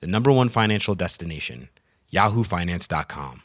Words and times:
the 0.00 0.06
number 0.06 0.30
one 0.32 0.48
financial 0.48 0.94
destination, 0.94 1.68
yahoofinance.com. 2.12 3.42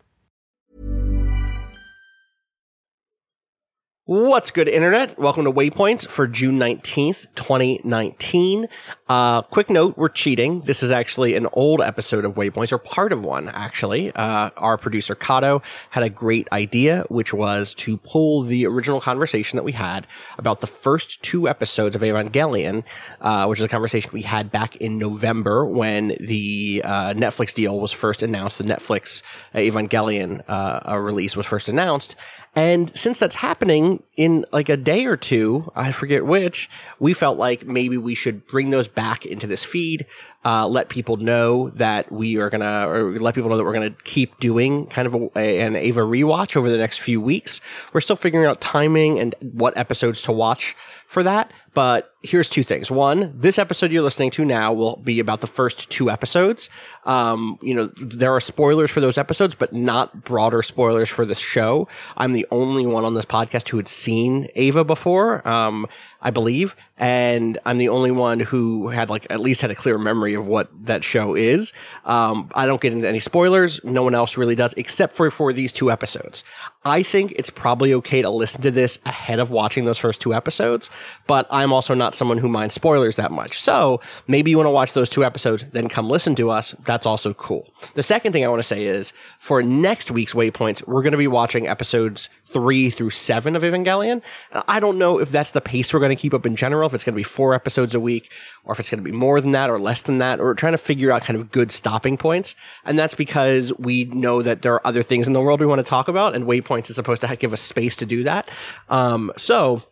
What's 4.11 4.49
good, 4.49 4.67
Internet? 4.67 5.19
Welcome 5.19 5.43
to 5.43 5.51
Waypoints 5.51 6.07
for 6.07 6.27
June 6.27 6.57
19th, 6.57 7.27
2019. 7.35 8.67
Uh, 9.09 9.41
quick 9.41 9.71
note, 9.71 9.97
we're 9.97 10.07
cheating. 10.07 10.61
This 10.61 10.83
is 10.83 10.91
actually 10.91 11.33
an 11.33 11.47
old 11.53 11.81
episode 11.81 12.25
of 12.25 12.35
Waypoints, 12.35 12.71
or 12.71 12.77
part 12.77 13.11
of 13.11 13.25
one, 13.25 13.49
actually. 13.49 14.11
Uh, 14.11 14.51
our 14.55 14.77
producer, 14.77 15.15
Kato, 15.15 15.63
had 15.89 16.03
a 16.03 16.11
great 16.11 16.47
idea, 16.51 17.05
which 17.09 17.33
was 17.33 17.73
to 17.73 17.97
pull 17.97 18.43
the 18.43 18.67
original 18.67 19.01
conversation 19.01 19.57
that 19.57 19.63
we 19.63 19.71
had 19.71 20.05
about 20.37 20.61
the 20.61 20.67
first 20.67 21.23
two 21.23 21.49
episodes 21.49 21.95
of 21.95 22.03
Evangelion, 22.03 22.83
uh, 23.19 23.47
which 23.47 23.57
is 23.57 23.63
a 23.63 23.67
conversation 23.67 24.11
we 24.13 24.21
had 24.21 24.51
back 24.51 24.75
in 24.75 24.99
November 24.99 25.65
when 25.65 26.15
the 26.19 26.83
uh, 26.85 27.13
Netflix 27.15 27.51
deal 27.51 27.79
was 27.79 27.91
first 27.91 28.21
announced, 28.21 28.59
the 28.59 28.63
Netflix 28.63 29.23
uh, 29.55 29.57
Evangelion 29.57 30.43
uh, 30.47 30.95
release 30.99 31.35
was 31.35 31.47
first 31.47 31.67
announced. 31.67 32.15
And 32.55 32.95
since 32.97 33.19
that's 33.19 33.35
happening 33.35 34.03
in 34.17 34.45
like 34.51 34.69
a 34.69 34.77
day 34.77 35.05
or 35.05 35.15
two, 35.15 35.71
I 35.75 35.91
forget 35.91 36.25
which, 36.25 36.69
we 36.99 37.13
felt 37.13 37.37
like 37.37 37.65
maybe 37.65 37.97
we 37.97 38.15
should 38.15 38.47
bring 38.47 38.71
those 38.71 38.87
back 38.87 38.98
into 39.25 39.47
this 39.47 39.63
feed, 39.63 40.05
uh, 40.45 40.67
let 40.67 40.89
people 40.89 41.17
know 41.17 41.69
that 41.71 42.11
we 42.11 42.37
are 42.37 42.49
gonna, 42.49 42.87
or 42.87 43.17
let 43.19 43.35
people 43.35 43.49
know 43.49 43.57
that 43.57 43.63
we're 43.63 43.73
gonna 43.73 43.95
keep 44.03 44.39
doing 44.39 44.87
kind 44.87 45.05
of 45.05 45.13
a, 45.13 45.29
a, 45.37 45.59
an 45.61 45.75
Eva 45.75 46.01
rewatch 46.01 46.55
over 46.55 46.69
the 46.69 46.77
next 46.77 46.99
few 46.99 47.19
weeks. 47.19 47.59
We're 47.93 48.01
still 48.01 48.15
figuring 48.15 48.45
out 48.45 48.61
timing 48.61 49.19
and 49.19 49.35
what 49.41 49.77
episodes 49.77 50.21
to 50.23 50.31
watch 50.31 50.75
for 51.07 51.23
that. 51.23 51.51
But 51.73 52.13
here's 52.21 52.49
two 52.49 52.63
things. 52.63 52.91
One, 52.91 53.33
this 53.35 53.57
episode 53.57 53.91
you're 53.91 54.03
listening 54.03 54.31
to 54.31 54.45
now 54.45 54.73
will 54.73 54.97
be 54.97 55.19
about 55.19 55.41
the 55.41 55.47
first 55.47 55.89
two 55.89 56.09
episodes. 56.09 56.69
Um, 57.05 57.57
you 57.61 57.73
know, 57.73 57.91
there 57.97 58.33
are 58.33 58.39
spoilers 58.39 58.91
for 58.91 59.01
those 59.01 59.17
episodes, 59.17 59.55
but 59.55 59.73
not 59.73 60.23
broader 60.23 60.61
spoilers 60.61 61.09
for 61.09 61.25
the 61.25 61.35
show. 61.35 61.87
I'm 62.17 62.33
the 62.33 62.45
only 62.51 62.85
one 62.85 63.05
on 63.05 63.13
this 63.13 63.25
podcast 63.25 63.69
who 63.69 63.77
had 63.77 63.87
seen 63.87 64.49
Eva 64.55 64.83
before. 64.83 65.47
Um, 65.47 65.87
I 66.21 66.31
believe, 66.31 66.75
and 66.97 67.57
I'm 67.65 67.77
the 67.77 67.89
only 67.89 68.11
one 68.11 68.41
who 68.41 68.89
had 68.89 69.09
like 69.09 69.25
at 69.29 69.39
least 69.39 69.61
had 69.61 69.71
a 69.71 69.75
clear 69.75 69.97
memory 69.97 70.33
of 70.39 70.47
what 70.47 70.69
that 70.85 71.03
show 71.03 71.35
is. 71.35 71.73
Um, 72.05 72.51
I 72.55 72.65
don't 72.65 72.81
get 72.81 72.93
into 72.93 73.07
any 73.07 73.19
spoilers. 73.19 73.83
No 73.83 74.03
one 74.03 74.15
else 74.15 74.37
really 74.37 74.55
does, 74.55 74.73
except 74.73 75.13
for 75.13 75.29
for 75.29 75.53
these 75.53 75.71
two 75.71 75.91
episodes. 75.91 76.43
I 76.85 77.03
think 77.03 77.33
it's 77.35 77.49
probably 77.49 77.93
okay 77.95 78.21
to 78.21 78.29
listen 78.29 78.61
to 78.61 78.71
this 78.71 78.99
ahead 79.05 79.39
of 79.39 79.51
watching 79.51 79.85
those 79.85 79.97
first 79.97 80.21
two 80.21 80.33
episodes, 80.33 80.89
but 81.27 81.45
I'm 81.51 81.73
also 81.73 81.93
not 81.93 82.15
someone 82.15 82.37
who 82.37 82.47
minds 82.47 82.73
spoilers 82.73 83.17
that 83.17 83.31
much. 83.31 83.59
So 83.59 83.99
maybe 84.27 84.49
you 84.49 84.57
want 84.57 84.67
to 84.67 84.71
watch 84.71 84.93
those 84.93 85.09
two 85.09 85.25
episodes, 85.25 85.65
then 85.73 85.89
come 85.89 86.09
listen 86.09 86.35
to 86.35 86.49
us. 86.49 86.71
That's 86.85 87.05
also 87.05 87.33
cool. 87.33 87.73
The 87.95 88.03
second 88.03 88.31
thing 88.31 88.45
I 88.45 88.47
want 88.47 88.59
to 88.59 88.67
say 88.67 88.85
is 88.85 89.11
for 89.39 89.61
next 89.61 90.09
week's 90.09 90.33
Waypoints, 90.33 90.87
we're 90.87 91.01
going 91.01 91.11
to 91.11 91.17
be 91.17 91.27
watching 91.27 91.67
episodes 91.67 92.29
three 92.45 92.89
through 92.89 93.09
seven 93.09 93.55
of 93.57 93.63
Evangelion. 93.63 94.21
I 94.67 94.79
don't 94.79 94.97
know 94.97 95.19
if 95.19 95.31
that's 95.31 95.51
the 95.51 95.61
pace 95.61 95.93
we're 95.93 95.99
going 95.99 96.15
to 96.15 96.21
keep 96.21 96.33
up 96.33 96.45
in 96.45 96.55
general, 96.55 96.87
if 96.87 96.93
it's 96.93 97.03
going 97.03 97.13
to 97.13 97.19
be 97.19 97.23
four 97.23 97.53
episodes 97.53 97.93
a 97.93 97.99
week, 97.99 98.31
or 98.63 98.71
if 98.71 98.79
it's 98.79 98.89
going 98.89 99.03
to 99.03 99.09
be 99.09 99.15
more 99.15 99.41
than 99.41 99.51
that 99.51 99.69
or 99.69 99.79
less 99.79 100.01
than 100.01 100.18
that, 100.19 100.39
or 100.39 100.53
trying 100.53 100.73
to 100.73 100.77
figure 100.77 101.11
out 101.11 101.23
kind 101.23 101.39
of 101.39 101.51
good 101.51 101.71
stopping 101.71 102.17
points. 102.17 102.55
And 102.85 102.97
that's 102.97 103.15
because 103.15 103.73
we 103.77 104.05
know 104.05 104.41
that 104.41 104.61
there 104.61 104.73
are 104.73 104.87
other 104.87 105.03
things 105.03 105.27
in 105.27 105.33
the 105.33 105.41
world 105.41 105.59
we 105.59 105.65
want 105.65 105.79
to 105.79 105.89
talk 105.89 106.07
about, 106.07 106.35
and 106.35 106.45
Waypoints 106.45 106.89
is 106.89 106.95
supposed 106.95 107.21
to 107.21 107.35
give 107.35 107.53
us 107.53 107.61
space 107.61 107.95
to 107.97 108.05
do 108.05 108.23
that. 108.23 108.47
Um, 108.89 109.31
so 109.37 109.83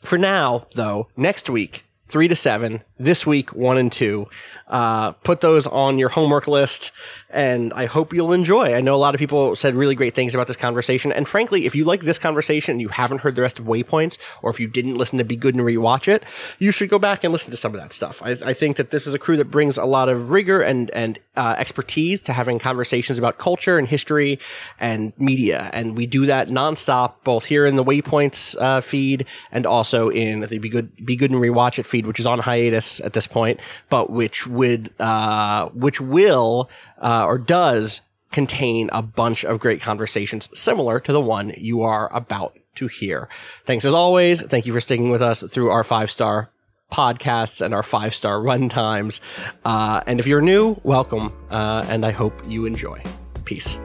for 0.00 0.18
now, 0.18 0.66
though, 0.74 1.08
next 1.16 1.48
week, 1.48 1.84
three 2.08 2.28
to 2.28 2.36
seven, 2.36 2.82
this 3.02 3.26
week, 3.26 3.52
one 3.54 3.78
and 3.78 3.90
two. 3.90 4.28
Uh, 4.68 5.12
put 5.12 5.42
those 5.42 5.66
on 5.66 5.98
your 5.98 6.08
homework 6.08 6.46
list, 6.46 6.92
and 7.28 7.72
I 7.74 7.84
hope 7.84 8.14
you'll 8.14 8.32
enjoy. 8.32 8.74
I 8.74 8.80
know 8.80 8.94
a 8.94 8.96
lot 8.96 9.14
of 9.14 9.18
people 9.18 9.54
said 9.54 9.74
really 9.74 9.94
great 9.94 10.14
things 10.14 10.34
about 10.34 10.46
this 10.46 10.56
conversation, 10.56 11.12
and 11.12 11.28
frankly, 11.28 11.66
if 11.66 11.74
you 11.74 11.84
like 11.84 12.00
this 12.00 12.18
conversation 12.18 12.72
and 12.72 12.80
you 12.80 12.88
haven't 12.88 13.18
heard 13.18 13.36
the 13.36 13.42
rest 13.42 13.58
of 13.58 13.66
Waypoints, 13.66 14.18
or 14.42 14.50
if 14.50 14.58
you 14.58 14.68
didn't 14.68 14.94
listen 14.94 15.18
to 15.18 15.24
Be 15.24 15.36
Good 15.36 15.54
and 15.54 15.64
rewatch 15.64 16.08
it, 16.08 16.22
you 16.58 16.72
should 16.72 16.88
go 16.88 16.98
back 16.98 17.22
and 17.22 17.32
listen 17.32 17.50
to 17.50 17.56
some 17.56 17.74
of 17.74 17.80
that 17.80 17.92
stuff. 17.92 18.22
I, 18.22 18.30
I 18.30 18.54
think 18.54 18.76
that 18.76 18.90
this 18.92 19.06
is 19.06 19.12
a 19.12 19.18
crew 19.18 19.36
that 19.36 19.50
brings 19.50 19.76
a 19.76 19.84
lot 19.84 20.08
of 20.08 20.30
rigor 20.30 20.62
and 20.62 20.90
and 20.92 21.18
uh, 21.36 21.54
expertise 21.58 22.22
to 22.22 22.32
having 22.32 22.58
conversations 22.58 23.18
about 23.18 23.36
culture 23.38 23.78
and 23.78 23.88
history 23.88 24.38
and 24.80 25.12
media, 25.18 25.70
and 25.74 25.96
we 25.96 26.06
do 26.06 26.26
that 26.26 26.48
nonstop, 26.48 27.14
both 27.24 27.44
here 27.44 27.66
in 27.66 27.76
the 27.76 27.84
Waypoints 27.84 28.56
uh, 28.60 28.80
feed 28.80 29.26
and 29.50 29.66
also 29.66 30.08
in 30.08 30.40
the 30.40 30.58
Be 30.58 30.68
Good 30.70 31.04
Be 31.04 31.16
Good 31.16 31.30
and 31.30 31.40
Rewatch 31.40 31.78
It 31.78 31.86
feed, 31.86 32.06
which 32.06 32.20
is 32.20 32.26
on 32.26 32.38
hiatus 32.38 32.91
at 33.00 33.12
this 33.12 33.26
point, 33.26 33.60
but 33.88 34.10
which 34.10 34.46
would 34.46 34.90
uh, 35.00 35.68
which 35.70 36.00
will 36.00 36.70
uh, 37.00 37.24
or 37.26 37.38
does 37.38 38.00
contain 38.30 38.88
a 38.92 39.02
bunch 39.02 39.44
of 39.44 39.60
great 39.60 39.80
conversations 39.80 40.48
similar 40.58 40.98
to 41.00 41.12
the 41.12 41.20
one 41.20 41.52
you 41.56 41.82
are 41.82 42.14
about 42.14 42.58
to 42.74 42.88
hear. 42.88 43.28
Thanks 43.64 43.84
as 43.84 43.92
always. 43.92 44.40
Thank 44.40 44.66
you 44.66 44.72
for 44.72 44.80
sticking 44.80 45.10
with 45.10 45.22
us 45.22 45.42
through 45.42 45.70
our 45.70 45.84
five 45.84 46.10
star 46.10 46.50
podcasts 46.90 47.64
and 47.64 47.74
our 47.74 47.82
five 47.82 48.14
star 48.14 48.40
run 48.40 48.68
times. 48.68 49.20
Uh, 49.64 50.02
and 50.06 50.20
if 50.20 50.26
you're 50.26 50.42
new, 50.42 50.80
welcome. 50.82 51.32
Uh, 51.50 51.84
and 51.88 52.04
I 52.04 52.10
hope 52.10 52.34
you 52.48 52.66
enjoy. 52.66 53.02
Peace. 53.44 53.78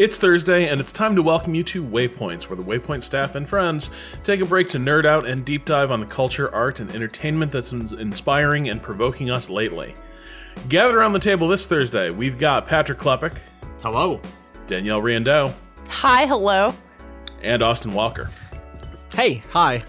It's 0.00 0.16
Thursday, 0.16 0.66
and 0.66 0.80
it's 0.80 0.92
time 0.92 1.14
to 1.16 1.22
welcome 1.22 1.54
you 1.54 1.62
to 1.64 1.84
Waypoints, 1.84 2.44
where 2.44 2.56
the 2.56 2.62
Waypoint 2.62 3.02
staff 3.02 3.34
and 3.34 3.46
friends 3.46 3.90
take 4.24 4.40
a 4.40 4.46
break 4.46 4.66
to 4.70 4.78
nerd 4.78 5.04
out 5.04 5.26
and 5.26 5.44
deep 5.44 5.66
dive 5.66 5.90
on 5.90 6.00
the 6.00 6.06
culture, 6.06 6.50
art, 6.54 6.80
and 6.80 6.90
entertainment 6.94 7.52
that's 7.52 7.72
inspiring 7.72 8.70
and 8.70 8.82
provoking 8.82 9.30
us 9.30 9.50
lately. 9.50 9.94
Gathered 10.70 10.96
around 10.96 11.12
the 11.12 11.18
table 11.18 11.48
this 11.48 11.66
Thursday, 11.66 12.08
we've 12.08 12.38
got 12.38 12.66
Patrick 12.66 12.98
Klepek. 12.98 13.36
Hello. 13.82 14.22
Danielle 14.66 15.02
Riendeau. 15.02 15.52
Hi, 15.88 16.24
hello. 16.24 16.72
And 17.42 17.62
Austin 17.62 17.92
Walker. 17.92 18.30
Hey, 19.12 19.42
hi. 19.50 19.84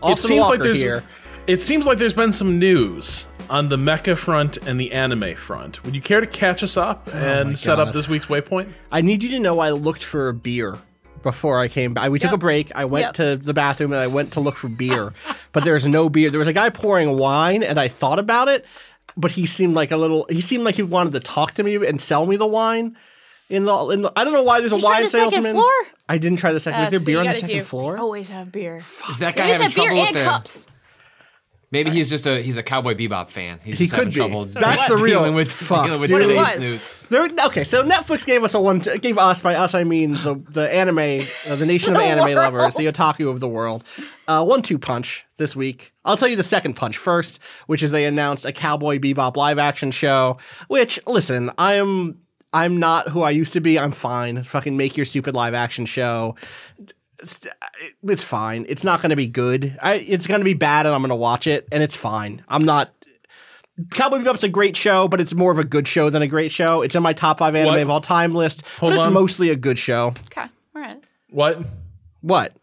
Austin 0.00 0.12
it 0.12 0.18
seems 0.18 0.40
Walker 0.40 0.54
like 0.54 0.62
there's 0.62 0.80
here. 0.80 1.04
it 1.46 1.58
seems 1.58 1.84
like 1.84 1.98
there's 1.98 2.14
been 2.14 2.32
some 2.32 2.58
news 2.58 3.26
on 3.50 3.68
the 3.68 3.76
mecha 3.76 4.16
front 4.16 4.56
and 4.66 4.78
the 4.80 4.92
anime 4.92 5.34
front. 5.36 5.84
Would 5.84 5.94
you 5.94 6.00
care 6.00 6.20
to 6.20 6.26
catch 6.26 6.62
us 6.62 6.76
up 6.76 7.08
Oh 7.12 7.16
and 7.16 7.58
set 7.58 7.78
up 7.78 7.92
this 7.92 8.08
week's 8.08 8.26
waypoint? 8.26 8.68
I 8.90 9.00
need 9.00 9.22
you 9.22 9.28
to 9.30 9.40
know 9.40 9.60
I 9.60 9.70
looked 9.70 10.02
for 10.04 10.28
a 10.28 10.34
beer 10.34 10.78
before 11.22 11.58
I 11.60 11.68
came 11.68 11.94
back. 11.94 12.10
We 12.10 12.18
took 12.18 12.32
a 12.32 12.36
break. 12.38 12.70
I 12.74 12.84
went 12.84 13.04
Yep. 13.06 13.14
to 13.14 13.36
the 13.36 13.54
bathroom 13.54 13.92
and 13.92 14.00
I 14.00 14.06
went 14.06 14.32
to 14.34 14.40
look 14.40 14.56
for 14.56 14.68
beer, 14.68 15.12
but 15.52 15.64
there's 15.64 15.86
no 15.86 16.08
beer. 16.08 16.30
There 16.30 16.38
was 16.38 16.48
a 16.48 16.52
guy 16.52 16.70
pouring 16.70 17.16
wine, 17.18 17.62
and 17.62 17.78
I 17.80 17.88
thought 17.88 18.18
about 18.18 18.48
it, 18.48 18.64
but 19.16 19.32
he 19.32 19.46
seemed 19.46 19.74
like 19.74 19.90
a 19.90 19.96
little. 19.96 20.26
He 20.28 20.40
seemed 20.40 20.64
like 20.64 20.76
he 20.76 20.82
wanted 20.82 21.12
to 21.14 21.20
talk 21.20 21.52
to 21.54 21.62
me 21.64 21.74
and 21.86 22.00
sell 22.00 22.26
me 22.26 22.36
the 22.36 22.46
wine. 22.46 22.96
In 23.48 23.62
the, 23.64 23.72
in 23.90 24.02
the 24.02 24.12
I 24.16 24.24
don't 24.24 24.32
know 24.32 24.42
why 24.42 24.58
there's 24.60 24.72
Did 24.72 24.78
a 24.78 24.80
you 24.80 24.86
try 24.88 24.94
wine 24.94 25.02
the 25.04 25.08
second 25.08 25.30
salesman. 25.30 25.54
floor? 25.54 25.70
I 26.08 26.18
didn't 26.18 26.38
try 26.38 26.52
the 26.52 26.58
second. 26.60 26.80
That's 26.80 26.92
Is 26.92 27.00
there 27.00 27.06
beer 27.06 27.20
on 27.20 27.26
the 27.26 27.34
second 27.34 27.48
do. 27.58 27.62
floor? 27.62 27.96
Always 27.96 28.28
have 28.30 28.50
beer. 28.50 28.82
Is 29.08 29.18
that 29.20 29.36
guy 29.36 29.42
always 29.52 29.56
having 29.56 29.70
have 29.70 29.76
beer 29.76 29.94
with 29.94 30.06
and 30.08 30.16
the? 30.16 30.24
cups. 30.24 30.66
Maybe 31.72 31.90
he's 31.90 32.08
just 32.10 32.26
a 32.26 32.40
he's 32.40 32.56
a 32.56 32.62
cowboy 32.62 32.94
bebop 32.94 33.28
fan. 33.28 33.58
He's 33.64 33.78
He 33.78 33.84
just 33.86 33.94
could 33.94 34.04
having 34.06 34.10
be. 34.12 34.16
trouble. 34.16 34.44
That's 34.44 34.88
the 34.88 35.02
real 35.02 35.18
dealing 35.20 35.34
with 35.34 35.52
fuck, 35.52 35.84
dealing 35.86 36.00
with 36.00 36.08
dude. 36.10 36.20
What 36.20 36.22
it 36.22 36.26
today's 36.28 36.54
was. 36.54 36.60
news. 37.00 37.08
There, 37.08 37.46
okay, 37.46 37.64
so 37.64 37.82
Netflix 37.82 38.24
gave 38.24 38.44
us 38.44 38.54
a 38.54 38.60
one. 38.60 38.78
Gave 38.78 39.18
us 39.18 39.42
by 39.42 39.56
us, 39.56 39.74
I 39.74 39.82
mean 39.84 40.12
the 40.12 40.40
the 40.50 40.72
anime, 40.72 40.98
uh, 40.98 41.56
the 41.56 41.66
nation 41.66 41.94
of 41.96 42.00
anime 42.02 42.24
world. 42.34 42.36
lovers, 42.54 42.74
the 42.76 42.86
otaku 42.86 43.28
of 43.28 43.40
the 43.40 43.48
world. 43.48 43.82
Uh, 44.28 44.44
one 44.44 44.62
two 44.62 44.78
punch 44.78 45.26
this 45.38 45.56
week. 45.56 45.92
I'll 46.04 46.16
tell 46.16 46.28
you 46.28 46.36
the 46.36 46.42
second 46.44 46.74
punch 46.74 46.96
first, 46.96 47.42
which 47.66 47.82
is 47.82 47.90
they 47.90 48.04
announced 48.04 48.44
a 48.44 48.52
Cowboy 48.52 48.98
Bebop 48.98 49.36
live 49.36 49.58
action 49.58 49.90
show. 49.90 50.38
Which 50.68 51.00
listen, 51.06 51.50
I 51.58 51.74
am 51.74 52.20
I'm 52.52 52.78
not 52.78 53.08
who 53.08 53.22
I 53.22 53.30
used 53.30 53.52
to 53.54 53.60
be. 53.60 53.76
I'm 53.78 53.90
fine. 53.92 54.44
Fucking 54.44 54.76
make 54.76 54.96
your 54.96 55.04
stupid 55.04 55.34
live 55.34 55.52
action 55.52 55.84
show. 55.84 56.36
It's, 57.20 57.46
it's 58.02 58.24
fine. 58.24 58.66
It's 58.68 58.84
not 58.84 59.00
going 59.00 59.10
to 59.10 59.16
be 59.16 59.26
good. 59.26 59.78
I, 59.82 59.94
it's 59.94 60.26
going 60.26 60.40
to 60.40 60.44
be 60.44 60.54
bad, 60.54 60.86
and 60.86 60.94
I'm 60.94 61.00
going 61.00 61.08
to 61.10 61.14
watch 61.16 61.46
it, 61.46 61.66
and 61.72 61.82
it's 61.82 61.96
fine. 61.96 62.42
I'm 62.48 62.62
not. 62.64 62.92
Cowboy 63.92 64.18
Bebop's 64.18 64.42
a 64.44 64.48
great 64.48 64.76
show, 64.76 65.06
but 65.08 65.20
it's 65.20 65.34
more 65.34 65.52
of 65.52 65.58
a 65.58 65.64
good 65.64 65.86
show 65.86 66.08
than 66.10 66.22
a 66.22 66.26
great 66.26 66.50
show. 66.50 66.82
It's 66.82 66.94
in 66.94 67.02
my 67.02 67.12
top 67.12 67.38
five 67.38 67.54
anime 67.54 67.68
What? 67.74 67.80
of 67.80 67.90
all 67.90 68.00
time 68.00 68.34
list, 68.34 68.66
Hold 68.78 68.92
but 68.92 68.96
it's 68.98 69.06
on. 69.06 69.12
mostly 69.12 69.50
a 69.50 69.56
good 69.56 69.78
show. 69.78 70.08
Okay. 70.30 70.42
All 70.74 70.82
right. 70.82 70.98
What? 71.30 71.60
What? 72.22 72.54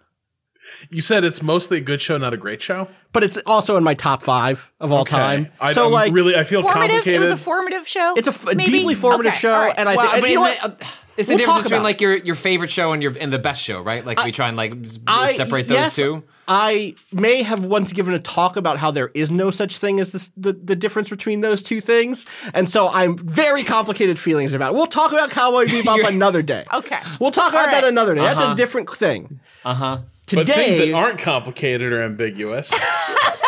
You 0.89 1.01
said 1.01 1.23
it's 1.23 1.41
mostly 1.43 1.77
a 1.77 1.81
good 1.81 2.01
show, 2.01 2.17
not 2.17 2.33
a 2.33 2.37
great 2.37 2.61
show. 2.61 2.87
But 3.11 3.23
it's 3.23 3.37
also 3.45 3.75
in 3.77 3.83
my 3.83 3.93
top 3.93 4.23
five 4.23 4.71
of 4.79 4.91
all 4.91 5.01
Okay. 5.01 5.11
time. 5.17 5.51
I, 5.59 5.73
so 5.73 5.85
I'm 5.87 5.91
like, 5.91 6.13
really, 6.13 6.35
I 6.35 6.45
feel 6.45 6.61
Formative. 6.61 6.89
complicated. 6.89 7.15
It 7.15 7.19
was 7.19 7.31
a 7.31 7.37
formative 7.37 7.87
show. 7.87 8.13
it's 8.15 8.27
a, 8.27 8.31
f- 8.31 8.51
a 8.51 8.55
maybe? 8.55 8.71
deeply 8.71 8.95
formative 8.95 9.33
Okay, 9.33 9.39
show, 9.39 9.51
all 9.53 9.59
right. 9.65 9.75
and 9.77 9.87
I 9.89 9.95
Well, 9.97 10.09
think 10.11 10.21
but 10.23 10.29
you 10.29 10.35
know 10.37 10.45
isn't 10.47 10.61
what? 10.63 10.81
it, 10.81 10.83
uh, 10.83 10.89
it's 11.17 11.27
the 11.27 11.33
We'll 11.33 11.37
difference 11.39 11.57
talk 11.57 11.63
between 11.63 11.83
like 11.83 12.01
your 12.01 12.15
your 12.17 12.35
favorite 12.35 12.71
show 12.71 12.91
and 12.93 13.01
your 13.03 13.13
and 13.19 13.31
the 13.31 13.39
best 13.39 13.61
show, 13.63 13.81
right? 13.81 14.05
Like 14.05 14.23
we 14.23 14.31
try 14.31 14.47
and 14.47 14.57
like 14.57 14.73
s- 14.83 14.99
I- 15.07 15.33
separate 15.33 15.67
those 15.67 15.75
yes, 15.77 15.95
two. 15.95 16.23
I 16.47 16.95
may 17.13 17.41
have 17.43 17.63
once 17.63 17.93
given 17.93 18.13
a 18.13 18.19
talk 18.19 18.57
about 18.57 18.77
how 18.77 18.91
there 18.91 19.11
is 19.13 19.31
no 19.31 19.49
such 19.49 19.77
thing 19.77 19.99
as 19.99 20.09
this, 20.11 20.29
the 20.35 20.51
the 20.53 20.75
difference 20.75 21.09
between 21.09 21.41
those 21.41 21.63
two 21.63 21.79
things, 21.79 22.25
and 22.53 22.67
so 22.67 22.89
I'm 22.89 23.17
very 23.17 23.63
complicated 23.63 24.19
feelings 24.19 24.53
about 24.53 24.71
it. 24.71 24.73
We'll 24.75 24.87
talk 24.87 25.13
about 25.13 25.29
Cowboy 25.29 25.65
Bebop 25.67 26.05
another 26.07 26.41
day. 26.41 26.63
Okay. 26.73 26.99
we'll 27.19 27.31
talk 27.31 27.53
about 27.53 27.65
All 27.67 27.71
that 27.71 27.83
another 27.85 28.13
day. 28.15 28.21
That's 28.21 28.41
a 28.41 28.55
different 28.55 28.89
thing. 28.89 29.39
Uh 29.63 29.73
huh. 29.73 29.97
but 30.33 30.47
things 30.47 30.75
that 30.75 30.91
aren't 30.93 31.19
complicated 31.19 31.93
or 31.93 32.01
ambiguous. 32.03 32.73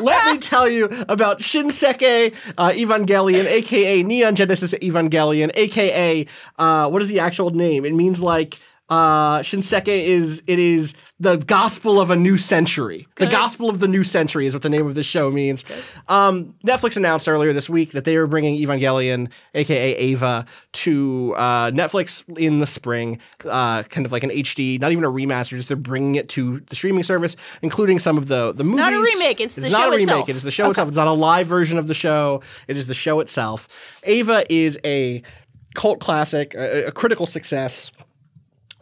let 0.00 0.32
me 0.32 0.38
tell 0.38 0.68
you 0.68 0.86
about 1.08 1.40
Shinseiki 1.40 2.34
uh, 2.56 2.70
Evangelion, 2.70 3.44
aka 3.44 4.02
Neon 4.02 4.34
Genesis 4.34 4.74
Evangelion, 4.74 5.50
aka 5.54 6.26
uh, 6.58 6.88
what 6.88 7.02
is 7.02 7.08
the 7.08 7.20
actual 7.20 7.50
name? 7.50 7.84
It 7.84 7.94
means 7.94 8.22
like 8.22 8.58
uh, 8.90 9.38
Shinseiki 9.38 9.86
is 9.86 10.42
it 10.48 10.58
is 10.58 10.96
the 11.20 11.36
gospel 11.36 12.00
of 12.00 12.10
a 12.10 12.16
new 12.16 12.36
century. 12.36 13.06
The 13.16 13.28
gospel 13.28 13.70
of 13.70 13.78
the 13.78 13.86
new 13.86 14.02
century 14.02 14.46
is 14.46 14.52
what 14.52 14.62
the 14.62 14.68
name 14.68 14.86
of 14.86 14.96
the 14.96 15.04
show 15.04 15.30
means. 15.30 15.64
Um, 16.08 16.54
Netflix 16.66 16.96
announced 16.96 17.28
earlier 17.28 17.52
this 17.52 17.70
week 17.70 17.92
that 17.92 18.04
they 18.04 18.18
were 18.18 18.26
bringing 18.26 18.58
Evangelion, 18.58 19.30
aka 19.54 19.96
Eva, 19.96 20.44
to 20.72 21.34
uh, 21.36 21.70
Netflix 21.70 22.24
in 22.36 22.58
the 22.58 22.66
spring, 22.66 23.20
uh, 23.44 23.84
kind 23.84 24.06
of 24.06 24.12
like 24.12 24.24
an 24.24 24.30
HD, 24.30 24.80
not 24.80 24.90
even 24.90 25.04
a 25.04 25.10
remaster, 25.10 25.50
just 25.50 25.68
they're 25.68 25.76
bringing 25.76 26.16
it 26.16 26.28
to 26.30 26.58
the 26.60 26.74
streaming 26.74 27.04
service, 27.04 27.36
including 27.62 28.00
some 28.00 28.18
of 28.18 28.26
the 28.26 28.52
the 28.52 28.64
movies. 28.64 28.76
not 28.76 28.92
a 28.92 29.00
remake, 29.00 29.40
it's 29.40 29.54
the 29.54 29.62
not 29.62 29.70
show 29.70 29.88
a 29.88 29.90
remake. 29.90 30.02
itself. 30.02 30.28
It 30.28 30.36
is 30.36 30.42
the 30.42 30.50
show 30.50 30.70
itself. 30.70 30.88
It's 30.88 30.96
not 30.96 31.06
a 31.06 31.12
live 31.12 31.46
version 31.46 31.78
of 31.78 31.86
the 31.86 31.94
show. 31.94 32.42
It 32.66 32.76
is 32.76 32.88
the 32.88 32.94
show 32.94 33.20
itself. 33.20 33.68
Eva 34.04 34.44
is 34.50 34.80
a 34.84 35.22
cult 35.74 36.00
classic, 36.00 36.54
a, 36.54 36.86
a 36.86 36.92
critical 36.92 37.26
success. 37.26 37.92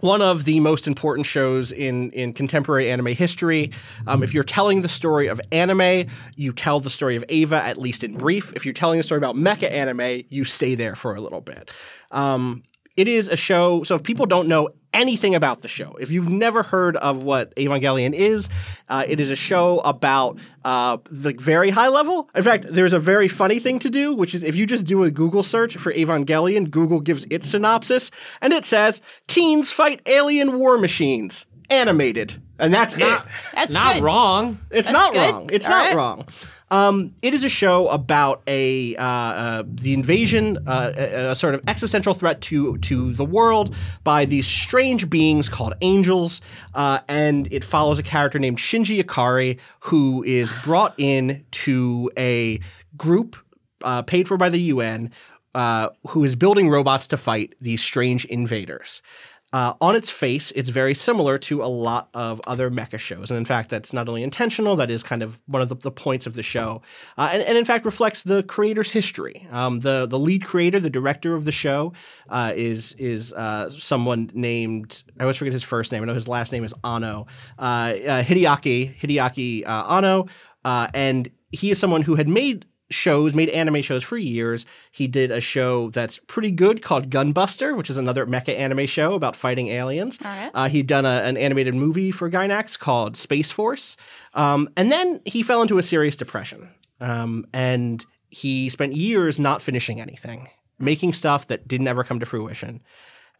One 0.00 0.22
of 0.22 0.44
the 0.44 0.60
most 0.60 0.86
important 0.86 1.26
shows 1.26 1.72
in, 1.72 2.10
in 2.12 2.32
contemporary 2.32 2.90
anime 2.90 3.08
history. 3.08 3.72
Um, 4.06 4.22
if 4.22 4.32
you're 4.32 4.44
telling 4.44 4.82
the 4.82 4.88
story 4.88 5.26
of 5.26 5.40
anime, 5.50 6.08
you 6.36 6.52
tell 6.52 6.78
the 6.80 6.90
story 6.90 7.16
of 7.16 7.24
Eva, 7.28 7.56
at 7.56 7.78
least 7.78 8.04
in 8.04 8.16
brief. 8.16 8.52
If 8.54 8.64
you're 8.64 8.74
telling 8.74 9.00
a 9.00 9.02
story 9.02 9.18
about 9.18 9.34
mecha 9.34 9.70
anime, 9.70 10.22
you 10.28 10.44
stay 10.44 10.74
there 10.74 10.94
for 10.94 11.14
a 11.14 11.20
little 11.20 11.40
bit. 11.40 11.70
Um, 12.12 12.62
it 12.96 13.08
is 13.08 13.28
a 13.28 13.36
show. 13.36 13.82
So 13.82 13.94
if 13.96 14.02
people 14.02 14.26
don't 14.26 14.48
know 14.48 14.70
anything 14.92 15.34
about 15.34 15.62
the 15.62 15.68
show, 15.68 15.96
if 16.00 16.10
you've 16.10 16.28
never 16.28 16.62
heard 16.62 16.96
of 16.96 17.22
what 17.22 17.54
Evangelion 17.56 18.12
is, 18.14 18.48
uh, 18.88 19.04
it 19.06 19.20
is 19.20 19.30
a 19.30 19.36
show 19.36 19.78
about 19.80 20.38
uh, 20.64 20.98
the 21.10 21.32
very 21.34 21.70
high 21.70 21.88
level. 21.88 22.28
In 22.34 22.42
fact, 22.42 22.66
there's 22.68 22.92
a 22.92 22.98
very 22.98 23.28
funny 23.28 23.58
thing 23.58 23.78
to 23.80 23.90
do, 23.90 24.14
which 24.14 24.34
is 24.34 24.42
if 24.44 24.56
you 24.56 24.66
just 24.66 24.84
do 24.84 25.02
a 25.04 25.10
Google 25.10 25.42
search 25.42 25.76
for 25.76 25.92
Evangelion, 25.92 26.70
Google 26.70 27.00
gives 27.00 27.24
its 27.30 27.48
synopsis, 27.48 28.10
and 28.40 28.52
it 28.52 28.64
says 28.64 29.02
teens 29.26 29.72
fight 29.72 30.00
alien 30.06 30.58
war 30.58 30.78
machines, 30.78 31.46
animated, 31.70 32.40
and 32.58 32.72
that's 32.74 32.94
it. 32.96 33.22
That's 33.54 33.74
Not 33.74 33.94
good. 33.94 34.02
wrong. 34.02 34.58
It's 34.70 34.90
That's 34.90 34.92
not 34.92 35.12
good. 35.12 35.32
wrong. 35.34 35.50
It's 35.52 35.66
All 35.68 35.72
not 35.76 35.86
right. 35.86 35.96
wrong. 35.96 36.24
Um, 36.70 37.14
it 37.22 37.34
is 37.34 37.44
a 37.44 37.48
show 37.48 37.88
about 37.88 38.42
a 38.46 38.94
uh, 38.96 39.02
uh, 39.02 39.62
the 39.66 39.94
invasion, 39.94 40.58
uh, 40.66 40.92
a, 40.96 41.30
a 41.30 41.34
sort 41.34 41.54
of 41.54 41.62
existential 41.66 42.14
threat 42.14 42.40
to 42.42 42.76
to 42.78 43.12
the 43.14 43.24
world 43.24 43.74
by 44.04 44.24
these 44.24 44.46
strange 44.46 45.08
beings 45.08 45.48
called 45.48 45.74
angels, 45.80 46.40
uh, 46.74 47.00
and 47.08 47.50
it 47.52 47.64
follows 47.64 47.98
a 47.98 48.02
character 48.02 48.38
named 48.38 48.58
Shinji 48.58 49.02
Ikari 49.02 49.58
who 49.80 50.22
is 50.24 50.52
brought 50.62 50.94
in 50.98 51.44
to 51.52 52.10
a 52.18 52.60
group 52.96 53.36
uh, 53.82 54.02
paid 54.02 54.28
for 54.28 54.36
by 54.36 54.48
the 54.48 54.60
UN 54.60 55.10
uh, 55.54 55.88
who 56.08 56.24
is 56.24 56.36
building 56.36 56.68
robots 56.68 57.06
to 57.08 57.16
fight 57.16 57.54
these 57.60 57.82
strange 57.82 58.24
invaders. 58.26 59.02
Uh, 59.50 59.72
on 59.80 59.96
its 59.96 60.10
face, 60.10 60.50
it's 60.50 60.68
very 60.68 60.92
similar 60.92 61.38
to 61.38 61.62
a 61.62 61.66
lot 61.66 62.10
of 62.12 62.38
other 62.46 62.70
mecha 62.70 62.98
shows. 62.98 63.30
And 63.30 63.38
in 63.38 63.46
fact, 63.46 63.70
that's 63.70 63.94
not 63.94 64.06
only 64.06 64.22
intentional, 64.22 64.76
that 64.76 64.90
is 64.90 65.02
kind 65.02 65.22
of 65.22 65.40
one 65.46 65.62
of 65.62 65.70
the, 65.70 65.74
the 65.76 65.90
points 65.90 66.26
of 66.26 66.34
the 66.34 66.42
show. 66.42 66.82
Uh, 67.16 67.30
and, 67.32 67.42
and 67.42 67.56
in 67.56 67.64
fact, 67.64 67.86
reflects 67.86 68.22
the 68.22 68.42
creator's 68.42 68.92
history. 68.92 69.46
Um, 69.50 69.80
the, 69.80 70.06
the 70.06 70.18
lead 70.18 70.44
creator, 70.44 70.80
the 70.80 70.90
director 70.90 71.34
of 71.34 71.46
the 71.46 71.52
show, 71.52 71.94
uh, 72.28 72.52
is, 72.54 72.92
is 72.94 73.32
uh, 73.32 73.70
someone 73.70 74.30
named, 74.34 75.02
I 75.18 75.22
always 75.22 75.38
forget 75.38 75.54
his 75.54 75.62
first 75.62 75.92
name. 75.92 76.02
I 76.02 76.06
know 76.06 76.14
his 76.14 76.28
last 76.28 76.52
name 76.52 76.64
is 76.64 76.74
Anno. 76.84 77.26
Uh, 77.58 77.62
uh, 77.62 78.22
Hideaki, 78.22 78.98
Hideaki 78.98 79.66
Anno. 79.66 80.26
And 80.64 81.30
he 81.50 81.70
is 81.70 81.78
someone 81.78 82.02
who 82.02 82.16
had 82.16 82.28
made 82.28 82.66
shows, 82.90 83.34
made 83.34 83.48
anime 83.50 83.82
shows 83.82 84.02
for 84.02 84.16
years. 84.16 84.66
He 84.90 85.06
did 85.06 85.30
a 85.30 85.40
show 85.40 85.90
that's 85.90 86.20
pretty 86.26 86.50
good 86.50 86.82
called 86.82 87.10
Gunbuster, 87.10 87.76
which 87.76 87.90
is 87.90 87.96
another 87.96 88.26
mecha 88.26 88.56
anime 88.56 88.86
show 88.86 89.14
about 89.14 89.36
fighting 89.36 89.68
aliens. 89.68 90.18
right. 90.24 90.50
Uh, 90.54 90.68
he'd 90.68 90.86
done 90.86 91.04
a, 91.04 91.22
an 91.22 91.36
animated 91.36 91.74
movie 91.74 92.10
for 92.10 92.30
Gainax 92.30 92.78
called 92.78 93.16
Space 93.16 93.50
Force. 93.50 93.96
Um, 94.34 94.68
and 94.76 94.90
then 94.90 95.20
he 95.24 95.42
fell 95.42 95.62
into 95.62 95.78
a 95.78 95.82
serious 95.82 96.16
depression. 96.16 96.70
Um, 97.00 97.46
and 97.52 98.04
he 98.30 98.68
spent 98.68 98.94
years 98.94 99.38
not 99.38 99.62
finishing 99.62 100.00
anything, 100.00 100.48
making 100.78 101.12
stuff 101.12 101.46
that 101.48 101.68
didn't 101.68 101.88
ever 101.88 102.04
come 102.04 102.20
to 102.20 102.26
fruition. 102.26 102.82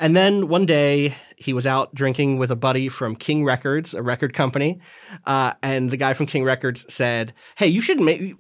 And 0.00 0.16
then 0.16 0.48
one 0.48 0.66
day 0.66 1.14
he 1.36 1.52
was 1.52 1.66
out 1.66 1.94
drinking 1.94 2.38
with 2.38 2.50
a 2.50 2.56
buddy 2.56 2.88
from 2.88 3.16
King 3.16 3.44
Records, 3.44 3.94
a 3.94 4.02
record 4.02 4.32
company, 4.32 4.80
uh, 5.26 5.54
and 5.62 5.90
the 5.90 5.96
guy 5.96 6.14
from 6.14 6.26
King 6.26 6.44
Records 6.44 6.92
said, 6.92 7.32
"Hey, 7.56 7.68
you 7.68 7.80
should 7.80 8.00
make. 8.00 8.34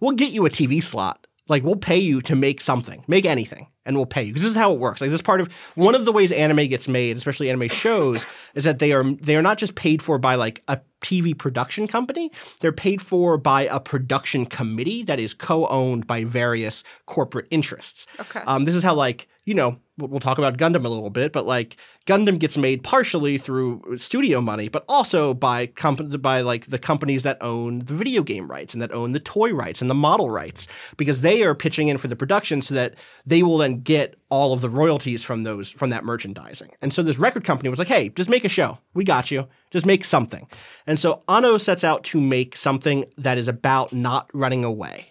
We'll 0.00 0.12
get 0.12 0.32
you 0.32 0.46
a 0.46 0.50
TV 0.50 0.82
slot. 0.82 1.26
Like 1.46 1.62
we'll 1.62 1.76
pay 1.76 1.98
you 1.98 2.22
to 2.22 2.34
make 2.34 2.60
something, 2.60 3.04
make 3.06 3.26
anything, 3.26 3.68
and 3.84 3.96
we'll 3.96 4.06
pay 4.06 4.22
you 4.22 4.32
because 4.32 4.42
this 4.42 4.52
is 4.52 4.56
how 4.56 4.72
it 4.72 4.78
works. 4.78 5.02
Like 5.02 5.10
this 5.10 5.18
is 5.18 5.22
part 5.22 5.42
of 5.42 5.52
one 5.74 5.94
of 5.94 6.06
the 6.06 6.12
ways 6.12 6.32
anime 6.32 6.68
gets 6.68 6.88
made, 6.88 7.18
especially 7.18 7.50
anime 7.50 7.68
shows, 7.68 8.26
is 8.54 8.64
that 8.64 8.78
they 8.78 8.92
are 8.92 9.04
they 9.04 9.36
are 9.36 9.42
not 9.42 9.58
just 9.58 9.74
paid 9.74 10.00
for 10.00 10.18
by 10.18 10.36
like 10.36 10.62
a 10.68 10.80
TV 11.02 11.36
production 11.36 11.86
company. 11.86 12.32
They're 12.60 12.72
paid 12.72 13.02
for 13.02 13.36
by 13.36 13.62
a 13.62 13.78
production 13.78 14.46
committee 14.46 15.02
that 15.02 15.20
is 15.20 15.34
co-owned 15.34 16.06
by 16.06 16.24
various 16.24 16.82
corporate 17.04 17.46
interests. 17.50 18.06
Okay. 18.18 18.40
Um, 18.46 18.64
this 18.64 18.74
is 18.74 18.82
how 18.82 18.94
like 18.94 19.28
you 19.44 19.52
know 19.52 19.78
we'll 19.96 20.20
talk 20.20 20.38
about 20.38 20.56
Gundam 20.56 20.84
a 20.84 20.88
little 20.88 21.10
bit, 21.10 21.32
but 21.32 21.46
like 21.46 21.76
Gundam 22.06 22.38
gets 22.38 22.56
made 22.56 22.82
partially 22.82 23.38
through 23.38 23.96
studio 23.98 24.40
money, 24.40 24.68
but 24.68 24.84
also 24.88 25.34
by 25.34 25.66
comp- 25.66 26.20
by 26.20 26.40
like 26.40 26.66
the 26.66 26.78
companies 26.78 27.22
that 27.22 27.38
own 27.40 27.80
the 27.80 27.94
video 27.94 28.22
game 28.22 28.50
rights 28.50 28.74
and 28.74 28.82
that 28.82 28.92
own 28.92 29.12
the 29.12 29.20
toy 29.20 29.52
rights 29.52 29.80
and 29.80 29.88
the 29.88 29.94
model 29.94 30.30
rights 30.30 30.66
because 30.96 31.20
they 31.20 31.42
are 31.42 31.54
pitching 31.54 31.88
in 31.88 31.98
for 31.98 32.08
the 32.08 32.16
production 32.16 32.60
so 32.60 32.74
that 32.74 32.94
they 33.24 33.42
will 33.42 33.58
then 33.58 33.80
get 33.80 34.16
all 34.30 34.52
of 34.52 34.60
the 34.60 34.68
royalties 34.68 35.24
from 35.24 35.44
those 35.44 35.70
from 35.70 35.90
that 35.90 36.04
merchandising. 36.04 36.70
And 36.82 36.92
so 36.92 37.02
this 37.02 37.18
record 37.18 37.44
company 37.44 37.68
was 37.68 37.78
like, 37.78 37.88
"Hey, 37.88 38.08
just 38.08 38.30
make 38.30 38.44
a 38.44 38.48
show. 38.48 38.78
We 38.94 39.04
got 39.04 39.30
you. 39.30 39.46
Just 39.70 39.86
make 39.86 40.04
something." 40.04 40.48
And 40.86 40.98
so 40.98 41.22
Anno 41.28 41.56
sets 41.56 41.84
out 41.84 42.02
to 42.04 42.20
make 42.20 42.56
something 42.56 43.04
that 43.16 43.38
is 43.38 43.48
about 43.48 43.92
not 43.92 44.28
running 44.34 44.64
away. 44.64 45.10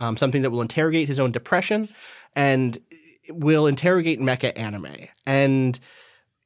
Um, 0.00 0.16
something 0.16 0.42
that 0.42 0.50
will 0.50 0.60
interrogate 0.60 1.06
his 1.06 1.20
own 1.20 1.30
depression 1.30 1.88
and 2.34 2.78
will 3.28 3.66
interrogate 3.66 4.20
mecha 4.20 4.52
anime. 4.56 4.96
And 5.26 5.78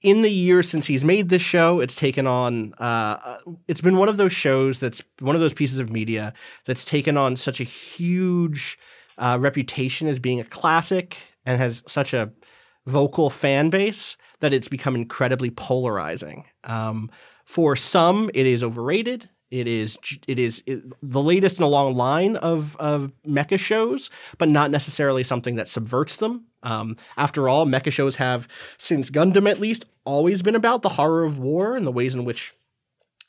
in 0.01 0.23
the 0.23 0.31
years 0.31 0.69
since 0.69 0.87
he's 0.87 1.05
made 1.05 1.29
this 1.29 1.43
show, 1.43 1.81
it's 1.81 1.97
taken 1.97 2.27
on. 2.27 2.75
Uh, 2.75 3.39
it's 3.67 3.81
been 3.81 3.97
one 3.97 4.09
of 4.09 4.17
those 4.17 4.33
shows 4.33 4.79
that's 4.79 5.03
one 5.21 5.35
of 5.35 5.41
those 5.41 5.55
pieces 5.55 5.81
of 5.81 5.91
media 5.91 6.33
that's 6.67 6.85
taken 6.85 7.17
on 7.17 7.37
such 7.37 7.61
a 7.61 7.65
huge 7.65 8.79
uh, 9.17 9.37
reputation 9.41 10.09
as 10.09 10.19
being 10.19 10.41
a 10.41 10.45
classic 10.45 11.17
and 11.45 11.61
has 11.61 11.83
such 11.87 12.15
a 12.15 12.33
vocal 12.87 13.29
fan 13.31 13.71
base 13.71 14.17
that 14.41 14.53
it's 14.53 14.69
become 14.69 14.95
incredibly 14.95 15.51
polarizing. 15.51 16.45
Um, 16.65 17.11
for 17.45 17.75
some, 17.75 18.31
it 18.35 18.47
is 18.47 18.63
overrated. 18.63 19.29
It 19.51 19.67
is 19.67 19.99
it 20.27 20.39
is 20.39 20.63
it- 20.67 20.83
the 21.03 21.23
latest 21.23 21.59
in 21.59 21.65
a 21.65 21.69
long 21.69 21.95
line 21.95 22.37
of 22.37 22.77
of 22.77 23.13
mecha 23.27 23.59
shows, 23.59 24.11
but 24.37 24.49
not 24.49 24.71
necessarily 24.71 25.23
something 25.23 25.55
that 25.55 25.69
subverts 25.69 26.17
them. 26.17 26.45
Um, 26.63 26.97
after 27.17 27.49
all, 27.49 27.67
mecha 27.67 27.93
shows 27.93 28.17
have, 28.17 28.49
since 28.79 29.11
Gundam 29.11 29.49
at 29.49 29.61
least, 29.61 29.85
always 30.05 30.43
been 30.43 30.57
about 30.57 30.83
the 30.83 30.91
horror 30.91 31.25
of 31.25 31.39
war 31.39 31.77
and 31.77 31.87
the 31.87 31.93
ways 31.93 32.15
in 32.15 32.25
which 32.25 32.55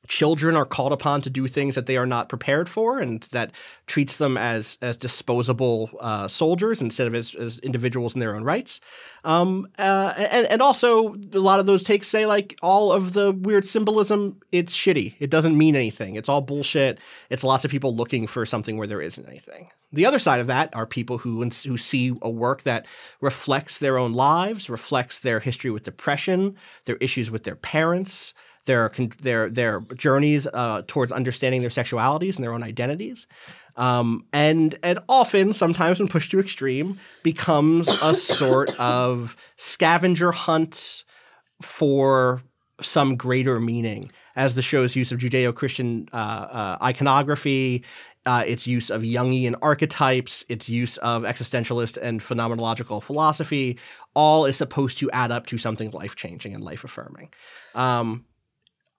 children 0.10 0.56
are 0.58 0.66
called 0.66 0.92
upon 0.92 1.22
to 1.22 1.30
do 1.30 1.48
things 1.48 1.76
that 1.76 1.86
they 1.86 1.96
are 1.96 2.06
not 2.06 2.28
prepared 2.28 2.68
for 2.68 3.00
and 3.00 3.22
that 3.32 3.52
treats 3.86 4.18
them 4.18 4.36
as 4.38 4.78
as 4.82 4.98
disposable 4.98 5.90
uh, 6.02 6.28
soldiers 6.28 6.82
instead 6.82 7.08
of 7.08 7.16
as, 7.16 7.36
as 7.36 7.60
individuals 7.60 8.16
in 8.16 8.20
their 8.20 8.36
own 8.36 8.44
rights. 8.44 8.82
Um, 9.24 9.70
uh, 9.78 10.14
and, 10.18 10.48
and 10.48 10.62
also 10.62 11.16
a 11.34 11.40
lot 11.40 11.60
of 11.60 11.68
those 11.68 11.84
takes 11.84 12.08
say 12.08 12.26
like 12.26 12.58
all 12.62 12.92
of 12.92 13.14
the 13.14 13.32
weird 13.32 13.66
symbolism 13.66 14.42
it's 14.52 14.76
shitty. 14.76 15.14
It 15.20 15.30
doesn't 15.30 15.58
mean 15.58 15.76
anything. 15.76 16.16
It's 16.16 16.28
all 16.28 16.42
bullshit. 16.42 17.00
It's 17.30 17.44
lots 17.44 17.64
of 17.64 17.72
people 17.72 17.96
looking 17.96 18.26
for 18.26 18.46
something 18.46 18.78
where 18.78 18.88
there 18.88 19.02
isn't 19.02 19.28
anything. 19.28 19.70
The 19.94 20.06
other 20.06 20.20
side 20.20 20.40
of 20.40 20.48
that 20.48 20.76
are 20.76 20.86
people 20.88 21.20
who 21.20 21.44
who 21.44 21.78
see 21.78 22.16
a 22.22 22.30
work 22.30 22.64
that 22.64 22.88
reflects 23.22 23.78
their 23.78 23.98
own 23.98 24.14
lives 24.14 24.70
reflects 24.72 25.20
their 25.20 25.40
history 25.40 25.70
with 25.70 25.84
depression 25.84 26.56
their 26.86 26.98
issues 26.98 27.30
with 27.30 27.44
their 27.44 27.56
parents 27.56 28.34
their 28.66 28.92
their 29.22 29.50
their 29.50 29.82
journeys 29.96 30.48
uh, 30.48 30.84
towards 30.88 31.12
understanding 31.12 31.62
their 31.62 31.70
sexualities 31.70 32.36
and 32.36 32.44
their 32.44 32.54
own 32.54 32.64
identities, 32.64 33.28
um, 33.76 34.26
and 34.32 34.78
and 34.84 35.00
often, 35.08 35.54
sometimes 35.54 36.00
when 36.00 36.08
pushed 36.08 36.32
to 36.32 36.40
extreme, 36.40 37.00
becomes 37.24 37.88
a 38.04 38.14
sort 38.14 38.80
of 38.80 39.36
scavenger 39.58 40.32
hunt 40.32 41.04
for 41.62 42.44
some 42.82 43.16
greater 43.16 43.60
meaning. 43.60 44.12
As 44.36 44.56
the 44.56 44.62
show's 44.62 44.96
use 44.96 45.12
of 45.12 45.20
Judeo-Christian 45.20 46.08
uh, 46.14 46.16
uh, 46.16 46.78
iconography, 46.82 47.84
uh, 48.26 48.46
its 48.48 48.68
use 48.68 48.90
of 48.90 49.02
Jungian 49.02 49.56
archetypes, 49.62 50.46
its 50.48 50.70
use 50.70 50.96
of 50.98 51.24
existentialist 51.24 51.98
and 52.02 52.22
phenomenological 52.22 53.04
philosophy, 53.04 53.78
all 54.14 54.46
is 54.46 54.56
supposed 54.56 54.98
to 55.00 55.12
add 55.12 55.32
up 55.32 55.46
to 55.48 55.58
something 55.58 55.90
life-changing 55.92 56.56
and 56.56 56.64
life-affirming. 56.64 57.34
Um, 57.76 58.24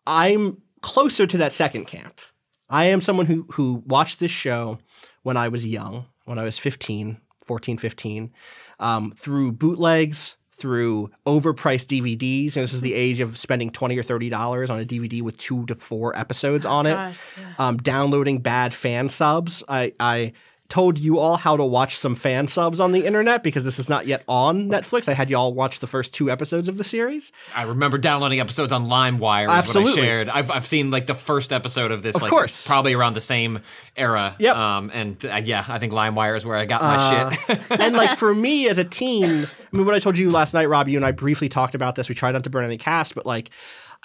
I'm 0.06 0.62
closer 0.80 1.26
to 1.26 1.38
that 1.38 1.52
second 1.52 1.86
camp. 1.86 2.20
I 2.68 2.86
am 2.86 3.00
someone 3.00 3.26
who 3.26 3.46
who 3.52 3.82
watched 3.86 4.20
this 4.20 4.30
show 4.30 4.78
when 5.22 5.36
I 5.36 5.48
was 5.48 5.66
young, 5.66 6.06
when 6.24 6.38
I 6.38 6.44
was 6.44 6.58
15, 6.58 7.20
14, 7.44 7.76
15, 7.78 8.32
um, 8.78 9.10
through 9.12 9.52
bootlegs, 9.52 10.36
through 10.52 11.10
overpriced 11.26 11.86
DVDs. 11.86 12.54
And 12.56 12.62
this 12.62 12.72
is 12.72 12.80
the 12.80 12.94
age 12.94 13.20
of 13.20 13.36
spending 13.36 13.70
twenty 13.70 13.98
or 13.98 14.02
thirty 14.02 14.28
dollars 14.28 14.70
on 14.70 14.78
a 14.80 14.84
DVD 14.84 15.22
with 15.22 15.36
two 15.36 15.66
to 15.66 15.74
four 15.74 16.16
episodes 16.16 16.64
on 16.64 16.86
it. 16.86 16.94
gosh, 16.94 17.18
yeah. 17.38 17.54
Um, 17.58 17.78
downloading 17.78 18.38
bad 18.40 18.72
fan 18.72 19.08
subs. 19.08 19.64
I 19.68 19.94
I 19.98 20.32
told 20.70 20.98
you 20.98 21.18
all 21.18 21.36
how 21.36 21.56
to 21.56 21.64
watch 21.64 21.98
some 21.98 22.14
fan 22.14 22.46
subs 22.46 22.80
on 22.80 22.92
the 22.92 23.04
internet 23.04 23.42
because 23.42 23.64
this 23.64 23.78
is 23.78 23.88
not 23.88 24.06
yet 24.06 24.22
on 24.28 24.68
Netflix. 24.68 25.08
I 25.08 25.14
had 25.14 25.28
you 25.28 25.36
all 25.36 25.52
watch 25.52 25.80
the 25.80 25.86
first 25.86 26.14
two 26.14 26.30
episodes 26.30 26.68
of 26.68 26.78
the 26.78 26.84
series. 26.84 27.32
I 27.54 27.64
remember 27.64 27.98
downloading 27.98 28.40
episodes 28.40 28.72
on 28.72 28.86
LimeWire. 28.86 29.48
Absolutely. 29.48 30.00
I 30.00 30.04
shared. 30.04 30.28
I've, 30.28 30.50
I've 30.50 30.66
seen 30.66 30.90
like 30.90 31.06
the 31.06 31.14
first 31.14 31.52
episode 31.52 31.90
of 31.90 32.02
this. 32.02 32.16
Of 32.16 32.22
like, 32.22 32.30
course. 32.30 32.66
probably 32.66 32.94
around 32.94 33.14
the 33.14 33.20
same 33.20 33.60
era. 33.96 34.36
Yep. 34.38 34.56
Um, 34.56 34.90
and 34.94 35.24
uh, 35.26 35.40
yeah, 35.42 35.64
I 35.68 35.78
think 35.78 35.92
LimeWire 35.92 36.36
is 36.36 36.46
where 36.46 36.56
I 36.56 36.64
got 36.64 36.80
my 36.82 37.34
shit. 37.48 37.60
and 37.80 37.94
like 37.94 38.16
for 38.16 38.34
me 38.34 38.68
as 38.68 38.78
a 38.78 38.84
teen, 38.84 39.24
I 39.26 39.76
mean, 39.76 39.84
what 39.84 39.94
I 39.94 39.98
told 39.98 40.16
you 40.16 40.30
last 40.30 40.54
night, 40.54 40.68
Rob, 40.68 40.88
you 40.88 40.96
and 40.96 41.04
I 41.04 41.10
briefly 41.10 41.48
talked 41.48 41.74
about 41.74 41.96
this. 41.96 42.08
We 42.08 42.14
tried 42.14 42.32
not 42.32 42.44
to 42.44 42.50
burn 42.50 42.64
any 42.64 42.78
cast, 42.78 43.14
but 43.14 43.26
like 43.26 43.50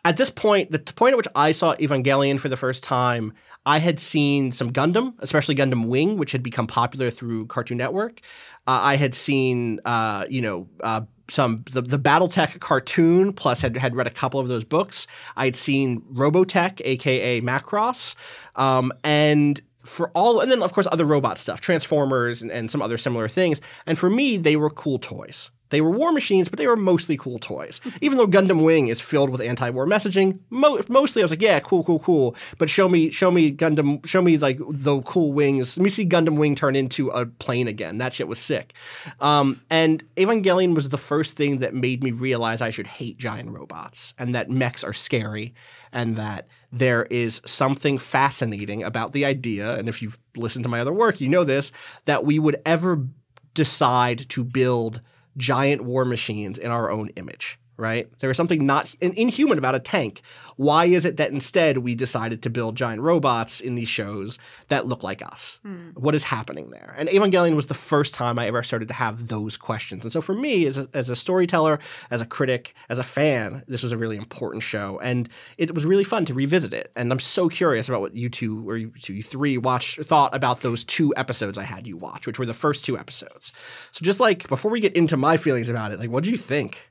at 0.04 0.18
this 0.18 0.30
point, 0.30 0.72
the 0.72 0.80
point 0.80 1.14
at 1.14 1.18
which 1.18 1.28
I 1.36 1.52
saw 1.52 1.76
Evangelion 1.76 2.40
for 2.40 2.50
the 2.50 2.58
first 2.58 2.84
time, 2.84 3.34
I 3.66 3.80
had 3.80 4.00
seen 4.00 4.52
some 4.52 4.72
Gundam, 4.72 5.16
especially 5.20 5.56
Gundam 5.56 5.88
Wing, 5.88 6.18
which 6.18 6.32
had 6.32 6.44
become 6.44 6.68
popular 6.68 7.10
through 7.10 7.48
Cartoon 7.48 7.78
Network. 7.78 8.22
Uh, 8.68 8.80
I 8.82 8.96
had 8.96 9.14
seen, 9.14 9.80
uh, 9.86 10.26
you 10.30 10.42
know, 10.42 10.68
uh, 10.82 11.02
some 11.30 11.64
the, 11.72 11.82
the 11.82 11.98
BattleTech 11.98 12.60
cartoon, 12.60 13.34
plus 13.34 13.62
had 13.62 13.76
had 13.78 13.96
read 13.96 14.08
a 14.08 14.12
couple 14.12 14.40
of 14.40 14.48
those 14.48 14.64
books. 14.64 15.08
I 15.36 15.46
had 15.46 15.56
seen 15.56 16.02
Robotech, 16.02 16.82
aka 16.84 17.42
Macross, 17.42 18.16
um, 18.56 18.92
and 19.04 19.62
for 19.84 20.10
all, 20.10 20.40
and 20.40 20.52
then 20.52 20.62
of 20.62 20.74
course 20.74 20.88
other 20.92 21.06
robot 21.06 21.38
stuff, 21.38 21.62
Transformers, 21.62 22.42
and, 22.42 22.52
and 22.52 22.70
some 22.70 22.82
other 22.82 22.98
similar 22.98 23.28
things. 23.28 23.62
And 23.86 23.98
for 23.98 24.10
me, 24.10 24.38
they 24.38 24.56
were 24.56 24.70
cool 24.70 25.00
toys. 25.00 25.52
They 25.70 25.82
were 25.82 25.90
war 25.90 26.12
machines, 26.12 26.50
but 26.50 26.60
they 26.60 26.68
were 26.68 26.76
mostly 26.76 27.18
cool 27.18 27.40
toys. 27.40 27.82
Even 28.02 28.18
though 28.18 28.28
Gundam 28.28 28.64
Wing 28.64 28.88
is 28.88 29.02
filled 29.02 29.30
with 29.30 29.42
anti-war 29.42 29.86
messaging, 29.86 30.40
mo- 30.50 30.82
mostly 30.88 31.22
I 31.22 31.26
was 31.26 31.32
like, 31.32 31.42
yeah, 31.42 31.60
cool, 31.60 31.84
cool, 31.84 32.00
cool. 32.00 32.36
But 32.58 32.70
show 32.70 32.88
me, 32.88 33.10
show 33.12 33.32
me 33.32 33.52
Gundam, 33.52 34.06
show 34.06 34.22
me 34.22 34.38
like 34.38 34.60
the 34.60 35.02
cool 35.02 35.34
wings. 35.34 35.78
Let 35.78 35.84
me 35.84 35.90
see 35.90 36.06
Gundam 36.06 36.38
Wing 36.38 36.56
turn 36.56 36.76
into 36.76 37.10
a 37.10 37.26
plane 37.26 37.68
again. 37.68 37.98
That 37.98 38.14
shit 38.14 38.28
was 38.28 38.40
sick. 38.40 38.74
Um, 39.20 39.62
and 39.70 40.04
Evangelion 40.16 40.76
was 40.76 40.90
the 40.90 40.98
first 40.98 41.36
thing 41.36 41.60
that 41.60 41.74
made 41.74 42.04
me 42.04 42.12
realize 42.12 42.62
I 42.62 42.70
should 42.70 42.88
hate 42.88 43.18
giant 43.18 43.50
robots 43.50 44.14
and 44.18 44.36
that 44.36 44.50
mechs 44.50 44.84
are 44.84 44.94
scary 44.94 45.54
and 45.92 46.16
that 46.18 46.48
there 46.72 47.06
is 47.06 47.42
something 47.46 47.98
fascinating 47.98 48.84
about 48.84 49.14
the 49.14 49.26
idea. 49.26 49.76
And 49.76 49.88
if 49.88 50.02
you've 50.02 50.20
listened 50.36 50.64
to 50.64 50.70
my 50.70 50.82
other 50.82 50.94
work, 50.94 51.22
you 51.22 51.30
know 51.30 51.44
this 51.44 51.72
that 52.04 52.26
we 52.26 52.38
would 52.38 52.62
ever 52.66 53.08
decide 53.54 54.28
to 54.30 54.44
build 54.44 55.02
giant 55.38 55.84
war 55.84 56.06
machines 56.06 56.58
in 56.58 56.72
our 56.72 56.90
own 56.90 57.10
image, 57.16 57.60
right? 57.78 58.08
There 58.20 58.30
is 58.30 58.38
something 58.38 58.66
not 58.66 58.94
inhuman 59.02 59.58
about 59.58 59.76
a 59.76 59.80
tank. 59.80 60.22
Why 60.58 60.86
is 60.86 61.06
it 61.06 61.18
that 61.18 61.32
instead 61.32 61.80
we 61.80 61.96
decided 61.96 62.42
to 62.44 62.50
build 62.50 62.76
giant 62.76 63.02
robots 63.02 63.60
in 63.60 63.76
these 63.76 63.90
shows 63.90 64.40
that 64.70 64.88
look 64.88 65.04
like 65.04 65.26
us? 65.26 65.60
Hmm. 65.64 65.90
What 65.96 66.16
is 66.16 66.24
happening 66.24 66.70
there? 66.70 66.96
And 66.98 67.10
Evangelion 67.10 67.56
was 67.56 67.68
the 67.68 67.74
first 67.74 68.14
time 68.14 68.40
I 68.40 68.48
ever 68.48 68.64
started 68.64 68.88
to 68.88 68.94
have 68.94 69.28
those 69.28 69.58
questions. 69.58 70.04
And 70.04 70.14
so 70.14 70.22
for 70.22 70.34
me, 70.34 70.66
as 70.66 70.78
a, 70.78 70.88
as 70.94 71.10
a 71.10 71.16
storyteller, 71.16 71.80
as 72.10 72.22
a 72.22 72.26
critic, 72.26 72.74
as 72.90 73.00
a 73.00 73.04
fan, 73.04 73.64
this 73.68 73.84
was 73.84 73.92
a 73.92 73.98
really 73.98 74.18
important 74.18 74.64
show. 74.64 75.00
And 75.00 75.28
it 75.58 75.74
was 75.74 75.86
really 75.86 76.04
fun 76.04 76.26
to 76.26 76.34
revisit 76.34 76.74
it. 76.74 76.92
And 76.96 77.12
I'm 77.12 77.20
so 77.20 77.50
curious 77.50 77.90
about 77.90 78.02
what 78.02 78.16
you 78.16 78.30
two, 78.30 78.68
or 78.70 78.78
you 78.78 78.92
two, 79.02 79.14
you 79.14 79.24
three, 79.24 79.58
watched, 79.58 80.04
thought 80.06 80.34
about 80.34 80.62
those 80.62 80.84
two 80.84 81.14
episodes 81.18 81.58
I 81.58 81.64
had 81.64 81.86
you 81.86 81.98
watch, 81.98 82.28
which 82.28 82.40
were 82.40 82.46
the 82.46 82.54
first 82.54 82.86
two 82.86 82.98
episodes. 82.98 83.52
So 83.92 84.04
just 84.04 84.20
like 84.20 84.48
before 84.48 84.72
we 84.72 84.80
get 84.80 84.96
into 84.96 85.18
my 85.18 85.38
feelings 85.38 85.70
about 85.70 85.92
it, 85.92 86.00
like 86.00 86.10
what 86.10 86.24
do 86.24 86.32
you 86.32 86.38
think? 86.38 86.90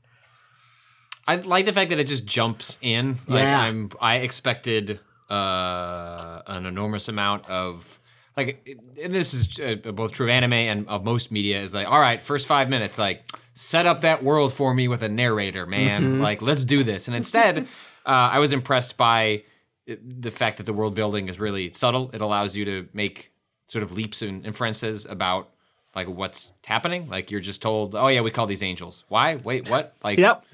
I 1.26 1.37
like 1.37 1.64
the 1.64 1.73
fact 1.73 1.90
that 1.90 1.99
it 1.99 2.07
just 2.07 2.26
jumps 2.26 2.78
in. 2.83 3.19
Like 3.26 3.43
Yeah. 3.43 3.61
I'm 3.61 3.90
I 4.00 4.16
expected 4.16 5.00
uh 5.31 6.43
an 6.47 6.66
enormous 6.66 7.09
amount 7.09 7.49
of 7.49 7.99
like 8.37 8.69
and 9.02 9.14
this 9.14 9.33
is 9.33 9.59
uh, 9.59 9.90
both 9.93 10.12
true 10.12 10.26
of 10.26 10.31
anime 10.31 10.52
and 10.52 10.87
of 10.88 11.02
most 11.02 11.33
media 11.33 11.61
is 11.61 11.73
like 11.73 11.90
all 11.90 11.99
right 12.00 12.21
first 12.21 12.47
5 12.47 12.69
minutes 12.69 12.99
like 12.99 13.25
set 13.54 13.87
up 13.87 14.02
that 14.02 14.23
world 14.23 14.52
for 14.52 14.75
me 14.75 14.87
with 14.87 15.02
a 15.02 15.09
narrator 15.09 15.64
man. 15.66 16.21
Like 16.21 16.43
let's 16.43 16.64
do 16.64 16.83
this. 16.85 17.09
And 17.09 17.16
instead 17.16 17.59
uh 18.07 18.31
I 18.33 18.38
was 18.38 18.52
impressed 18.52 18.97
by 18.97 19.45
the 19.87 20.31
fact 20.31 20.59
that 20.59 20.64
the 20.64 20.73
world 20.73 20.95
building 20.95 21.28
is 21.28 21.38
really 21.38 21.73
subtle. 21.73 22.11
It 22.12 22.21
allows 22.21 22.57
you 22.57 22.64
to 22.66 22.88
make 22.93 23.33
sort 23.69 23.83
of 23.83 23.93
leaps 23.93 24.23
and 24.23 24.45
inferences 24.45 25.07
about 25.07 25.50
like 25.95 26.09
what's 26.09 26.52
happening. 26.66 27.09
Like 27.09 27.31
you're 27.31 27.40
just 27.40 27.62
told 27.62 27.95
oh 27.95 28.09
yeah 28.09 28.21
we 28.21 28.31
call 28.31 28.47
these 28.47 28.62
angels. 28.62 29.04
Why? 29.09 29.37
Wait 29.37 29.71
what? 29.71 29.95
Like 30.02 30.19
Yep. 30.26 30.45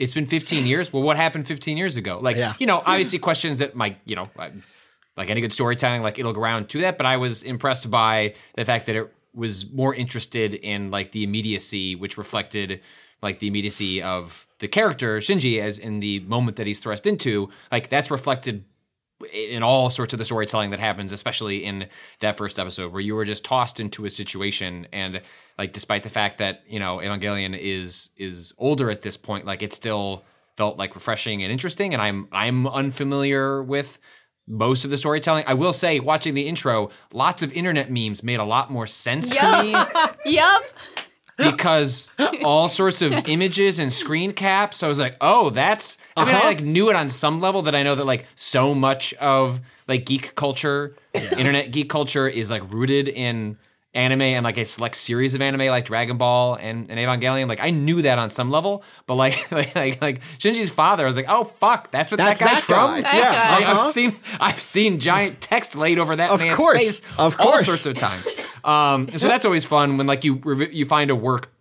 It's 0.00 0.14
been 0.14 0.26
15 0.26 0.66
years. 0.66 0.92
Well, 0.92 1.02
what 1.02 1.16
happened 1.16 1.46
15 1.46 1.76
years 1.76 1.96
ago? 1.96 2.18
Like, 2.20 2.36
Yeah. 2.36 2.54
you 2.58 2.66
know, 2.66 2.82
obviously 2.84 3.18
questions 3.18 3.58
that 3.58 3.74
might, 3.76 3.98
you 4.06 4.16
know, 4.16 4.28
like 4.36 5.28
any 5.30 5.40
good 5.40 5.52
storytelling, 5.52 6.02
like 6.02 6.18
it'll 6.18 6.32
go 6.32 6.40
around 6.40 6.68
to 6.70 6.80
that. 6.80 6.96
But 6.96 7.06
I 7.06 7.16
was 7.18 7.42
impressed 7.42 7.90
by 7.90 8.34
the 8.56 8.64
fact 8.64 8.86
that 8.86 8.96
it 8.96 9.12
was 9.34 9.70
more 9.70 9.94
interested 9.94 10.54
in 10.54 10.90
like 10.90 11.12
the 11.12 11.22
immediacy, 11.22 11.94
which 11.94 12.16
reflected 12.18 12.80
like 13.22 13.38
the 13.38 13.46
immediacy 13.46 14.02
of 14.02 14.46
the 14.60 14.66
character 14.68 15.18
Shinji 15.18 15.60
as 15.60 15.78
in 15.78 16.00
the 16.00 16.20
moment 16.20 16.56
that 16.56 16.66
he's 16.66 16.78
thrust 16.78 17.06
into. 17.06 17.50
Like 17.70 17.90
that's 17.90 18.10
reflected 18.10 18.64
in 19.34 19.62
all 19.62 19.90
sorts 19.90 20.14
of 20.14 20.18
the 20.18 20.24
storytelling 20.24 20.70
that 20.70 20.80
happens, 20.80 21.12
especially 21.12 21.62
in 21.62 21.86
that 22.20 22.38
first 22.38 22.58
episode 22.58 22.90
where 22.90 23.02
you 23.02 23.14
were 23.14 23.26
just 23.26 23.44
tossed 23.44 23.78
into 23.78 24.06
a 24.06 24.10
situation 24.10 24.86
and 24.94 25.20
like 25.60 25.72
despite 25.72 26.02
the 26.08 26.08
fact 26.20 26.38
that, 26.38 26.62
you 26.66 26.80
know, 26.80 26.92
Evangelion 27.06 27.52
is 27.58 28.10
is 28.16 28.52
older 28.56 28.90
at 28.90 29.02
this 29.02 29.16
point, 29.16 29.44
like 29.50 29.62
it 29.66 29.72
still 29.72 30.24
felt 30.56 30.78
like 30.82 30.94
refreshing 30.94 31.42
and 31.42 31.52
interesting 31.52 31.92
and 31.94 32.02
I'm 32.02 32.18
I'm 32.32 32.66
unfamiliar 32.66 33.62
with 33.62 33.98
most 34.48 34.84
of 34.84 34.90
the 34.90 34.96
storytelling. 34.98 35.44
I 35.46 35.54
will 35.54 35.72
say 35.72 36.00
watching 36.00 36.34
the 36.34 36.48
intro, 36.48 36.90
lots 37.12 37.42
of 37.44 37.52
internet 37.52 37.90
memes 37.90 38.22
made 38.30 38.40
a 38.40 38.44
lot 38.56 38.70
more 38.76 38.86
sense 38.86 39.30
to 39.40 39.62
me 39.62 39.70
Yup. 40.36 40.62
because 41.36 42.10
all 42.44 42.68
sorts 42.68 43.02
of 43.02 43.12
images 43.28 43.78
and 43.78 43.92
screen 43.92 44.32
caps. 44.32 44.82
I 44.82 44.88
was 44.88 44.98
like, 44.98 45.16
oh, 45.20 45.50
that's. 45.50 45.98
I 46.16 46.24
mean, 46.24 46.34
I 46.34 46.38
Uh-huh. 46.38 46.48
like 46.48 46.60
knew 46.62 46.90
it 46.90 46.96
on 46.96 47.08
some 47.08 47.40
level 47.40 47.62
that 47.62 47.74
I 47.74 47.82
know 47.82 47.94
that 47.94 48.04
like 48.06 48.26
so 48.34 48.74
much 48.74 49.14
of 49.14 49.60
like 49.88 50.04
geek 50.06 50.34
culture, 50.34 50.96
internet 51.14 51.70
geek 51.70 51.88
culture 51.88 52.28
is 52.28 52.50
like 52.50 52.62
rooted 52.72 53.08
in 53.08 53.56
anime 53.92 54.22
and 54.22 54.44
like 54.44 54.56
a 54.56 54.64
select 54.64 54.94
series 54.94 55.34
of 55.34 55.42
anime 55.42 55.66
like 55.66 55.84
Dragon 55.84 56.16
Ball 56.16 56.54
and, 56.54 56.88
and 56.90 56.98
Evangelion. 56.98 57.48
Like 57.48 57.60
I 57.60 57.70
knew 57.70 58.02
that 58.02 58.18
on 58.18 58.30
some 58.30 58.48
level, 58.50 58.84
but 59.06 59.16
like 59.16 59.50
like 59.52 59.74
like, 59.74 60.00
like 60.00 60.22
Shinji's 60.38 60.70
father, 60.70 61.04
I 61.04 61.06
was 61.08 61.16
like, 61.16 61.26
oh 61.28 61.44
fuck, 61.44 61.90
that's 61.90 62.10
what 62.10 62.18
That's 62.18 62.38
that 62.40 62.46
guy's 62.46 62.56
that 62.58 62.64
from. 62.64 63.02
That 63.02 63.14
yeah. 63.14 63.56
Like, 63.56 63.68
uh-huh. 63.68 63.80
I've 63.80 63.86
seen 63.88 64.12
I've 64.40 64.60
seen 64.60 65.00
giant 65.00 65.40
text 65.40 65.74
laid 65.76 65.98
over 65.98 66.14
that 66.16 66.30
Of 66.30 66.40
man's 66.40 66.56
course. 66.56 66.78
face 67.00 67.02
Of 67.18 67.36
course, 67.36 67.68
all 67.68 67.76
sorts 67.76 67.86
of 67.86 67.98
times. 67.98 68.26
Um, 68.64 69.08
so 69.18 69.26
that's 69.26 69.44
always 69.44 69.64
fun 69.64 69.96
when 69.96 70.06
like 70.06 70.24
you 70.24 70.40
you 70.70 70.84
find 70.84 71.10
a 71.10 71.16
work 71.16 71.52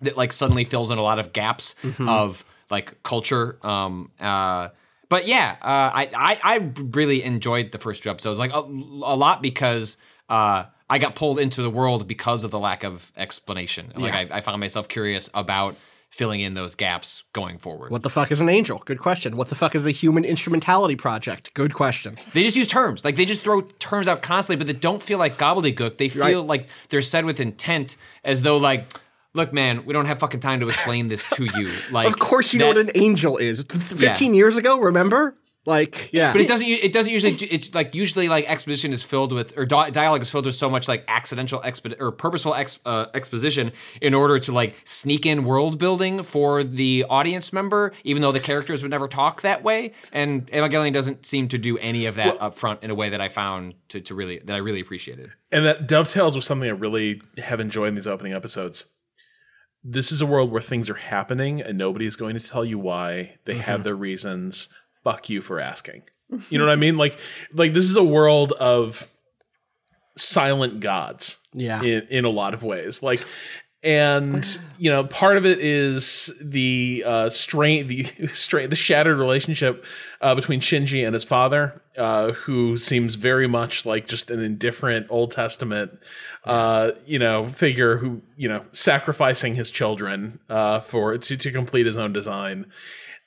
that 0.00 0.16
like 0.16 0.32
suddenly 0.32 0.64
fills 0.64 0.90
in 0.90 0.98
a 0.98 1.02
lot 1.02 1.18
of 1.18 1.32
gaps 1.32 1.74
Mm-hmm. 1.82 2.08
of 2.08 2.44
like 2.70 3.02
culture. 3.02 3.58
Um, 3.62 4.10
uh, 4.20 4.68
but 5.08 5.26
yeah, 5.26 5.56
uh, 5.60 5.90
I, 5.92 6.08
I 6.16 6.38
I 6.54 6.72
really 6.80 7.22
enjoyed 7.24 7.72
the 7.72 7.78
first 7.78 8.02
two 8.04 8.10
episodes, 8.10 8.38
like 8.38 8.52
a, 8.54 8.58
a 8.60 9.16
lot 9.16 9.42
because 9.42 9.96
uh, 10.28 10.64
I 10.90 10.98
got 10.98 11.14
pulled 11.14 11.38
into 11.38 11.62
the 11.62 11.70
world 11.70 12.06
because 12.06 12.44
of 12.44 12.50
the 12.50 12.58
lack 12.58 12.84
of 12.84 13.10
explanation. 13.16 13.92
Like 13.96 14.12
I, 14.12 14.38
I 14.38 14.40
found 14.42 14.60
myself 14.60 14.88
curious 14.88 15.30
about 15.32 15.76
filling 16.10 16.40
in 16.40 16.54
those 16.54 16.74
gaps 16.74 17.22
going 17.32 17.56
forward. 17.56 17.92
What 17.92 18.02
the 18.02 18.10
fuck 18.10 18.32
is 18.32 18.40
an 18.40 18.48
angel? 18.48 18.82
Good 18.84 18.98
question. 18.98 19.36
What 19.36 19.48
the 19.48 19.54
fuck 19.54 19.76
is 19.76 19.84
the 19.84 19.92
Human 19.92 20.24
Instrumentality 20.24 20.96
Project? 20.96 21.54
Good 21.54 21.72
question. 21.72 22.18
They 22.34 22.42
just 22.42 22.56
use 22.56 22.66
terms. 22.66 23.04
Like 23.04 23.14
they 23.14 23.24
just 23.24 23.42
throw 23.42 23.60
terms 23.60 24.08
out 24.08 24.20
constantly, 24.20 24.56
but 24.62 24.66
they 24.66 24.78
don't 24.78 25.00
feel 25.00 25.18
like 25.18 25.38
gobbledygook. 25.38 25.98
They 25.98 26.08
feel 26.08 26.40
Right. 26.40 26.46
like 26.48 26.66
they're 26.88 27.00
said 27.02 27.24
with 27.24 27.38
intent, 27.38 27.96
as 28.24 28.42
though 28.42 28.56
like, 28.56 28.88
look, 29.32 29.52
man, 29.52 29.84
we 29.86 29.92
don't 29.92 30.06
have 30.06 30.18
fucking 30.18 30.40
time 30.40 30.58
to 30.58 30.66
explain 30.68 31.06
this 31.06 31.30
to 31.30 31.44
you. 31.44 31.70
Like, 31.92 32.08
Of 32.08 32.18
course, 32.18 32.52
you 32.52 32.58
know 32.58 32.66
what 32.68 32.78
an 32.78 32.90
angel 32.96 33.36
is. 33.36 33.62
Fifteen 33.62 34.34
years 34.34 34.56
ago, 34.56 34.80
remember? 34.80 35.36
Like, 35.66 36.08
yeah. 36.10 36.32
But 36.32 36.40
it 36.40 36.48
doesn't. 36.48 36.66
It 36.66 36.90
doesn't 36.92 37.12
usually. 37.12 37.34
It's 37.34 37.74
like 37.74 37.94
usually 37.94 38.30
like 38.30 38.46
exposition 38.46 38.94
is 38.94 39.02
filled 39.02 39.30
with 39.32 39.56
or 39.58 39.66
di- 39.66 39.90
dialogue 39.90 40.22
is 40.22 40.30
filled 40.30 40.46
with 40.46 40.54
so 40.54 40.70
much 40.70 40.88
like 40.88 41.04
accidental 41.06 41.60
expo- 41.60 41.94
or 42.00 42.10
purposeful 42.12 42.54
ex- 42.54 42.78
uh, 42.86 43.06
exposition 43.12 43.72
in 44.00 44.14
order 44.14 44.38
to 44.38 44.52
like 44.52 44.74
sneak 44.84 45.26
in 45.26 45.44
world 45.44 45.78
building 45.78 46.22
for 46.22 46.64
the 46.64 47.04
audience 47.10 47.52
member, 47.52 47.92
even 48.04 48.22
though 48.22 48.32
the 48.32 48.40
characters 48.40 48.82
would 48.82 48.90
never 48.90 49.06
talk 49.06 49.42
that 49.42 49.62
way. 49.62 49.92
And 50.12 50.46
Evangelion 50.50 50.94
doesn't 50.94 51.26
seem 51.26 51.46
to 51.48 51.58
do 51.58 51.76
any 51.76 52.06
of 52.06 52.14
that 52.14 52.40
up 52.40 52.56
front 52.56 52.82
in 52.82 52.90
a 52.90 52.94
way 52.94 53.10
that 53.10 53.20
I 53.20 53.28
found 53.28 53.74
to, 53.90 54.00
to 54.00 54.14
really 54.14 54.38
that 54.38 54.54
I 54.54 54.58
really 54.60 54.80
appreciated. 54.80 55.30
And 55.52 55.66
that 55.66 55.86
dovetails 55.86 56.34
with 56.36 56.44
something 56.44 56.68
I 56.70 56.72
really 56.72 57.20
have 57.36 57.60
enjoyed 57.60 57.88
in 57.88 57.96
these 57.96 58.06
opening 58.06 58.32
episodes. 58.32 58.86
This 59.84 60.10
is 60.10 60.22
a 60.22 60.26
world 60.26 60.50
where 60.50 60.60
things 60.62 60.88
are 60.88 60.94
happening 60.94 61.60
and 61.60 61.76
nobody's 61.78 62.16
going 62.16 62.38
to 62.38 62.40
tell 62.48 62.64
you 62.64 62.78
why. 62.78 63.36
They 63.44 63.52
Mm-hmm. 63.52 63.60
have 63.62 63.84
their 63.84 63.94
reasons. 63.94 64.70
Fuck 65.02 65.30
you 65.30 65.40
for 65.40 65.60
asking. 65.60 66.02
You 66.48 66.58
know 66.58 66.64
what 66.64 66.72
I 66.72 66.76
mean? 66.76 66.96
Like 66.96 67.18
like 67.52 67.72
this 67.72 67.84
is 67.84 67.96
a 67.96 68.04
world 68.04 68.52
of 68.52 69.08
silent 70.16 70.80
gods. 70.80 71.38
Yeah. 71.52 71.82
In 71.82 72.06
in 72.10 72.24
a 72.24 72.30
lot 72.30 72.54
of 72.54 72.62
ways. 72.62 73.02
Like 73.02 73.24
and 73.82 74.58
you 74.76 74.90
know 74.90 75.04
part 75.04 75.38
of 75.38 75.46
it 75.46 75.58
is 75.58 76.30
the 76.40 77.02
uh 77.06 77.28
strain 77.30 77.86
the 77.86 78.02
strain 78.26 78.68
the 78.68 78.76
shattered 78.76 79.16
relationship 79.16 79.84
uh, 80.20 80.34
between 80.34 80.60
shinji 80.60 81.04
and 81.04 81.14
his 81.14 81.24
father 81.24 81.80
uh 81.96 82.32
who 82.32 82.76
seems 82.76 83.14
very 83.14 83.46
much 83.46 83.86
like 83.86 84.06
just 84.06 84.30
an 84.30 84.42
indifferent 84.42 85.06
old 85.08 85.30
testament 85.30 85.98
uh 86.44 86.90
you 87.06 87.18
know 87.18 87.46
figure 87.48 87.96
who 87.96 88.20
you 88.36 88.48
know 88.48 88.62
sacrificing 88.72 89.54
his 89.54 89.70
children 89.70 90.38
uh 90.50 90.80
for 90.80 91.16
to 91.16 91.36
to 91.36 91.50
complete 91.50 91.86
his 91.86 91.96
own 91.96 92.12
design 92.12 92.66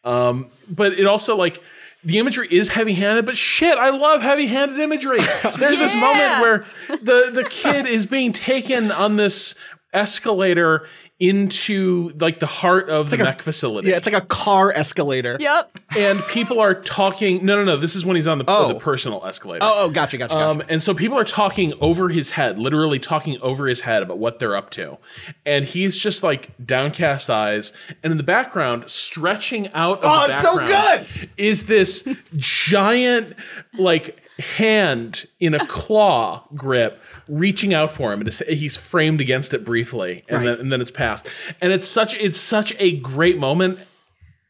um 0.04 0.50
but 0.70 0.94
it 0.94 1.06
also 1.06 1.36
like 1.36 1.62
the 2.04 2.20
imagery 2.20 2.48
is 2.52 2.70
heavy-handed, 2.70 3.26
but 3.26 3.38
shit, 3.38 3.78
I 3.78 3.90
love 3.92 4.22
heavy-handed 4.22 4.78
imagery. 4.78 5.20
There's 5.58 5.78
this 5.78 5.96
moment 5.96 6.42
where 6.42 6.66
the 6.90 7.32
the 7.34 7.48
kid 7.50 7.86
is 7.86 8.06
being 8.06 8.34
taken 8.34 8.92
on 8.92 9.16
this 9.16 9.56
escalator 9.94 10.88
into 11.20 12.12
like 12.20 12.40
the 12.40 12.46
heart 12.46 12.90
of 12.90 13.10
the 13.10 13.16
like 13.16 13.22
a- 13.22 13.24
mech 13.30 13.42
facility. 13.42 13.90
yeah, 13.90 13.96
it's 13.98 14.06
like 14.06 14.22
a 14.22 14.26
car 14.26 14.72
escalator. 14.72 15.38
Yep. 15.40 15.80
and 15.98 16.20
people 16.30 16.60
are 16.60 16.74
talking. 16.76 17.46
No, 17.46 17.56
no, 17.56 17.64
no. 17.64 17.78
This 17.78 17.96
is 17.96 18.06
when 18.06 18.16
he's 18.16 18.28
on 18.28 18.40
the, 18.40 18.46
Oh. 18.48 18.68
the 18.70 18.76
personal 18.80 19.26
escalator. 19.26 19.60
Oh, 19.64 19.86
oh, 19.86 19.90
gotcha, 19.90 20.18
gotcha, 20.18 20.34
gotcha. 20.34 20.50
Um, 20.60 20.64
and 20.68 20.82
so 20.84 20.94
people 20.94 21.18
are 21.18 21.24
talking 21.24 21.74
over 21.80 22.10
his 22.10 22.32
head, 22.32 22.60
literally 22.60 23.00
talking 23.00 23.40
over 23.42 23.68
his 23.68 23.82
head 23.82 24.04
about 24.04 24.18
what 24.18 24.40
they're 24.40 24.56
up 24.56 24.70
to. 24.72 24.98
And 25.46 25.64
he's 25.66 25.98
just 25.98 26.24
like 26.24 26.50
downcast 26.66 27.30
eyes. 27.30 27.72
And 28.04 28.12
in 28.12 28.18
the 28.18 28.24
background, 28.24 28.90
stretching 28.90 29.70
out 29.74 30.00
of 30.00 30.06
Oh, 30.06 30.28
the 30.28 30.34
it's 30.34 30.42
so 30.42 30.66
good! 30.66 31.30
is 31.38 31.68
this 31.68 32.04
giant 32.36 33.34
like 33.78 34.20
hand 34.58 35.26
in 35.40 35.54
a 35.54 35.66
claw 35.68 36.44
grip 36.56 37.00
reaching 37.28 37.74
out 37.74 37.92
for 37.92 38.12
him. 38.14 38.22
And 38.22 38.30
he's 38.34 38.78
framed 38.78 39.22
against 39.22 39.54
it 39.54 39.64
briefly 39.64 40.24
and, 40.28 40.38
Right. 40.40 40.52
then, 40.52 40.60
and 40.62 40.72
then 40.72 40.82
it's 40.82 40.92
passed. 40.92 41.28
And 41.62 41.72
it's 41.72 41.88
such 41.88 42.16
it's 42.16 42.38
such 42.38 42.74
a 42.80 42.92
great 42.98 43.38
moment 43.38 43.80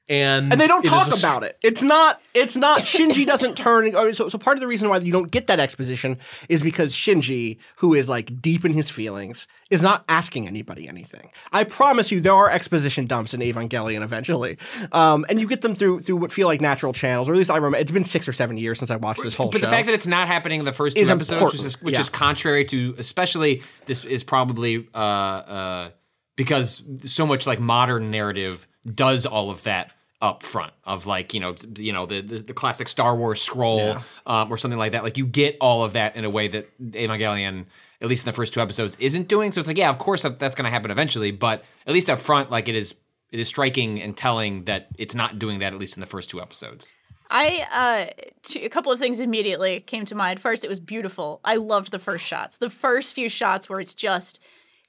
and 0.10 0.52
and 0.52 0.60
they 0.60 0.68
don't 0.68 0.84
talk 0.84 1.08
a 1.08 1.12
s- 1.12 1.20
about 1.24 1.44
it. 1.44 1.58
It's 1.62 1.82
not. 1.82 2.22
It's 2.34 2.58
not. 2.58 2.82
Shinji 2.82 3.26
doesn't 3.26 3.56
turn. 3.56 3.94
So, 4.14 4.28
so 4.28 4.38
part 4.38 4.58
of 4.58 4.62
the 4.62 4.68
reason 4.68 4.90
why 4.90 4.98
you 4.98 5.12
don't 5.14 5.32
get 5.32 5.48
that 5.48 5.60
exposition 5.62 6.20
is 6.50 6.62
because 6.62 6.94
Shinji, 6.94 7.58
who 7.78 7.94
is 7.94 8.10
like 8.10 8.42
deep 8.42 8.66
in 8.66 8.74
his 8.74 8.90
feelings, 8.90 9.48
is 9.70 9.82
not 9.82 10.04
asking 10.10 10.46
anybody 10.48 10.88
anything. 10.90 11.30
I 11.54 11.64
promise 11.64 12.12
you, 12.12 12.20
there 12.20 12.34
are 12.34 12.50
exposition 12.50 13.08
dumps 13.08 13.34
in 13.34 13.40
Evangelion 13.40 14.02
eventually, 14.02 14.58
um, 14.92 15.26
and 15.30 15.40
you 15.40 15.48
get 15.48 15.62
them 15.62 15.74
through 15.76 16.02
through 16.02 16.18
what 16.18 16.32
feel 16.34 16.48
like 16.48 16.60
natural 16.60 16.92
channels. 16.92 17.30
Or 17.30 17.32
at 17.34 17.38
least 17.38 17.50
I 17.50 17.56
remember. 17.56 17.78
It's 17.78 17.92
been 17.92 18.04
six 18.04 18.28
or 18.28 18.34
seven 18.34 18.58
years 18.58 18.80
since 18.80 18.92
I 18.92 18.98
watched 18.98 19.24
this 19.24 19.36
whole 19.36 19.50
But 19.50 19.62
show. 19.62 19.68
the 19.68 19.72
fact 19.72 19.86
that 19.86 19.94
it's 19.94 20.08
not 20.08 20.28
happening 20.28 20.60
in 20.60 20.66
the 20.66 20.74
first 20.74 20.98
two 20.98 21.02
Is 21.04 21.10
episodes, 21.10 21.54
which, 21.54 21.64
is, 21.64 21.82
which 21.82 21.94
yeah. 21.94 22.00
is 22.02 22.10
contrary 22.10 22.66
to, 22.66 22.96
especially 22.98 23.64
this 23.86 24.04
is 24.04 24.24
probably 24.24 24.88
uh, 24.94 24.98
uh, 24.98 25.90
because 26.36 26.84
so 27.06 27.26
much 27.26 27.48
like 27.48 27.60
modern 27.60 28.12
narrative 28.12 28.68
does 28.86 29.26
all 29.26 29.50
of 29.50 29.64
that 29.64 29.94
up 30.22 30.42
front 30.42 30.72
of 30.86 31.06
like 31.06 31.34
you 31.34 31.40
know 31.42 31.54
you 31.78 31.92
know 31.92 32.06
the 32.06 32.22
the, 32.22 32.38
the 32.38 32.54
classic 32.54 32.88
Star 32.88 33.16
Wars 33.16 33.42
scroll 33.42 33.98
um, 34.26 34.52
or 34.52 34.58
something 34.58 34.80
like 34.80 34.94
that. 34.94 35.04
Like 35.04 35.18
you 35.18 35.26
get 35.26 35.58
all 35.60 35.84
of 35.84 35.94
that 35.94 36.16
in 36.16 36.24
a 36.24 36.30
way 36.30 36.48
that 36.48 36.70
Evangelion, 36.82 37.66
at 38.02 38.08
least 38.08 38.24
in 38.24 38.30
the 38.32 38.36
first 38.36 38.54
two 38.54 38.62
episodes, 38.62 38.96
isn't 39.00 39.28
doing. 39.28 39.52
So 39.52 39.60
it's 39.60 39.68
like 39.68 39.78
yeah, 39.78 39.90
of 39.90 39.98
course 39.98 40.24
that's 40.24 40.56
going 40.56 40.66
to 40.66 40.72
happen 40.72 40.92
eventually, 40.92 41.32
but 41.32 41.64
at 41.86 41.94
least 41.94 42.10
up 42.10 42.20
front, 42.20 42.50
like 42.50 42.68
it 42.68 42.76
is. 42.76 42.96
It 43.32 43.40
is 43.40 43.48
striking 43.48 44.00
and 44.00 44.16
telling 44.16 44.66
that 44.66 44.90
it's 44.96 45.16
not 45.16 45.40
doing 45.40 45.58
that 45.58 45.74
at 45.74 45.80
least 45.80 45.98
in 45.98 46.02
the 46.02 46.06
first 46.06 46.30
two 46.30 46.40
episodes. 46.40 46.92
I 47.32 47.66
uh 47.74 48.24
two, 48.44 48.60
a 48.64 48.70
couple 48.70 48.92
of 48.92 49.00
things 49.00 49.20
immediately 49.20 49.80
came 49.80 50.06
to 50.06 50.14
mind. 50.14 50.40
First, 50.40 50.64
it 50.64 50.68
was 50.68 50.80
beautiful. 50.80 51.42
I 51.44 51.56
loved 51.56 51.90
the 51.92 51.98
first 51.98 52.24
shots. 52.24 52.60
The 52.60 52.70
first 52.70 53.16
few 53.16 53.30
shots 53.30 53.68
where 53.68 53.80
it's 53.80 53.96
just 53.96 54.40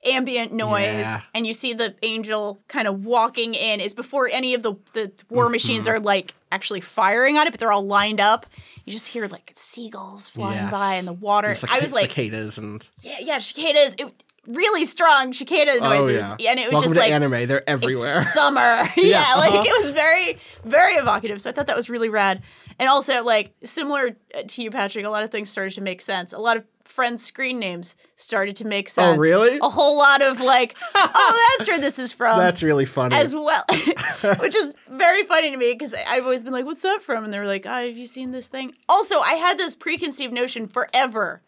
ambient 0.05 0.53
noise 0.53 1.07
Yeah. 1.07 1.21
and 1.35 1.47
you 1.47 1.55
see 1.55 1.73
the 1.73 1.95
angel 2.03 2.61
kind 2.69 2.87
of 2.88 3.05
walking 3.05 3.55
in 3.55 3.81
is 3.81 3.95
before 3.95 4.29
any 4.31 4.55
of 4.55 4.62
the 4.62 4.75
the 4.93 5.12
war 5.29 5.49
machines 5.49 5.87
Mm-hmm. 5.87 5.97
are 5.97 6.01
like 6.01 6.35
actually 6.53 6.81
firing 6.81 7.37
on 7.37 7.47
it, 7.47 7.51
but 7.51 7.59
they're 7.61 7.73
all 7.73 7.87
lined 7.87 8.21
up. 8.21 8.47
You 8.85 8.93
just 8.93 9.09
hear 9.09 9.27
like 9.29 9.51
seagulls 9.55 10.29
flying 10.29 10.57
Yes. 10.59 10.71
by 10.73 10.95
in 10.97 11.05
the 11.05 11.12
water. 11.12 11.55
I 11.71 11.81
was 11.81 11.93
like, 11.93 12.11
cicadas 12.11 12.59
and 12.59 12.87
yeah, 13.03 13.17
yeah, 13.21 13.38
cicadas. 13.38 13.95
It, 13.99 14.12
really 14.47 14.85
strong 14.85 15.33
cicada 15.33 15.81
noises, 15.81 16.23
oh 16.23 16.37
yeah, 16.38 16.51
and 16.51 16.61
it 16.61 16.64
was 16.67 16.73
Welcome 16.75 16.88
just 16.90 16.97
like 16.97 17.11
anime. 17.12 17.47
They're 17.49 17.69
everywhere. 17.69 18.21
it's 18.21 18.35
summer. 18.35 18.61
yeah, 18.97 19.21
uh-huh. 19.21 19.38
like 19.40 19.67
it 19.67 19.73
was 19.81 19.90
very, 19.90 20.38
very 20.64 20.95
evocative. 20.95 21.40
So 21.40 21.49
I 21.49 21.55
thought 21.55 21.67
that 21.69 21.77
was 21.77 21.88
really 21.88 22.11
rad. 22.11 22.43
And 22.79 22.88
also, 22.88 23.25
like 23.25 23.55
similar 23.64 24.17
uh, 24.37 24.43
to 24.47 24.62
you, 24.62 24.71
Patrick, 24.71 25.07
a 25.07 25.09
lot 25.09 25.23
of 25.23 25.31
things 25.31 25.49
started 25.49 25.73
to 25.77 25.81
make 25.81 26.03
sense. 26.03 26.33
A 26.35 26.38
lot 26.38 26.59
of 26.59 26.64
friends' 26.94 27.24
screen 27.24 27.59
names 27.59 27.96
started 28.14 28.54
to 28.57 28.66
make 28.66 28.87
oh, 28.87 28.88
sense. 28.88 29.16
Oh, 29.16 29.20
really? 29.20 29.59
A 29.61 29.68
whole 29.68 29.96
lot 29.98 30.22
of 30.22 30.40
like, 30.40 30.76
oh, 30.94 31.54
that's 31.59 31.68
where 31.68 31.80
this 31.80 31.98
is 31.98 32.12
from. 32.12 32.38
That's 32.38 32.62
really 32.62 32.85
funny. 32.85 33.16
as 33.16 33.35
well, 33.35 33.64
which 34.40 34.54
is 34.54 34.74
very 34.88 35.24
funny 35.24 35.50
to 35.50 35.57
me 35.57 35.72
because 35.72 35.94
I've 36.09 36.24
always 36.24 36.44
been 36.44 36.52
like, 36.52 36.64
"What's 36.64 36.83
that 36.83 37.02
from?" 37.02 37.24
And 37.24 37.33
they 37.33 37.38
were 37.38 37.46
like, 37.46 37.66
oh, 37.66 37.87
"Have 37.87 37.98
you 37.98 38.07
seen 38.07 38.30
this 38.30 38.48
thing?" 38.48 38.74
Also, 38.88 39.18
I 39.20 39.35
had 39.35 39.59
this 39.59 39.74
preconceived 39.74 40.33
notion 40.33 40.68
forever 40.68 41.42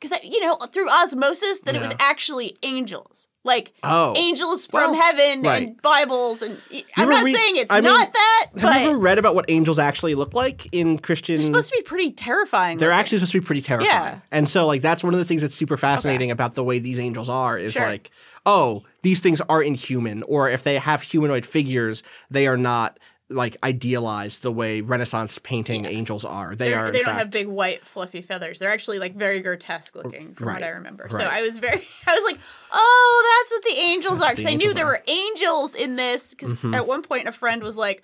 because 0.00 0.18
you 0.22 0.40
know 0.40 0.56
through 0.56 0.88
osmosis 0.88 1.60
that 1.60 1.74
it 1.74 1.80
was 1.80 1.94
actually 1.98 2.56
angels, 2.62 3.28
like 3.44 3.72
Oh. 3.82 4.14
angels 4.16 4.66
from 4.66 4.92
Well, 4.92 5.00
heaven 5.02 5.42
right. 5.42 5.62
and 5.68 5.82
Bibles, 5.82 6.42
and 6.42 6.56
I'm 6.96 7.08
not 7.08 7.24
saying 7.24 7.56
it's 7.56 7.72
I 7.72 7.76
mean, 7.80 7.84
not 7.92 8.12
that, 8.12 8.46
Have 8.54 8.62
but 8.62 8.80
you 8.82 8.88
ever 8.90 8.98
read 8.98 9.18
about 9.18 9.34
what 9.34 9.46
angels 9.48 9.78
actually 9.78 10.14
look 10.14 10.34
like 10.34 10.68
in 10.72 10.98
Christian? 10.98 11.36
it's 11.36 11.46
supposed 11.46 11.70
to 11.70 11.76
be 11.76 11.82
pretty 11.82 12.12
terrifying. 12.12 12.78
they're 12.78 12.88
looking. 12.90 13.00
actually 13.00 13.18
supposed 13.18 13.32
to 13.32 13.40
be 13.40 13.46
pretty 13.46 13.62
terrifying. 13.62 13.90
Yeah. 13.92 14.18
And 14.30 14.48
so 14.48 14.66
like 14.66 14.82
that's 14.82 15.02
one 15.02 15.14
of 15.14 15.18
the 15.18 15.24
things 15.24 15.42
that's 15.42 15.54
super 15.54 15.76
fascinating 15.76 16.30
about 16.30 16.54
the 16.54 16.64
way 16.64 16.78
these 16.78 16.98
angels 16.98 17.28
are 17.28 17.58
is 17.58 17.72
Sure. 17.74 17.86
like, 17.86 18.10
oh, 18.46 18.84
these 19.02 19.20
things 19.20 19.40
are 19.48 19.62
inhuman, 19.62 20.22
or 20.24 20.48
if 20.48 20.62
they 20.62 20.78
have 20.78 21.02
humanoid 21.02 21.44
figures, 21.46 22.02
they 22.30 22.46
are 22.46 22.56
not 22.56 22.98
like 23.30 23.56
idealized 23.62 24.40
the 24.42 24.50
way 24.50 24.80
Renaissance 24.80 25.38
painting 25.38 25.84
angels 25.84 26.24
are. 26.24 26.54
They 26.54 26.70
They're- 26.70 26.78
are. 26.78 26.90
they 26.90 26.98
don't 27.00 27.06
fact- 27.08 27.18
have 27.18 27.30
big 27.30 27.46
white 27.46 27.84
fluffy 27.86 28.22
feathers. 28.22 28.58
They're 28.58 28.72
actually 28.72 28.98
like 28.98 29.14
very 29.16 29.40
grotesque 29.40 29.94
looking, 29.94 30.34
from 30.34 30.48
Right. 30.48 30.54
what 30.54 30.62
I 30.62 30.68
remember. 30.70 31.08
So 31.10 31.20
I 31.20 31.42
was 31.42 31.58
very, 31.58 31.76
I 32.06 32.14
was 32.14 32.24
like, 32.32 32.40
oh, 32.72 33.40
that's 33.42 33.50
what 33.50 33.64
the 33.64 33.80
angels 33.82 34.20
are, 34.22 34.30
because 34.30 34.46
I 34.46 34.54
knew 34.54 34.72
there 34.72 34.86
are. 34.86 34.92
were 34.92 35.02
angels 35.06 35.74
in 35.74 35.96
this. 35.96 36.30
Because 36.34 36.56
Mm-hmm. 36.58 36.74
at 36.74 36.86
one 36.86 37.02
point, 37.02 37.28
a 37.28 37.32
friend 37.32 37.62
was 37.62 37.76
like, 37.76 38.02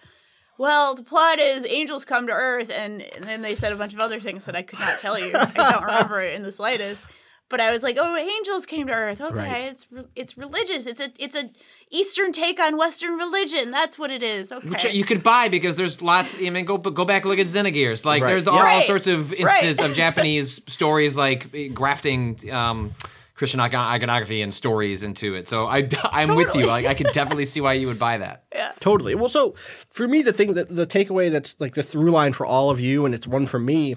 well, 0.58 0.94
the 0.94 1.02
plot 1.02 1.38
is 1.38 1.66
angels 1.66 2.04
come 2.04 2.26
to 2.28 2.32
Earth, 2.32 2.70
and, 2.70 3.00
and 3.02 3.24
then 3.24 3.40
they 3.42 3.54
said 3.54 3.72
a 3.72 3.76
bunch 3.76 3.92
of 3.94 4.00
other 4.00 4.20
things 4.20 4.44
that 4.44 4.54
I 4.54 4.62
could 4.62 4.78
not 4.78 4.98
tell 5.00 5.18
you. 5.18 5.32
I 5.34 5.46
don't 5.54 5.82
remember 5.86 6.20
it 6.22 6.34
in 6.34 6.42
the 6.42 6.52
slightest. 6.52 7.06
But 7.54 7.60
I 7.60 7.70
was 7.70 7.84
like, 7.84 7.96
"Oh, 8.00 8.16
angels 8.16 8.66
came 8.66 8.88
to 8.88 8.92
Earth. 8.92 9.20
Okay, 9.20 9.34
Right. 9.36 9.64
it's 9.70 9.86
re- 9.92 10.06
it's 10.16 10.36
religious. 10.36 10.86
It's 10.86 11.00
a 11.00 11.12
it's 11.20 11.36
a 11.36 11.50
Eastern 11.90 12.32
take 12.32 12.58
on 12.58 12.76
Western 12.76 13.14
religion. 13.16 13.70
That's 13.70 13.96
what 13.96 14.10
it 14.10 14.24
is. 14.24 14.50
Okay, 14.50 14.68
Which 14.68 14.84
you 14.92 15.04
could 15.04 15.22
buy 15.22 15.48
because 15.48 15.76
there's 15.76 16.02
lots. 16.02 16.34
I 16.34 16.50
mean, 16.50 16.64
go 16.64 16.78
go 16.78 17.04
back 17.04 17.22
and 17.22 17.30
look 17.30 17.38
at 17.38 17.46
Xenogears. 17.46 18.04
Like 18.04 18.22
Right. 18.24 18.44
there 18.44 18.52
are 18.54 18.58
all 18.58 18.64
Right. 18.64 18.82
sorts 18.84 19.06
of 19.06 19.32
instances 19.32 19.78
Right. 19.78 19.88
of 19.90 19.94
Japanese 20.04 20.60
stories 20.66 21.16
like 21.16 21.72
grafting 21.74 22.40
um, 22.50 22.92
Christian 23.36 23.60
iconography 23.60 24.42
and 24.42 24.52
stories 24.52 25.04
into 25.04 25.36
it. 25.36 25.46
So 25.46 25.66
I 25.66 25.88
I'm 26.10 26.34
with 26.34 26.52
you. 26.56 26.66
Like 26.66 26.86
I 26.86 26.94
can 26.94 27.06
definitely 27.12 27.44
see 27.44 27.60
why 27.60 27.74
you 27.74 27.86
would 27.86 28.00
buy 28.00 28.18
that. 28.18 28.44
Yeah. 28.52 28.72
Totally. 28.80 29.14
Well, 29.14 29.28
so 29.28 29.54
for 29.90 30.08
me, 30.08 30.22
the 30.22 30.32
thing 30.32 30.54
that 30.54 30.74
the 30.74 30.86
takeaway 30.86 31.30
that's 31.30 31.60
like 31.60 31.74
the 31.74 31.84
through 31.84 32.10
line 32.10 32.32
for 32.32 32.46
all 32.46 32.70
of 32.70 32.80
you, 32.80 33.04
and 33.06 33.14
it's 33.14 33.28
one 33.28 33.46
for 33.46 33.60
me. 33.60 33.94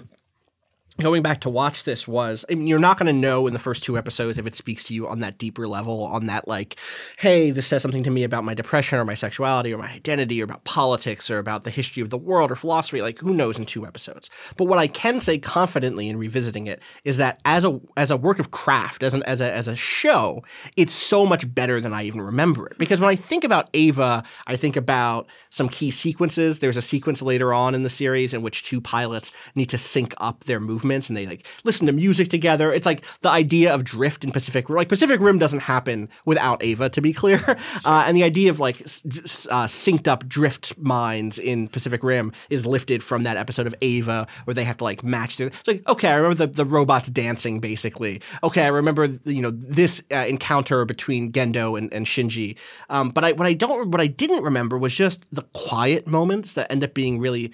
Going 1.00 1.22
back 1.22 1.42
to 1.42 1.48
watch 1.50 1.84
this 1.84 2.08
was, 2.08 2.44
I 2.50 2.54
mean, 2.54 2.66
you're 2.66 2.80
not 2.80 2.98
going 2.98 3.06
to 3.06 3.12
know 3.12 3.46
in 3.46 3.52
the 3.52 3.60
first 3.60 3.84
two 3.84 3.96
episodes 3.96 4.36
if 4.36 4.46
it 4.48 4.56
speaks 4.56 4.82
to 4.84 4.94
you 4.94 5.06
on 5.06 5.20
that 5.20 5.38
deeper 5.38 5.68
level, 5.68 6.02
on 6.02 6.26
that 6.26 6.48
like, 6.48 6.74
hey, 7.18 7.52
this 7.52 7.68
says 7.68 7.82
something 7.82 8.02
to 8.02 8.10
me 8.10 8.24
about 8.24 8.42
my 8.42 8.52
depression 8.52 8.98
or 8.98 9.04
my 9.04 9.14
sexuality 9.14 9.72
or 9.72 9.78
my 9.78 9.90
identity 9.90 10.40
or 10.40 10.44
about 10.44 10.64
politics 10.64 11.30
or 11.30 11.38
about 11.38 11.62
the 11.62 11.70
history 11.70 12.02
of 12.02 12.10
the 12.10 12.18
world 12.18 12.50
or 12.50 12.56
philosophy. 12.56 13.00
Like, 13.00 13.18
who 13.18 13.32
knows 13.32 13.60
in 13.60 13.64
two 13.64 13.86
episodes? 13.86 14.28
But 14.56 14.64
what 14.64 14.80
I 14.80 14.88
can 14.88 15.20
say 15.20 15.38
confidently 15.38 16.08
in 16.08 16.16
revisiting 16.16 16.66
it 16.66 16.82
is 17.04 17.16
that 17.18 17.40
as 17.44 17.64
a 17.64 17.80
as 17.96 18.10
a 18.10 18.16
work 18.16 18.40
of 18.40 18.50
craft, 18.50 19.04
as 19.04 19.14
an 19.14 19.22
as 19.22 19.40
a 19.40 19.52
as 19.52 19.68
a 19.68 19.76
show, 19.76 20.42
it's 20.76 20.94
so 20.94 21.24
much 21.24 21.54
better 21.54 21.80
than 21.80 21.92
I 21.92 22.02
even 22.02 22.20
remember 22.20 22.66
it. 22.66 22.76
Because 22.76 23.00
when 23.00 23.10
I 23.10 23.14
think 23.14 23.44
about 23.44 23.68
Eva, 23.72 24.24
I 24.48 24.56
think 24.56 24.76
about 24.76 25.28
some 25.50 25.68
key 25.68 25.92
sequences. 25.92 26.58
There's 26.58 26.76
a 26.76 26.82
sequence 26.82 27.22
later 27.22 27.54
on 27.54 27.76
in 27.76 27.84
the 27.84 27.88
series 27.88 28.34
in 28.34 28.42
which 28.42 28.64
two 28.64 28.80
pilots 28.80 29.30
need 29.54 29.66
to 29.66 29.78
sync 29.78 30.12
up 30.18 30.42
their 30.44 30.58
movements 30.88 31.08
and 31.08 31.16
they 31.16 31.26
like 31.26 31.46
listen 31.64 31.86
to 31.86 31.92
music 31.92 32.28
together. 32.28 32.72
It's 32.72 32.86
like 32.86 33.04
the 33.20 33.28
idea 33.28 33.72
of 33.74 33.84
drift 33.84 34.24
in 34.24 34.32
Pacific 34.32 34.68
Rim. 34.68 34.78
Like 34.78 34.88
Pacific 34.88 35.20
Rim 35.20 35.38
doesn't 35.38 35.60
happen 35.60 36.08
without 36.24 36.64
Eva, 36.64 36.88
to 36.90 37.00
be 37.00 37.12
clear. 37.12 37.56
Uh, 37.84 38.04
and 38.06 38.16
the 38.16 38.22
idea 38.22 38.50
of 38.50 38.58
like 38.58 38.80
uh, 38.80 39.66
synced 39.66 40.08
up 40.08 40.26
drift 40.26 40.76
minds 40.78 41.38
in 41.38 41.68
Pacific 41.68 42.02
Rim 42.02 42.32
is 42.50 42.66
lifted 42.66 43.02
from 43.02 43.22
that 43.22 43.36
episode 43.36 43.66
of 43.66 43.74
Eva 43.80 44.26
where 44.44 44.54
they 44.54 44.64
have 44.64 44.78
to 44.78 44.84
like 44.84 45.02
match 45.04 45.36
their. 45.36 45.48
It's 45.48 45.68
like 45.68 45.86
okay, 45.88 46.08
I 46.08 46.16
remember 46.16 46.46
the, 46.46 46.46
the 46.46 46.64
robots 46.64 47.08
dancing 47.08 47.60
basically. 47.60 48.20
Okay, 48.42 48.64
I 48.64 48.68
remember 48.68 49.06
you 49.24 49.42
know 49.42 49.50
this 49.50 50.02
uh, 50.12 50.24
encounter 50.28 50.84
between 50.84 51.30
Gendo 51.30 51.78
and, 51.78 51.92
and 51.92 52.06
Shinji. 52.06 52.56
Um, 52.88 53.10
but 53.10 53.24
I 53.24 53.32
what 53.32 53.46
I 53.46 53.54
don't 53.54 53.90
what 53.90 54.00
I 54.00 54.06
didn't 54.06 54.42
remember 54.42 54.78
was 54.78 54.94
just 54.94 55.24
the 55.30 55.42
quiet 55.52 56.06
moments 56.06 56.54
that 56.54 56.70
end 56.70 56.82
up 56.84 56.94
being 56.94 57.18
really 57.18 57.52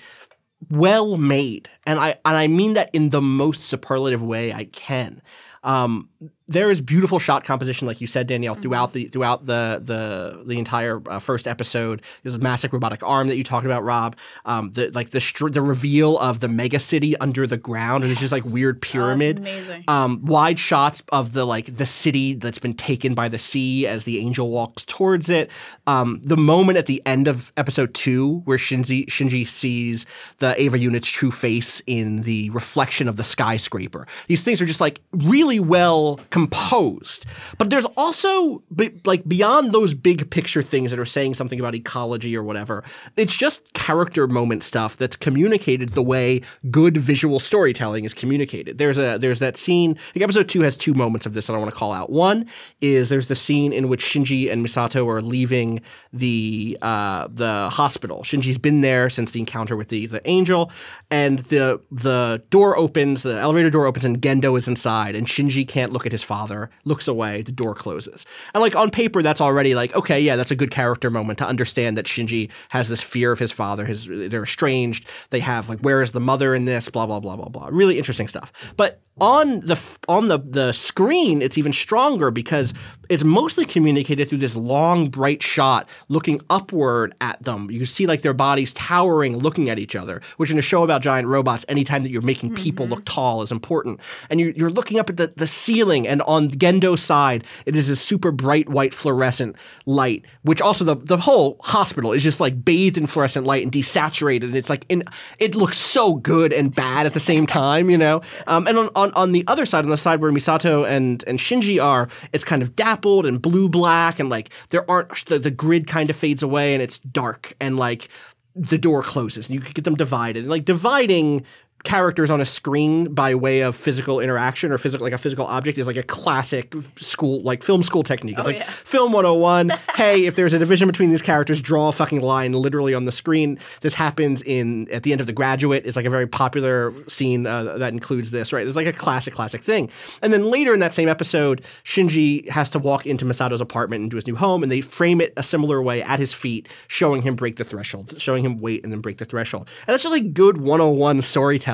well 0.70 1.16
made, 1.16 1.68
and 1.86 1.98
I 1.98 2.10
and 2.24 2.36
I 2.36 2.46
mean 2.46 2.74
that 2.74 2.90
in 2.92 3.10
the 3.10 3.22
most 3.22 3.62
superlative 3.62 4.22
way 4.22 4.52
I 4.52 4.64
can. 4.64 5.22
Um, 5.62 6.08
there 6.46 6.70
is 6.70 6.82
beautiful 6.82 7.18
shot 7.18 7.42
composition, 7.44 7.86
like 7.86 8.02
you 8.02 8.06
said, 8.06 8.26
Danielle, 8.26 8.54
throughout 8.54 8.92
the 8.92 9.06
throughout 9.06 9.46
the 9.46 9.80
the 9.82 10.42
the 10.44 10.58
entire 10.58 11.00
uh, 11.08 11.18
first 11.18 11.46
episode. 11.46 12.02
There's 12.22 12.36
a 12.36 12.38
massive 12.38 12.72
robotic 12.72 13.02
arm 13.02 13.28
that 13.28 13.36
you 13.36 13.44
talked 13.44 13.64
about, 13.64 13.82
Rob. 13.82 14.16
Um, 14.44 14.70
the 14.72 14.90
like 14.90 15.10
the 15.10 15.22
str- 15.22 15.48
the 15.48 15.62
reveal 15.62 16.18
of 16.18 16.40
the 16.40 16.48
mega 16.48 16.78
city 16.78 17.16
under 17.16 17.46
the 17.46 17.56
ground, 17.56 18.04
and 18.04 18.10
it's 18.10 18.20
just 18.20 18.32
like 18.32 18.42
weird 18.52 18.82
pyramid. 18.82 19.38
amazing. 19.38 19.84
Um, 19.88 20.22
wide 20.26 20.58
shots 20.58 21.02
of 21.10 21.32
the 21.32 21.46
like 21.46 21.76
the 21.76 21.86
city 21.86 22.34
that's 22.34 22.58
been 22.58 22.74
taken 22.74 23.14
by 23.14 23.28
the 23.28 23.38
sea 23.38 23.86
as 23.86 24.04
the 24.04 24.18
angel 24.18 24.50
walks 24.50 24.84
towards 24.84 25.30
it. 25.30 25.50
Um, 25.86 26.20
the 26.22 26.36
moment 26.36 26.76
at 26.76 26.84
the 26.84 27.00
end 27.06 27.26
of 27.26 27.54
episode 27.56 27.94
two 27.94 28.42
where 28.44 28.58
Shinji 28.58 29.06
Shinji 29.06 29.48
sees 29.48 30.04
the 30.40 30.60
Eva 30.60 30.78
unit's 30.78 31.08
true 31.08 31.30
face 31.30 31.82
in 31.86 32.22
the 32.22 32.50
reflection 32.50 33.08
of 33.08 33.16
the 33.16 33.24
skyscraper. 33.24 34.06
These 34.26 34.42
things 34.42 34.60
are 34.60 34.66
just 34.66 34.80
like 34.82 35.00
really 35.12 35.58
well 35.58 36.20
composed. 36.34 37.26
But 37.58 37.70
there's 37.70 37.84
also 37.96 38.64
like 39.04 39.22
beyond 39.28 39.72
those 39.72 39.94
big 39.94 40.30
picture 40.30 40.62
things 40.62 40.90
that 40.90 40.98
are 40.98 41.04
saying 41.04 41.34
something 41.34 41.60
about 41.60 41.76
ecology 41.76 42.36
or 42.36 42.42
whatever. 42.42 42.82
It's 43.16 43.36
just 43.36 43.72
character 43.72 44.26
moment 44.26 44.64
stuff 44.64 44.96
that's 44.96 45.14
communicated 45.14 45.90
the 45.90 46.02
way 46.02 46.40
good 46.72 46.96
visual 46.96 47.38
storytelling 47.38 48.04
is 48.04 48.14
communicated. 48.14 48.78
There's 48.78 48.98
a 48.98 49.16
there's 49.16 49.38
that 49.38 49.56
scene. 49.56 49.96
Episode 50.16 50.48
two 50.48 50.62
has 50.62 50.76
two 50.76 50.92
moments 50.92 51.24
of 51.24 51.34
this 51.34 51.46
that 51.46 51.54
I 51.54 51.58
want 51.58 51.70
to 51.70 51.76
call 51.76 51.92
out. 51.92 52.10
One 52.10 52.46
is 52.80 53.10
there's 53.10 53.28
the 53.28 53.36
scene 53.36 53.72
in 53.72 53.88
which 53.88 54.02
Shinji 54.02 54.50
and 54.50 54.66
Misato 54.66 55.06
are 55.08 55.22
leaving 55.22 55.82
the 56.12 56.76
uh, 56.82 57.28
the 57.30 57.68
hospital. 57.70 58.24
Shinji's 58.24 58.58
been 58.58 58.80
there 58.80 59.08
since 59.08 59.30
the 59.30 59.38
encounter 59.38 59.76
with 59.76 59.86
the 59.86 60.06
the 60.06 60.28
angel, 60.28 60.72
and 61.12 61.38
the 61.50 61.80
the 61.92 62.42
door 62.50 62.76
opens, 62.76 63.22
the 63.22 63.38
elevator 63.38 63.70
door 63.70 63.86
opens, 63.86 64.04
and 64.04 64.20
Gendo 64.20 64.58
is 64.58 64.66
inside, 64.66 65.14
and 65.14 65.28
Shinji 65.28 65.68
can't 65.68 65.92
look 65.92 66.06
at 66.06 66.10
his 66.10 66.23
father, 66.24 66.70
looks 66.84 67.06
away, 67.06 67.42
the 67.42 67.52
door 67.52 67.74
closes, 67.74 68.26
and 68.52 68.60
like 68.60 68.74
on 68.74 68.90
paper 68.90 69.22
that's 69.22 69.40
already 69.40 69.74
like 69.74 69.94
okay, 69.94 70.20
yeah, 70.20 70.36
that's 70.36 70.50
a 70.50 70.56
good 70.56 70.70
character 70.70 71.10
moment 71.10 71.38
to 71.38 71.46
understand 71.46 71.96
that 71.96 72.06
Shinji 72.06 72.50
has 72.70 72.88
this 72.88 73.00
fear 73.00 73.32
of 73.32 73.38
his 73.38 73.52
father. 73.52 73.84
His 73.84 74.06
they're 74.06 74.42
estranged. 74.42 75.06
They 75.30 75.40
have 75.40 75.68
like 75.68 75.80
where 75.80 76.02
is 76.02 76.12
the 76.12 76.20
mother 76.20 76.54
in 76.54 76.64
this? 76.64 76.88
Blah 76.88 77.06
blah 77.06 77.20
blah 77.20 77.36
blah 77.36 77.48
blah. 77.48 77.68
Really 77.70 77.98
interesting 77.98 78.28
stuff. 78.28 78.52
But 78.76 79.00
on 79.20 79.60
the 79.60 79.80
on 80.08 80.28
the 80.28 80.38
the 80.38 80.72
screen, 80.72 81.40
it's 81.40 81.56
even 81.56 81.72
stronger 81.72 82.30
because 82.30 82.74
it's 83.08 83.24
mostly 83.24 83.64
communicated 83.64 84.28
through 84.28 84.38
this 84.38 84.56
long 84.56 85.08
bright 85.08 85.42
shot 85.42 85.88
looking 86.08 86.40
upward 86.50 87.14
at 87.20 87.42
them. 87.42 87.70
You 87.70 87.84
see 87.84 88.06
like 88.06 88.22
their 88.22 88.32
bodies 88.32 88.72
towering, 88.72 89.38
looking 89.38 89.70
at 89.70 89.78
each 89.78 89.94
other. 89.94 90.20
Which 90.36 90.50
in 90.50 90.58
a 90.58 90.62
show 90.62 90.82
about 90.82 91.02
giant 91.02 91.28
robots, 91.28 91.64
anytime 91.68 92.02
that 92.02 92.10
you're 92.10 92.22
making 92.22 92.54
people 92.54 92.86
look 92.86 93.04
tall 93.04 93.42
is 93.42 93.52
important. 93.52 94.00
And 94.30 94.40
you, 94.40 94.52
you're 94.56 94.70
looking 94.70 94.98
up 94.98 95.10
at 95.10 95.16
the, 95.16 95.32
the 95.36 95.46
ceiling, 95.46 96.08
and 96.08 96.22
on 96.22 96.50
Gendo's 96.50 97.02
side, 97.02 97.44
it 97.66 97.76
is 97.76 97.90
a 97.90 97.96
super 97.96 98.32
bright 98.32 98.68
white 98.68 98.94
fluorescent 98.94 99.56
light. 99.86 100.24
Which 100.42 100.60
also 100.60 100.84
the 100.84 100.96
the 100.96 101.18
whole 101.18 101.58
hospital 101.62 102.12
is 102.12 102.22
just 102.22 102.40
like 102.40 102.64
bathed 102.64 102.98
in 102.98 103.06
fluorescent 103.06 103.46
light 103.46 103.62
and 103.62 103.70
desaturated, 103.70 104.44
and 104.44 104.56
it's 104.56 104.70
like 104.70 104.86
in 104.88 105.04
it 105.38 105.54
looks 105.54 105.78
so 105.78 106.14
good 106.14 106.52
and 106.52 106.74
bad 106.74 107.06
at 107.06 107.14
the 107.14 107.20
same 107.20 107.46
time, 107.46 107.90
you 107.90 107.98
know. 107.98 108.22
Um, 108.46 108.66
and 108.66 108.76
on, 108.78 108.90
on 108.96 109.03
on 109.12 109.32
the 109.32 109.44
other 109.46 109.66
side, 109.66 109.84
on 109.84 109.90
the 109.90 109.96
side 109.96 110.20
where 110.20 110.32
Misato 110.32 110.88
and 110.88 111.22
and 111.26 111.38
Shinji 111.38 111.82
are, 111.82 112.08
it's 112.32 112.44
kind 112.44 112.62
of 112.62 112.76
dappled 112.76 113.26
and 113.26 113.40
blue 113.40 113.68
black, 113.68 114.18
and 114.18 114.28
like 114.28 114.50
there 114.70 114.88
aren't 114.90 115.24
the, 115.26 115.38
the 115.38 115.50
grid 115.50 115.86
kind 115.86 116.10
of 116.10 116.16
fades 116.16 116.42
away, 116.42 116.74
and 116.74 116.82
it's 116.82 116.98
dark, 116.98 117.54
and 117.60 117.76
like 117.76 118.08
the 118.56 118.78
door 118.78 119.02
closes, 119.02 119.48
and 119.48 119.54
you 119.54 119.60
could 119.60 119.74
get 119.74 119.84
them 119.84 119.96
divided, 119.96 120.40
and 120.40 120.50
like 120.50 120.64
dividing 120.64 121.44
characters 121.84 122.30
on 122.30 122.40
a 122.40 122.44
screen 122.46 123.12
by 123.12 123.34
way 123.34 123.60
of 123.60 123.76
physical 123.76 124.18
interaction 124.18 124.72
or 124.72 124.78
physical 124.78 125.04
like 125.04 125.12
a 125.12 125.18
physical 125.18 125.46
object 125.46 125.76
is 125.76 125.86
like 125.86 125.98
a 125.98 126.02
classic 126.02 126.74
school 126.96 127.40
like 127.42 127.62
film 127.62 127.82
school 127.82 128.02
technique. 128.02 128.38
It's 128.38 128.46
like 128.46 128.56
yeah. 128.56 128.64
film 128.64 129.12
101. 129.12 129.70
hey, 129.96 130.24
if 130.24 130.34
there's 130.34 130.54
a 130.54 130.58
division 130.58 130.88
between 130.88 131.10
these 131.10 131.20
characters, 131.20 131.60
draw 131.60 131.90
a 131.90 131.92
fucking 131.92 132.22
line 132.22 132.52
literally 132.52 132.94
on 132.94 133.04
the 133.04 133.12
screen. 133.12 133.58
This 133.82 133.94
happens 133.94 134.42
in 134.42 134.90
at 134.90 135.02
the 135.02 135.12
end 135.12 135.20
of 135.20 135.26
The 135.26 135.34
Graduate. 135.34 135.84
It's 135.84 135.94
like 135.94 136.06
a 136.06 136.10
very 136.10 136.26
popular 136.26 136.94
scene 137.06 137.46
uh, 137.46 137.76
that 137.76 137.92
includes 137.92 138.30
this, 138.30 138.52
right? 138.52 138.66
It's 138.66 138.76
like 138.76 138.86
a 138.86 138.92
classic 138.92 139.34
classic 139.34 139.62
thing. 139.62 139.90
And 140.22 140.32
then 140.32 140.44
later 140.44 140.72
in 140.72 140.80
that 140.80 140.94
same 140.94 141.08
episode, 141.08 141.62
Shinji 141.84 142.48
has 142.48 142.70
to 142.70 142.78
walk 142.78 143.06
into 143.06 143.26
Misato's 143.26 143.60
apartment 143.60 144.04
into 144.04 144.16
his 144.16 144.26
new 144.26 144.36
home 144.36 144.62
and 144.62 144.72
they 144.72 144.80
frame 144.80 145.20
it 145.20 145.34
a 145.36 145.42
similar 145.42 145.82
way 145.82 146.02
at 146.02 146.18
his 146.18 146.32
feet, 146.32 146.66
showing 146.88 147.22
him 147.22 147.36
break 147.36 147.56
the 147.56 147.64
threshold, 147.64 148.18
showing 148.18 148.42
him 148.42 148.56
wait 148.56 148.82
and 148.84 148.90
then 148.90 149.00
break 149.00 149.18
the 149.18 149.26
threshold. 149.26 149.68
And 149.86 149.92
that's 149.92 150.02
just 150.02 150.12
like 150.12 150.32
good 150.32 150.56
101 150.56 151.20
storytelling 151.20 151.73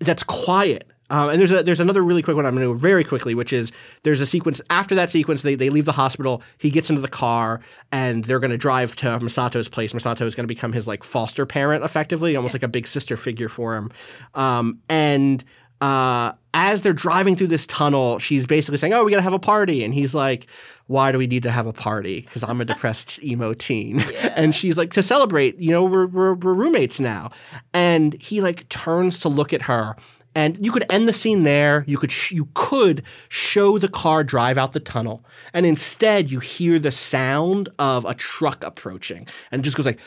that's 0.00 0.22
quiet. 0.22 0.90
Um, 1.08 1.30
and 1.30 1.38
there's 1.38 1.52
a, 1.52 1.62
there's 1.62 1.80
another 1.80 2.02
really 2.02 2.22
quick 2.22 2.36
one 2.36 2.46
I'm 2.46 2.54
going 2.54 2.66
to 2.66 2.74
do 2.74 2.78
very 2.78 3.04
quickly, 3.04 3.34
which 3.34 3.52
is 3.52 3.72
there's 4.02 4.20
a 4.20 4.26
sequence 4.26 4.60
after 4.70 4.94
that 4.96 5.10
sequence. 5.10 5.42
They, 5.42 5.54
they 5.54 5.70
leave 5.70 5.84
the 5.84 5.92
hospital. 5.92 6.42
He 6.58 6.70
gets 6.70 6.90
into 6.90 7.00
the 7.00 7.08
car 7.08 7.60
and 7.92 8.24
they're 8.24 8.40
going 8.40 8.50
to 8.50 8.56
drive 8.56 8.96
to 8.96 9.18
Misato's 9.20 9.68
place. 9.68 9.92
Masato 9.92 10.22
is 10.22 10.34
going 10.34 10.44
to 10.44 10.48
become 10.48 10.72
his 10.72 10.88
like 10.88 11.04
foster 11.04 11.46
parent, 11.46 11.84
effectively, 11.84 12.34
almost 12.34 12.54
like 12.54 12.64
a 12.64 12.68
big 12.68 12.86
sister 12.86 13.16
figure 13.16 13.48
for 13.48 13.76
him. 13.76 13.90
Um, 14.34 14.80
and 14.88 15.44
uh, 15.80 16.32
as 16.54 16.82
they're 16.82 16.92
driving 16.92 17.36
through 17.36 17.48
this 17.48 17.66
tunnel, 17.66 18.18
she's 18.18 18.46
basically 18.46 18.78
saying, 18.78 18.94
"Oh, 18.94 19.04
we 19.04 19.10
got 19.10 19.18
to 19.18 19.22
have 19.22 19.32
a 19.32 19.38
party," 19.38 19.84
and 19.84 19.92
he's 19.92 20.14
like, 20.14 20.46
"Why 20.86 21.12
do 21.12 21.18
we 21.18 21.26
need 21.26 21.42
to 21.42 21.50
have 21.50 21.66
a 21.66 21.72
party? 21.72 22.22
Because 22.22 22.42
I'm 22.42 22.60
a 22.60 22.64
depressed 22.72 23.22
emo 23.22 23.52
teen." 23.52 24.00
and 24.36 24.54
she's 24.54 24.78
like, 24.78 24.92
"To 24.94 25.02
celebrate, 25.02 25.58
you 25.58 25.70
know, 25.70 25.84
we're, 25.84 26.06
we're 26.06 26.34
we're 26.34 26.54
roommates 26.54 26.98
now." 26.98 27.30
And 27.74 28.14
he 28.14 28.40
like 28.40 28.68
turns 28.68 29.20
to 29.20 29.28
look 29.28 29.52
at 29.52 29.62
her. 29.62 29.96
And 30.34 30.62
you 30.62 30.70
could 30.70 30.84
end 30.92 31.08
the 31.08 31.14
scene 31.14 31.44
there. 31.44 31.82
You 31.86 31.96
could 31.96 32.12
sh- 32.12 32.32
you 32.32 32.48
could 32.52 33.02
show 33.28 33.78
the 33.78 33.88
car 33.88 34.22
drive 34.22 34.58
out 34.58 34.72
the 34.72 34.80
tunnel, 34.80 35.24
and 35.52 35.66
instead 35.66 36.30
you 36.30 36.40
hear 36.40 36.78
the 36.78 36.90
sound 36.90 37.70
of 37.78 38.04
a 38.04 38.14
truck 38.14 38.62
approaching, 38.64 39.26
and 39.50 39.60
it 39.60 39.64
just 39.64 39.76
goes 39.76 39.86
like, 39.86 40.00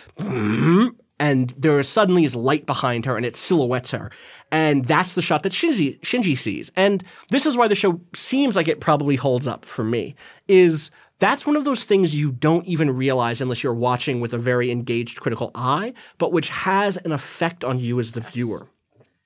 and 1.19 1.49
there 1.57 1.81
suddenly 1.83 2.23
is 2.23 2.35
light 2.35 2.65
behind 2.65 3.05
her 3.05 3.17
and 3.17 3.25
it 3.25 3.35
silhouettes 3.35 3.91
her. 3.91 4.09
And 4.51 4.85
that's 4.85 5.13
the 5.13 5.21
shot 5.21 5.43
that 5.43 5.53
Shinji, 5.53 5.99
Shinji 5.99 6.37
sees. 6.37 6.71
And 6.75 7.03
this 7.29 7.45
is 7.45 7.57
why 7.57 7.67
the 7.67 7.75
show 7.75 8.01
seems 8.15 8.55
like 8.55 8.67
it 8.67 8.79
probably 8.79 9.15
holds 9.15 9.47
up 9.47 9.65
for 9.65 9.83
me, 9.83 10.15
is 10.47 10.91
that's 11.19 11.45
one 11.45 11.57
of 11.57 11.65
those 11.65 11.83
things 11.83 12.15
you 12.15 12.31
don't 12.31 12.65
even 12.65 12.95
realize 12.95 13.41
unless 13.41 13.61
you're 13.61 13.73
watching 13.73 14.21
with 14.21 14.33
a 14.33 14.37
very 14.37 14.71
engaged 14.71 15.19
critical 15.19 15.51
eye, 15.53 15.93
but 16.17 16.31
which 16.31 16.49
has 16.49 16.97
an 16.97 17.11
effect 17.11 17.63
on 17.63 17.77
you 17.77 17.99
as 17.99 18.13
the 18.13 18.21
viewer. 18.21 18.61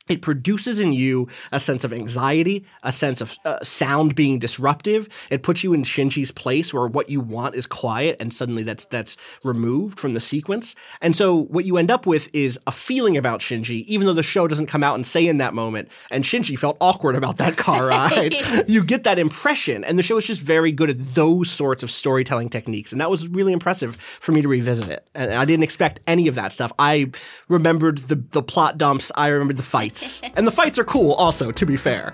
It 0.10 0.22
produces 0.22 0.82
in 0.82 0.92
you 0.92 1.30
a 1.52 1.60
sense 1.62 1.86
of 1.86 1.94
anxiety, 1.94 2.66
a 2.84 2.92
sense 2.92 3.22
of 3.22 3.38
uh, 3.46 3.64
sound 3.64 4.16
being 4.16 4.38
disruptive. 4.38 5.08
It 5.30 5.44
puts 5.44 5.64
you 5.64 5.74
in 5.74 5.84
Shinji's 5.84 6.32
place 6.32 6.74
where 6.74 6.88
what 6.88 7.10
you 7.10 7.22
want 7.22 7.56
is 7.56 7.66
quiet, 7.66 8.18
and 8.20 8.34
suddenly 8.34 8.64
that's 8.64 8.84
that's 8.86 9.16
removed 9.44 10.00
from 10.00 10.14
the 10.14 10.20
sequence. 10.20 10.76
And 11.00 11.16
so 11.16 11.36
what 11.46 11.64
you 11.64 11.78
end 11.78 11.90
up 11.90 12.06
with 12.06 12.30
is 12.34 12.60
a 12.68 12.72
feeling 12.72 13.16
about 13.16 13.40
Shinji, 13.40 13.86
even 13.86 14.06
though 14.06 14.14
the 14.14 14.24
show 14.24 14.46
doesn't 14.46 14.66
come 14.66 14.84
out 14.84 14.96
and 14.96 15.06
say 15.06 15.26
in 15.26 15.38
that 15.38 15.54
moment. 15.54 15.88
And 16.12 16.26
Shinji 16.26 16.60
felt 16.60 16.76
awkward 16.82 17.16
about 17.16 17.38
that 17.38 17.56
car 17.56 17.88
ride. 17.88 18.36
you 18.68 18.84
get 18.84 19.06
that 19.06 19.20
impression, 19.20 19.86
and 19.86 19.98
the 19.98 20.04
show 20.04 20.18
is 20.18 20.26
just 20.26 20.42
very 20.42 20.74
good 20.74 20.90
at 20.90 21.16
those 21.16 21.50
sorts 21.50 21.82
of 21.82 21.90
storytelling 21.90 22.50
techniques, 22.50 22.92
and 22.92 23.00
that 23.00 23.10
was 23.10 23.30
really 23.30 23.54
impressive 23.54 23.96
for 23.96 24.34
me 24.34 24.42
to 24.42 24.50
revisit 24.50 24.90
it. 24.90 25.08
And 25.16 25.34
I 25.34 25.46
didn't 25.46 25.64
expect 25.64 26.02
any 26.08 26.28
of 26.28 26.36
that 26.36 26.52
stuff. 26.52 26.74
I 26.78 27.12
remembered 27.48 28.00
the 28.00 28.16
the 28.32 28.44
plot 28.44 28.78
dumps. 28.78 29.14
I 29.16 29.30
remembered 29.30 29.56
the 29.58 29.64
fights 29.94 30.22
and 30.36 30.48
the 30.48 30.52
fights 30.52 30.80
are 30.80 30.84
cool 30.84 31.14
also, 31.14 31.52
to 31.52 31.66
be 31.66 31.78
fair. 31.78 32.14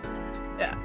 Yeah. 0.60 0.76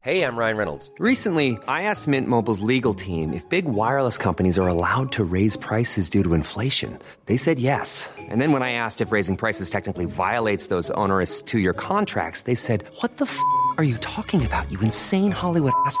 Hey, 0.00 0.22
I'm 0.22 0.36
Ryan 0.36 0.56
Reynolds. 0.56 0.90
Recently, 0.98 1.58
I 1.68 1.82
asked 1.82 2.08
Mint 2.08 2.28
Mobile's 2.28 2.60
legal 2.60 2.94
team 2.94 3.34
if 3.34 3.46
big 3.50 3.66
wireless 3.66 4.16
companies 4.16 4.58
are 4.58 4.66
allowed 4.66 5.12
to 5.12 5.24
raise 5.24 5.56
prices 5.58 6.08
due 6.08 6.22
to 6.22 6.32
inflation. 6.32 6.98
They 7.26 7.36
said 7.36 7.58
yes. 7.58 8.08
And 8.16 8.40
then 8.40 8.52
when 8.52 8.62
I 8.62 8.72
asked 8.72 9.02
if 9.02 9.12
raising 9.12 9.36
prices 9.36 9.68
technically 9.68 10.06
violates 10.06 10.68
those 10.68 10.90
onerous 10.92 11.42
two 11.42 11.58
year 11.58 11.74
contracts, 11.74 12.42
they 12.42 12.54
said, 12.54 12.84
What 13.02 13.18
the 13.18 13.26
f 13.26 13.38
are 13.76 13.84
you 13.84 13.98
talking 13.98 14.46
about, 14.46 14.70
you 14.72 14.80
insane 14.80 15.30
Hollywood 15.30 15.74
ass? 15.84 16.00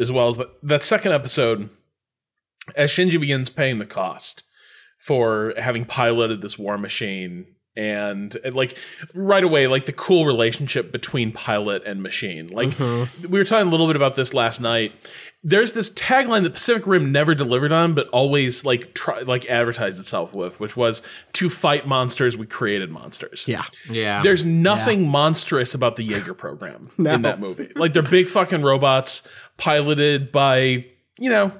as 0.00 0.10
well 0.10 0.28
as 0.28 0.36
that, 0.38 0.48
that 0.62 0.82
second 0.82 1.12
episode 1.12 1.70
as 2.74 2.90
Shinji 2.90 3.20
begins 3.20 3.50
paying 3.50 3.78
the 3.78 3.86
cost 3.86 4.42
for 4.98 5.54
having 5.56 5.84
piloted 5.84 6.42
this 6.42 6.58
war 6.58 6.76
machine 6.76 7.46
and, 7.76 8.34
and, 8.44 8.54
like 8.54 8.76
right 9.14 9.44
away 9.44 9.66
like 9.66 9.86
the 9.86 9.92
cool 9.92 10.26
relationship 10.26 10.90
between 10.90 11.32
pilot 11.32 11.82
and 11.86 12.02
machine 12.02 12.48
like 12.48 12.70
mm-hmm. 12.70 13.28
we 13.28 13.38
were 13.38 13.44
talking 13.44 13.68
a 13.68 13.70
little 13.70 13.86
bit 13.86 13.96
about 13.96 14.16
this 14.16 14.34
last 14.34 14.60
night 14.60 14.92
there's 15.42 15.72
this 15.72 15.90
tagline 15.92 16.42
that 16.42 16.52
pacific 16.52 16.86
rim 16.86 17.12
never 17.12 17.34
delivered 17.34 17.72
on 17.72 17.94
but 17.94 18.08
always 18.08 18.64
like 18.64 18.92
try 18.94 19.20
like 19.20 19.46
advertised 19.46 20.00
itself 20.00 20.34
with 20.34 20.58
which 20.58 20.76
was 20.76 21.00
to 21.32 21.48
fight 21.48 21.86
monsters 21.86 22.36
we 22.36 22.44
created 22.44 22.90
monsters 22.90 23.44
yeah 23.46 23.64
yeah 23.88 24.20
there's 24.20 24.44
nothing 24.44 25.04
yeah. 25.04 25.10
monstrous 25.10 25.74
about 25.74 25.96
the 25.96 26.02
jaeger 26.02 26.34
program 26.34 26.90
no. 26.98 27.12
in 27.12 27.22
that 27.22 27.38
movie 27.38 27.70
like 27.76 27.92
they're 27.92 28.02
big 28.02 28.26
fucking 28.26 28.62
robots 28.62 29.26
piloted 29.56 30.32
by 30.32 30.84
you 31.18 31.30
know 31.30 31.52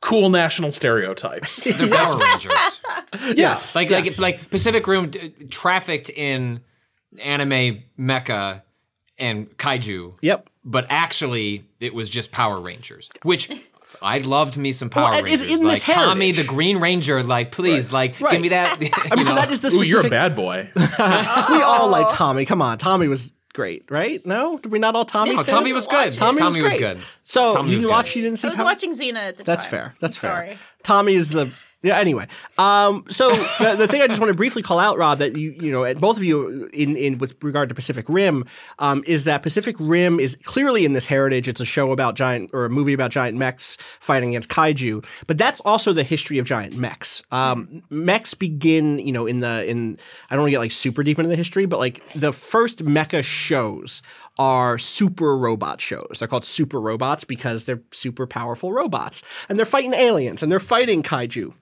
cool 0.00 0.28
national 0.30 0.72
stereotypes. 0.72 1.64
They're 1.64 1.88
Power 1.88 2.16
Rangers. 2.16 2.75
yes, 3.34 3.74
like 3.74 3.90
yes. 3.90 3.98
like 3.98 4.06
it's 4.06 4.20
like 4.20 4.50
Pacific 4.50 4.86
Rim 4.86 5.10
trafficked 5.50 6.10
in 6.10 6.60
anime 7.22 7.82
mecha 7.98 8.62
and 9.18 9.56
kaiju. 9.56 10.16
Yep. 10.20 10.48
But 10.64 10.86
actually, 10.88 11.64
it 11.80 11.94
was 11.94 12.10
just 12.10 12.32
Power 12.32 12.60
Rangers, 12.60 13.08
which 13.22 13.50
I 14.02 14.18
loved 14.18 14.56
me 14.56 14.72
some 14.72 14.90
Power 14.90 15.10
well, 15.10 15.22
Rangers. 15.22 15.42
Is, 15.42 15.62
like 15.62 15.82
Tommy 15.82 16.32
the 16.32 16.44
Green 16.44 16.78
Ranger, 16.78 17.22
like 17.22 17.52
please, 17.52 17.86
right. 17.86 18.10
like 18.10 18.20
right. 18.20 18.32
give 18.32 18.40
me 18.40 18.48
that. 18.50 18.72
I 19.10 19.16
mean, 19.16 19.24
so 19.24 19.34
that 19.34 19.50
is 19.50 19.60
the 19.60 19.70
specific... 19.70 19.86
Ooh, 19.86 19.90
you're 19.90 20.06
a 20.06 20.10
bad 20.10 20.34
boy. 20.34 20.70
we 20.74 21.62
all 21.62 21.88
like 21.88 22.14
Tommy. 22.14 22.44
Come 22.44 22.62
on, 22.62 22.78
Tommy 22.78 23.08
was 23.08 23.32
great, 23.54 23.90
right? 23.90 24.24
No, 24.26 24.58
did 24.58 24.70
we 24.70 24.78
not 24.78 24.94
all 24.94 25.04
Tommy? 25.04 25.34
No, 25.34 25.42
Tommy 25.42 25.72
was 25.72 25.86
good. 25.86 26.12
Tommy, 26.12 26.38
Tommy 26.38 26.62
was, 26.62 26.72
was, 26.72 26.80
good. 26.80 27.00
So 27.24 27.54
Tommy 27.54 27.70
you 27.70 27.78
was 27.78 27.86
watched? 27.86 28.14
Good. 28.14 28.20
You 28.20 28.24
didn't 28.26 28.38
see? 28.38 28.48
I 28.48 28.50
was 28.50 28.58
Tommy? 28.58 28.66
watching 28.66 28.92
Xena 28.92 29.16
at 29.16 29.36
the 29.36 29.44
time. 29.44 29.52
That's 29.52 29.66
fair. 29.66 29.94
That's 30.00 30.16
fair. 30.16 30.30
Sorry. 30.30 30.58
Tommy 30.82 31.14
is 31.14 31.30
the 31.30 31.46
yeah. 31.82 31.98
Anyway, 31.98 32.26
um, 32.58 33.04
so 33.08 33.30
the, 33.30 33.76
the, 33.78 33.86
thing 33.86 34.02
I 34.02 34.06
just 34.06 34.18
want 34.18 34.30
to 34.30 34.34
briefly 34.34 34.62
call 34.62 34.78
out, 34.78 34.98
Rob, 34.98 35.18
that 35.18 35.36
you 35.36 35.52
you 35.52 35.70
know, 35.70 35.94
both 35.94 36.16
of 36.16 36.24
you 36.24 36.68
in 36.72 36.96
in 36.96 37.18
with 37.18 37.42
regard 37.44 37.68
to 37.68 37.74
Pacific 37.74 38.06
Rim, 38.08 38.44
um, 38.78 39.04
is 39.06 39.24
that 39.24 39.42
Pacific 39.42 39.76
Rim 39.78 40.18
is 40.18 40.36
clearly 40.42 40.84
in 40.84 40.94
this 40.94 41.06
heritage. 41.06 41.48
It's 41.48 41.60
a 41.60 41.64
show 41.66 41.92
about 41.92 42.16
giant 42.16 42.50
or 42.52 42.64
a 42.64 42.70
movie 42.70 42.92
about 42.92 43.10
giant 43.10 43.38
mechs 43.38 43.76
fighting 44.00 44.30
against 44.30 44.48
kaiju, 44.48 45.06
but 45.26 45.38
that's 45.38 45.60
also 45.60 45.92
the 45.92 46.02
history 46.02 46.38
of 46.38 46.46
giant 46.46 46.76
mechs. 46.76 47.22
Um, 47.30 47.82
mechs 47.90 48.34
begin, 48.34 48.98
you 48.98 49.12
know, 49.12 49.26
in 49.26 49.40
the 49.40 49.64
in 49.66 49.98
I 50.30 50.34
don't 50.34 50.42
want 50.42 50.48
to 50.48 50.52
get 50.52 50.60
like 50.60 50.72
super 50.72 51.02
deep 51.02 51.18
into 51.18 51.28
the 51.28 51.36
history, 51.36 51.66
but 51.66 51.78
like 51.78 52.02
the 52.14 52.32
first 52.32 52.84
mecha 52.84 53.22
shows 53.22 54.02
are 54.38 54.78
super 54.78 55.36
robot 55.36 55.80
shows. 55.80 56.16
They're 56.18 56.28
called 56.28 56.44
super 56.44 56.80
robots 56.80 57.24
because 57.24 57.64
they're 57.64 57.82
super 57.92 58.26
powerful 58.26 58.72
robots. 58.72 59.22
And 59.48 59.58
they're 59.58 59.66
fighting 59.66 59.94
aliens 59.94 60.42
and 60.42 60.50
they're 60.50 60.60
fighting 60.60 61.02
kaiju. 61.02 61.54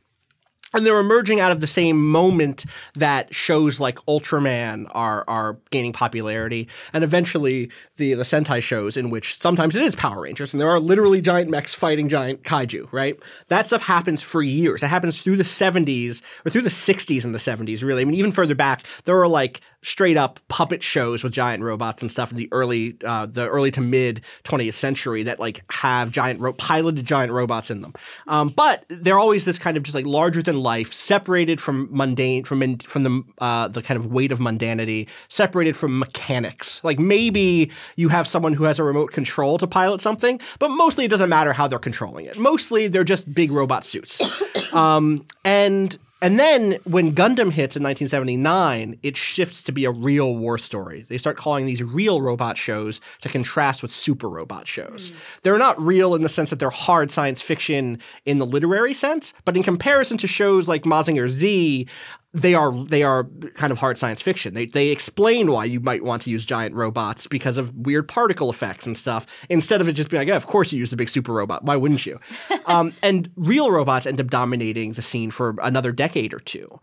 And 0.75 0.85
they're 0.85 0.99
emerging 0.99 1.41
out 1.41 1.53
of 1.53 1.61
the 1.61 1.67
same 1.67 2.05
moment 2.05 2.65
that 2.95 3.33
shows 3.35 3.79
like 3.79 3.97
Ultraman 4.07 4.91
are 4.91 5.25
are 5.29 5.57
gaining 5.71 5.93
popularity, 5.93 6.69
and 6.93 7.05
eventually 7.05 7.71
the 7.97 8.15
the 8.15 8.25
Sentai 8.25 8.61
shows 8.63 8.97
in 8.97 9.11
which 9.11 9.37
sometimes 9.37 9.77
it 9.77 9.83
is 9.83 9.95
Power 9.95 10.23
Rangers, 10.23 10.53
and 10.53 10.61
there 10.61 10.71
are 10.71 10.81
literally 10.81 11.21
giant 11.21 11.51
mechs 11.51 11.75
fighting 11.75 12.09
giant 12.09 12.43
kaiju. 12.43 12.93
Right, 12.93 13.17
that 13.49 13.67
stuff 13.69 13.87
happens 13.87 14.21
for 14.21 14.43
years. 14.43 14.83
It 14.83 14.89
happens 14.89 15.23
through 15.23 15.37
the 15.37 15.45
'70s 15.45 16.23
or 16.45 16.51
through 16.51 16.63
the 16.63 16.69
'60s 16.69 17.25
and 17.25 17.35
the 17.35 17.39
'70s. 17.39 17.85
Really, 17.85 18.03
I 18.03 18.05
mean, 18.05 18.17
even 18.17 18.33
further 18.33 18.55
back, 18.55 18.85
there 19.05 19.15
were 19.15 19.29
like 19.29 19.61
straight 19.85 20.17
up 20.17 20.41
puppet 20.49 20.83
shows 20.83 21.23
with 21.23 21.33
giant 21.33 21.63
robots 21.63 22.03
and 22.03 22.11
stuff 22.11 22.31
in 22.31 22.37
the 22.37 22.49
early 22.53 22.97
uh, 23.05 23.27
the 23.27 23.47
early 23.49 23.71
to 23.71 23.81
mid 23.81 24.23
20th 24.45 24.75
century 24.75 25.23
that 25.23 25.39
like 25.39 25.63
have 25.71 26.11
giant 26.11 26.41
ro- 26.41 26.55
piloted 26.55 27.05
giant 27.05 27.31
robots 27.31 27.71
in 27.71 27.83
them. 27.83 27.93
Um, 28.27 28.49
but 28.49 28.85
they're 28.89 29.19
always 29.19 29.45
this 29.45 29.59
kind 29.59 29.77
of 29.77 29.83
just 29.83 29.95
like 29.95 30.07
larger 30.07 30.43
than 30.43 30.57
life, 30.57 30.93
separated 30.93 31.61
from 31.61 31.89
mundane 31.91 32.45
from 32.45 32.63
in, 32.63 32.79
from 32.79 33.03
the 33.03 33.23
uh, 33.39 33.69
the 33.69 33.83
kind 33.83 33.99
of 33.99 34.07
weight 34.07 34.33
of 34.33 34.39
mundanity, 34.39 35.09
separated 35.29 35.77
from 35.77 35.99
mechanics. 35.99 36.83
Like 36.83 36.99
maybe 36.99 37.71
you 37.97 38.09
have 38.09 38.27
someone 38.27 38.55
who 38.55 38.65
has 38.65 38.79
a 38.79 38.85
remote 38.85 39.13
control 39.13 39.59
to 39.59 39.67
pilot 39.67 40.01
something, 40.01 40.41
but 40.59 40.69
mostly 40.71 41.05
it 41.05 41.09
doesn't 41.09 41.29
matter 41.29 41.53
how 41.53 41.69
they're 41.69 41.79
controlling 41.79 42.25
it. 42.25 42.39
Mostly 42.39 42.89
they're 42.89 43.05
just 43.05 43.33
big 43.33 43.51
robot 43.51 43.85
suits. 43.85 44.73
um, 44.75 45.27
and 45.45 45.99
and 46.25 46.41
then 46.41 46.79
when 46.85 47.15
Gundam 47.15 47.53
hits 47.53 47.77
in 47.77 47.83
1979, 47.83 48.99
it 49.03 49.15
shifts 49.15 49.63
to 49.65 49.73
be 49.73 49.85
a 49.85 49.91
real 49.91 50.35
war 50.35 50.57
story. 50.57 51.05
They 51.07 51.19
start 51.19 51.37
calling 51.37 51.67
these 51.67 51.83
real 51.83 52.23
robot 52.23 52.57
shows 52.57 52.99
to 53.21 53.29
contrast 53.29 53.83
with 53.83 53.93
super 53.93 54.31
robot 54.31 54.67
shows. 54.67 55.11
Mm. 55.11 55.43
They're 55.43 55.59
not 55.59 55.79
real 55.79 56.15
in 56.15 56.23
the 56.23 56.31
sense 56.31 56.49
that 56.49 56.59
they're 56.59 56.71
hard 56.71 57.11
science 57.11 57.43
fiction 57.43 57.99
in 58.25 58.39
the 58.39 58.47
literary 58.47 58.95
sense, 58.95 59.35
but 59.45 59.55
in 59.55 59.63
comparison 59.63 60.17
to 60.17 60.27
shows 60.27 60.67
like 60.67 60.85
Mazinger 60.85 61.29
Z, 61.29 61.87
they 62.35 62.53
are 62.53 62.73
they 62.87 63.05
are 63.05 63.25
kind 63.55 63.71
of 63.71 63.79
hard 63.79 63.97
science 63.97 64.21
fiction. 64.21 64.55
They 64.55 64.67
they 64.67 64.89
explain 64.89 65.53
why 65.53 65.65
you 65.65 65.79
might 65.79 66.03
want 66.03 66.23
to 66.23 66.31
use 66.31 66.45
giant 66.45 66.75
robots 66.75 67.29
because 67.29 67.57
of 67.57 67.73
weird 67.75 68.09
particle 68.09 68.51
effects 68.51 68.87
and 68.87 68.99
stuff. 68.99 69.25
Instead 69.49 69.81
of 69.81 69.89
it 69.89 69.93
just 69.93 70.11
being 70.11 70.21
like, 70.21 70.29
yeah, 70.29 70.37
of 70.37 70.47
course 70.47 70.73
you 70.73 70.79
use 70.81 70.91
the 70.91 70.97
big 70.97 71.09
super 71.09 71.33
robot. 71.33 71.65
Why 71.65 71.77
wouldn't 71.77 72.05
you? 72.05 72.19
um, 72.67 72.93
and 73.03 73.31
real 73.37 73.71
robots 73.71 74.05
end 74.05 74.21
up 74.21 74.29
dominating 74.29 74.93
the 74.93 75.03
scene 75.03 75.31
for 75.31 75.55
another 75.63 75.93
decade 75.93 76.35
or 76.35 76.41
two. 76.41 76.81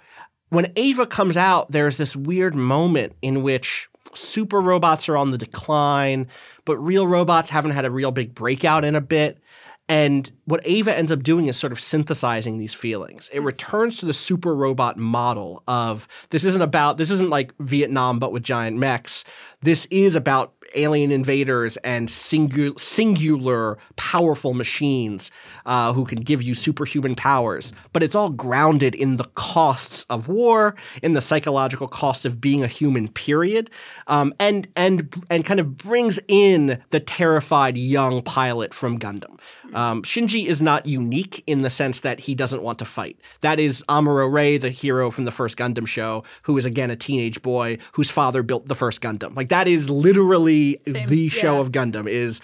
When 0.50 0.72
Eva 0.76 1.06
comes 1.06 1.36
out, 1.36 1.72
there's 1.72 1.98
this 1.98 2.16
weird 2.16 2.56
moment 2.56 3.14
in 3.22 3.44
which 3.44 3.90
super 4.14 4.62
robots 4.62 5.10
are 5.10 5.18
on 5.18 5.32
the 5.32 5.38
decline, 5.38 6.28
but 6.66 6.78
real 6.78 7.08
robots 7.08 7.50
haven't 7.50 7.72
had 7.72 7.86
a 7.86 7.92
real 7.92 8.12
big 8.12 8.34
breakout 8.34 8.86
in 8.86 8.96
a 8.96 9.02
bit. 9.02 9.38
And 9.91 10.32
what 10.45 10.65
Eva 10.65 10.97
ends 10.97 11.12
up 11.12 11.21
doing 11.21 11.47
is 11.47 11.58
sort 11.58 11.73
of 11.73 11.80
synthesizing 11.82 12.58
these 12.58 12.73
feelings. 12.73 13.30
It 13.34 13.41
returns 13.41 13.97
to 13.97 14.06
the 14.06 14.13
super 14.13 14.56
robot 14.56 14.95
model 14.95 15.63
of 15.67 16.08
this 16.30 16.45
isn't 16.45 16.62
about, 16.62 16.95
this 16.95 17.12
isn't 17.12 17.30
like 17.30 17.54
Vietnam, 17.60 18.17
but 18.17 18.32
with 18.32 18.41
giant 18.41 18.77
mechs. 18.77 19.25
This 19.60 19.88
is 19.88 20.15
about 20.15 20.54
alien 20.76 21.12
invaders 21.12 21.78
and 21.78 22.10
singu- 22.10 22.80
singular 22.80 23.78
powerful 23.96 24.54
machines 24.54 25.32
uh, 25.66 25.94
who 25.94 26.06
can 26.06 26.22
give 26.22 26.42
you 26.42 26.54
superhuman 26.54 27.16
powers. 27.16 27.74
But 27.94 28.04
it's 28.04 28.16
all 28.16 28.30
grounded 28.30 28.96
in 28.96 29.18
the 29.18 29.30
costs 29.36 30.06
of 30.10 30.28
war, 30.28 30.76
in 31.02 31.14
the 31.14 31.22
psychological 31.22 31.88
cost 31.88 32.26
of 32.26 32.42
being 32.42 32.64
a 32.64 32.68
human. 32.68 33.10
Period, 33.12 33.70
um, 34.08 34.34
and 34.40 34.68
and 34.76 35.14
and 35.30 35.46
kind 35.46 35.60
of 35.60 35.78
brings 35.78 36.20
in 36.28 36.82
the 36.90 37.00
terrified 37.00 37.78
young 37.78 38.22
pilot 38.22 38.74
from 38.74 39.00
Gundam. 39.00 39.40
Um, 39.74 40.04
Shinji 40.04 40.46
is 40.46 40.62
not 40.62 40.86
unique 40.86 41.44
in 41.48 41.62
the 41.62 41.70
sense 41.70 42.02
that 42.02 42.22
he 42.22 42.36
doesn't 42.36 42.62
want 42.62 42.80
to 42.80 42.86
fight. 42.86 43.18
That 43.42 43.60
is 43.60 43.84
Amuro 43.88 44.32
Ray, 44.32 44.58
the 44.58 44.70
hero 44.70 45.12
from 45.12 45.26
the 45.26 45.32
first 45.32 45.58
Gundam 45.58 45.88
show, 45.88 46.24
who 46.44 46.58
is 46.58 46.66
again 46.66 46.90
a 46.92 46.96
teenage 46.96 47.42
boy 47.42 47.78
whose 47.94 48.12
father 48.12 48.44
built 48.44 48.68
the 48.68 48.76
first 48.76 49.02
Gundam. 49.02 49.36
Like 49.36 49.50
that 49.50 49.68
is 49.68 49.90
literally 49.90 50.61
the 50.86 51.30
show 51.30 51.56
yeah. 51.56 51.62
of 51.62 51.71
Gundam. 51.71 52.08
Is 52.08 52.41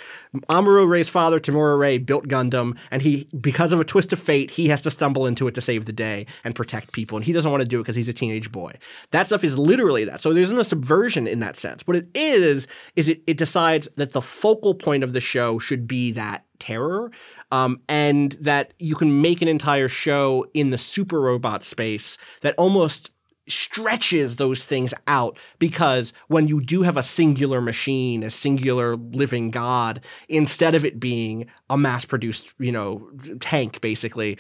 Amuro 0.50 0.88
Ray's 0.88 1.10
father, 1.10 1.40
Tamura 1.40 1.78
Ray, 1.80 1.98
built 1.98 2.28
Gundam, 2.28 2.78
and 2.92 3.02
he, 3.02 3.28
because 3.40 3.72
of 3.72 3.80
a 3.80 3.84
twist 3.84 4.14
of 4.14 4.20
fate, 4.20 4.52
he 4.52 4.68
has 4.70 4.82
to 4.84 4.92
stumble 4.92 5.26
into 5.26 5.48
it 5.48 5.56
to 5.56 5.62
save 5.62 5.86
the 5.86 5.94
day 5.94 6.26
and 6.44 6.56
protect 6.56 6.92
people, 6.92 7.18
and 7.18 7.26
he 7.26 7.34
doesn't 7.34 7.52
want 7.52 7.62
to 7.62 7.68
do 7.68 7.80
it 7.80 7.84
because 7.84 7.96
he's 7.96 8.10
a 8.10 8.14
teenage 8.14 8.52
boy. 8.52 8.74
That 9.12 9.28
stuff 9.28 9.44
is 9.44 9.58
literally 9.58 10.06
that. 10.06 10.22
So 10.22 10.34
there 10.34 10.44
isn't 10.44 10.60
a 10.60 10.64
subversion 10.64 11.28
in 11.28 11.40
that 11.40 11.58
sense. 11.58 11.86
What 11.86 11.98
it 11.98 12.08
is 12.14 12.68
is 12.96 13.10
it, 13.10 13.22
it 13.28 13.38
decides 13.38 13.88
that 13.96 14.14
the 14.14 14.22
focal 14.22 14.74
point 14.74 15.04
of 15.04 15.14
the 15.14 15.22
show 15.22 15.60
should 15.60 15.88
be 15.88 16.12
that 16.14 16.46
terror, 16.60 17.12
um, 17.52 17.82
and 17.88 18.32
that 18.34 18.74
you 18.80 18.96
can 18.96 19.22
make 19.22 19.42
an 19.42 19.48
entire 19.48 19.88
show 19.88 20.46
in 20.54 20.70
the 20.72 20.78
super 20.78 21.22
robot 21.22 21.64
space 21.64 22.18
that 22.42 22.56
almost 22.58 23.12
stretches 23.48 24.36
those 24.36 24.66
things 24.66 24.94
out 25.08 25.38
because 25.60 26.14
when 26.28 26.48
you 26.48 26.62
do 26.62 26.84
have 26.84 26.98
a 26.98 27.04
singular 27.04 27.62
machine, 27.62 28.24
a 28.24 28.30
singular 28.30 28.96
living 28.96 29.52
god, 29.52 30.04
instead 30.28 30.76
of 30.76 30.84
it 30.86 31.00
being 31.00 31.48
a 31.70 31.78
mass 31.78 32.06
produced, 32.06 32.54
you 32.60 32.72
know, 32.72 33.10
tank 33.40 33.82
basically, 33.82 34.38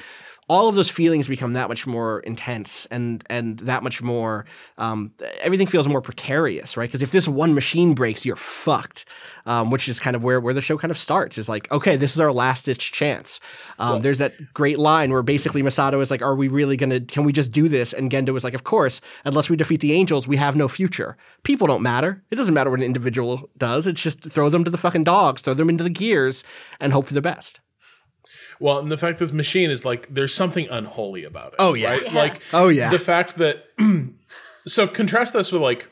all 0.49 0.69
of 0.69 0.75
those 0.75 0.89
feelings 0.89 1.27
become 1.27 1.53
that 1.53 1.67
much 1.67 1.85
more 1.85 2.21
intense 2.21 2.85
and 2.87 3.23
and 3.29 3.59
that 3.59 3.83
much 3.83 4.01
more 4.01 4.45
um, 4.77 5.11
everything 5.41 5.67
feels 5.67 5.87
more 5.87 6.01
precarious 6.01 6.77
right? 6.77 6.87
Because 6.87 7.01
if 7.01 7.11
this 7.11 7.27
one 7.27 7.53
machine 7.53 7.93
breaks 7.93 8.25
you're 8.25 8.35
fucked 8.35 9.05
um, 9.45 9.69
which 9.69 9.87
is 9.87 9.99
kind 9.99 10.15
of 10.15 10.23
where 10.23 10.39
where 10.39 10.53
the 10.53 10.61
show 10.61 10.77
kind 10.77 10.91
of 10.91 10.97
starts. 10.97 11.37
Is 11.37 11.49
like 11.49 11.71
okay 11.71 11.95
this 11.95 12.13
is 12.13 12.21
our 12.21 12.31
last 12.31 12.65
ditch 12.65 12.91
chance. 12.91 13.39
Um, 13.79 14.01
there's 14.01 14.17
that 14.19 14.53
great 14.53 14.77
line 14.77 15.11
where 15.11 15.23
basically 15.23 15.61
Misato 15.61 16.01
is 16.01 16.11
like 16.11 16.21
are 16.21 16.35
we 16.35 16.47
really 16.47 16.77
gonna 16.77 17.01
can 17.01 17.23
we 17.23 17.33
just 17.33 17.51
do 17.51 17.67
this? 17.67 17.93
And 17.93 18.11
Gendo 18.11 18.35
is 18.37 18.43
like 18.43 18.53
of 18.53 18.63
course 18.63 19.01
unless 19.25 19.49
we 19.49 19.55
defeat 19.55 19.81
the 19.81 19.93
angels 19.93 20.27
we 20.27 20.37
have 20.37 20.55
no 20.55 20.67
future. 20.67 21.17
People 21.43 21.67
don't 21.67 21.81
matter. 21.81 22.23
It 22.29 22.35
doesn't 22.35 22.53
matter 22.53 22.69
what 22.69 22.79
an 22.79 22.85
individual 22.85 23.49
does. 23.57 23.87
It's 23.87 24.01
just 24.01 24.29
throw 24.29 24.49
them 24.49 24.63
to 24.63 24.71
the 24.71 24.77
fucking 24.77 25.03
dogs 25.03 25.41
throw 25.41 25.53
them 25.53 25.69
into 25.69 25.83
the 25.83 25.89
gears 25.89 26.43
and 26.79 26.93
hope 26.93 27.07
for 27.07 27.13
the 27.13 27.21
best 27.21 27.59
Well, 28.59 28.79
and 28.79 28.91
the 28.91 28.97
fact 28.97 29.19
this 29.19 29.31
machine 29.33 29.69
is 29.71 29.85
like 29.85 30.07
there's 30.13 30.33
something 30.33 30.67
unholy 30.69 31.23
about 31.23 31.49
it. 31.53 31.55
Oh, 31.59 31.73
yeah. 31.73 31.91
right? 31.91 32.13
Like 32.13 32.41
Oh, 32.53 32.69
yeah. 32.69 32.89
the 32.89 32.99
fact 32.99 33.37
that 33.37 33.65
so 34.67 34.87
contrast 34.87 35.33
this 35.33 35.51
with 35.51 35.61
like 35.61 35.87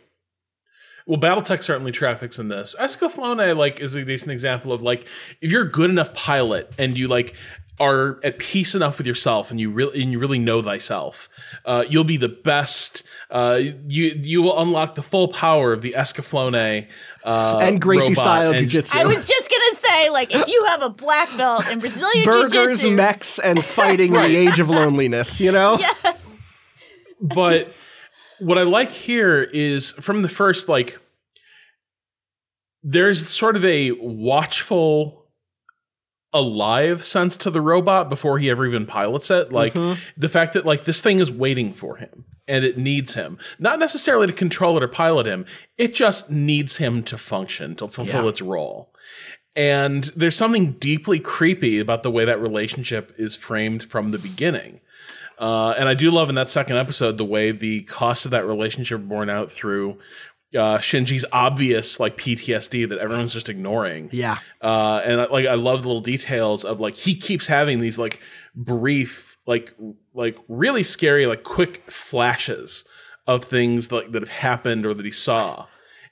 well, 1.07 1.19
BattleTech 1.19 1.61
certainly 1.61 1.91
traffics 1.91 2.39
in 2.39 2.47
this. 2.47 2.75
Escaflowne 2.79 3.55
like 3.55 3.79
is 3.79 3.93
a 3.93 4.03
decent 4.03 4.31
example 4.31 4.71
of 4.73 4.81
like 4.81 5.05
if 5.41 5.51
you're 5.51 5.63
a 5.63 5.71
good 5.71 5.89
enough 5.91 6.13
pilot 6.15 6.73
and 6.79 6.97
you 6.97 7.07
like 7.07 7.35
are 7.79 8.21
at 8.23 8.39
peace 8.39 8.73
enough 8.73 8.97
with 8.97 9.05
yourself 9.05 9.51
and 9.51 9.59
you 9.59 9.69
really 9.69 10.01
and 10.01 10.11
you 10.11 10.17
really 10.17 10.39
know 10.39 10.61
thyself, 10.63 11.29
uh, 11.65 11.83
you'll 11.87 12.05
be 12.05 12.17
the 12.17 12.29
best. 12.29 13.03
Uh, 13.29 13.59
you 13.87 14.19
you 14.23 14.41
will 14.41 14.57
unlock 14.59 14.95
the 14.95 15.03
full 15.03 15.27
power 15.27 15.73
of 15.73 15.81
the 15.81 15.91
Escaflowne 15.91 16.87
uh, 17.23 17.59
and 17.61 17.79
Gracie 17.81 18.09
robot 18.09 18.15
style 18.23 18.51
and- 18.51 18.59
jiu-jitsu 18.61 18.97
I 18.97 19.03
was 19.05 19.27
just 19.27 19.51
gonna 19.51 19.75
say, 19.75 19.84
like, 20.11 20.33
if 20.33 20.47
you 20.47 20.65
have 20.69 20.81
a 20.83 20.89
black 20.89 21.35
belt 21.37 21.69
in 21.71 21.79
Brazilian 21.79 22.25
burgers 22.25 22.53
jiu-jitsu, 22.53 22.91
mechs 22.91 23.39
and 23.39 23.63
fighting 23.77 24.13
the 24.13 24.35
age 24.35 24.59
of 24.59 24.69
loneliness 24.69 25.39
you 25.41 25.51
know 25.51 25.77
yes, 25.79 26.33
but 27.21 27.71
what 28.39 28.57
I 28.57 28.63
like 28.63 28.89
here 28.89 29.41
is 29.41 29.91
from 29.91 30.21
the 30.21 30.29
first, 30.29 30.67
like, 30.69 30.99
there's 32.83 33.27
sort 33.27 33.55
of 33.55 33.65
a 33.65 33.91
watchful, 33.91 35.25
alive 36.33 37.03
sense 37.03 37.37
to 37.37 37.49
the 37.49 37.61
robot 37.61 38.09
before 38.09 38.37
he 38.39 38.49
ever 38.49 38.65
even 38.65 38.85
pilots 38.85 39.31
it. 39.31 39.51
Like, 39.51 39.73
mm-hmm. 39.73 39.99
the 40.17 40.29
fact 40.29 40.53
that, 40.53 40.65
like, 40.65 40.83
this 40.83 41.01
thing 41.01 41.19
is 41.19 41.31
waiting 41.31 41.73
for 41.73 41.97
him 41.97 42.25
and 42.47 42.63
it 42.63 42.77
needs 42.77 43.15
him. 43.15 43.37
Not 43.57 43.79
necessarily 43.79 44.27
to 44.27 44.33
control 44.33 44.77
it 44.77 44.83
or 44.83 44.87
pilot 44.87 45.25
him, 45.25 45.45
it 45.77 45.95
just 45.95 46.29
needs 46.29 46.77
him 46.77 47.03
to 47.03 47.17
function, 47.17 47.75
to 47.75 47.87
fulfill 47.87 48.23
Yeah. 48.23 48.29
its 48.29 48.41
role. 48.41 48.91
And 49.55 50.03
there's 50.15 50.35
something 50.35 50.73
deeply 50.73 51.19
creepy 51.19 51.79
about 51.79 52.03
the 52.03 52.11
way 52.11 52.25
that 52.25 52.41
relationship 52.41 53.13
is 53.17 53.35
framed 53.35 53.83
from 53.83 54.11
the 54.11 54.17
beginning. 54.19 54.81
Uh, 55.39 55.71
and 55.77 55.87
I 55.89 55.93
do 55.93 56.11
love 56.11 56.29
in 56.29 56.35
that 56.35 56.49
second 56.49 56.77
episode 56.77 57.17
the 57.17 57.25
way 57.25 57.51
the 57.51 57.83
cost 57.83 58.25
of 58.25 58.31
that 58.31 58.45
relationship 58.45 59.01
borne 59.01 59.29
out 59.29 59.51
through 59.51 59.97
uh, 60.53 60.77
Shinji's 60.77 61.25
obvious 61.33 61.99
like 61.99 62.15
PTSD 62.17 62.87
that 62.87 62.99
everyone's 62.99 63.33
just 63.33 63.49
ignoring. 63.49 64.09
yeah 64.13 64.37
Uh, 64.61 65.01
and 65.03 65.19
I- 65.21 65.25
like 65.25 65.45
I 65.45 65.55
love 65.55 65.81
the 65.81 65.89
little 65.89 66.01
details 66.01 66.63
of 66.63 66.79
like 66.79 66.95
he 66.95 67.15
keeps 67.15 67.47
having 67.47 67.79
these 67.81 67.97
like 67.99 68.21
brief, 68.55 69.37
like 69.45 69.73
like 70.13 70.37
really 70.47 70.83
scary, 70.83 71.25
like 71.25 71.43
quick 71.43 71.89
flashes 71.91 72.85
of 73.27 73.43
things 73.43 73.91
like 73.91 74.11
that 74.11 74.21
have 74.21 74.29
happened 74.29 74.85
or 74.85 74.93
that 74.93 75.05
he 75.05 75.11
saw, 75.11 75.65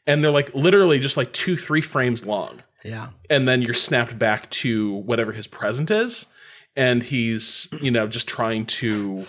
and 0.06 0.21
they're 0.23 0.32
like 0.32 0.53
literally 0.53 0.99
just 0.99 1.15
like 1.15 1.32
two 1.32 1.56
three 1.56 1.82
frames 1.82 2.25
long 2.25 2.62
yeah. 2.84 3.10
And 3.30 3.48
then 3.48 3.62
you're 3.62 3.74
snapped 3.74 4.19
back 4.19 4.50
to 4.52 4.93
whatever 4.93 5.32
his 5.32 5.48
present 5.48 5.89
is. 5.89 6.28
And 6.76 7.04
he's 7.04 7.67
you 7.82 7.91
know 7.91 8.08
just 8.08 8.28
trying 8.28 8.65
to 8.65 9.26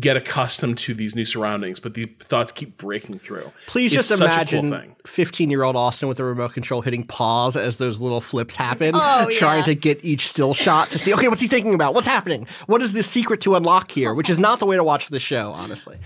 get 0.00 0.16
accustomed 0.16 0.78
to 0.78 0.94
these 0.94 1.14
new 1.14 1.24
surroundings 1.24 1.78
but 1.78 1.92
the 1.92 2.06
thoughts 2.18 2.50
keep 2.50 2.78
breaking 2.78 3.18
through 3.18 3.52
Please 3.66 3.92
It's 3.92 4.08
just 4.08 4.18
such 4.18 4.52
imagine 4.54 4.96
15 5.06 5.50
year 5.50 5.62
old 5.64 5.76
Austin 5.76 6.08
with 6.08 6.18
a 6.18 6.24
remote 6.24 6.54
control 6.54 6.80
hitting 6.80 7.04
pause 7.06 7.56
as 7.58 7.76
those 7.76 8.00
little 8.00 8.20
flips 8.22 8.56
happen, 8.56 8.92
Oh, 8.94 9.28
yeah. 9.30 9.38
trying 9.38 9.64
to 9.64 9.74
get 9.74 10.02
each 10.04 10.28
still 10.28 10.54
shot 10.54 10.88
to 10.88 10.98
see, 10.98 11.12
okay, 11.12 11.28
what's 11.28 11.40
he 11.42 11.48
thinking 11.48 11.74
about? 11.74 11.92
What's 11.94 12.06
happening? 12.06 12.46
What 12.66 12.80
is 12.80 12.94
the 12.94 13.02
secret 13.02 13.40
to 13.42 13.54
unlock 13.54 13.90
here? 13.90 14.14
Which 14.14 14.30
is 14.30 14.38
not 14.38 14.60
the 14.60 14.66
way 14.66 14.76
to 14.76 14.84
watch 14.84 15.08
the 15.08 15.18
show, 15.20 15.52
honestly. 15.52 15.98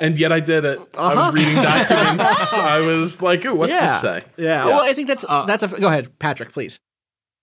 and 0.00 0.18
yet 0.18 0.32
i 0.32 0.40
did 0.40 0.64
it 0.64 0.78
i 0.98 1.14
was 1.14 1.32
reading 1.34 1.54
documents 1.72 2.54
i 2.54 2.80
was 2.80 3.20
like 3.22 3.44
ooh 3.44 3.54
what's 3.54 3.72
Uh-huh. 3.72 3.80
yeah. 3.82 3.86
this 3.86 4.00
say 4.00 4.24
Yeah. 4.36 4.64
Well, 4.66 4.80
I 4.80 4.92
think 4.94 5.08
that's, 5.08 5.24
that's 5.26 5.62
a, 5.62 5.68
go 5.68 5.88
ahead, 5.88 6.18
Patrick, 6.18 6.52
please. 6.52 6.78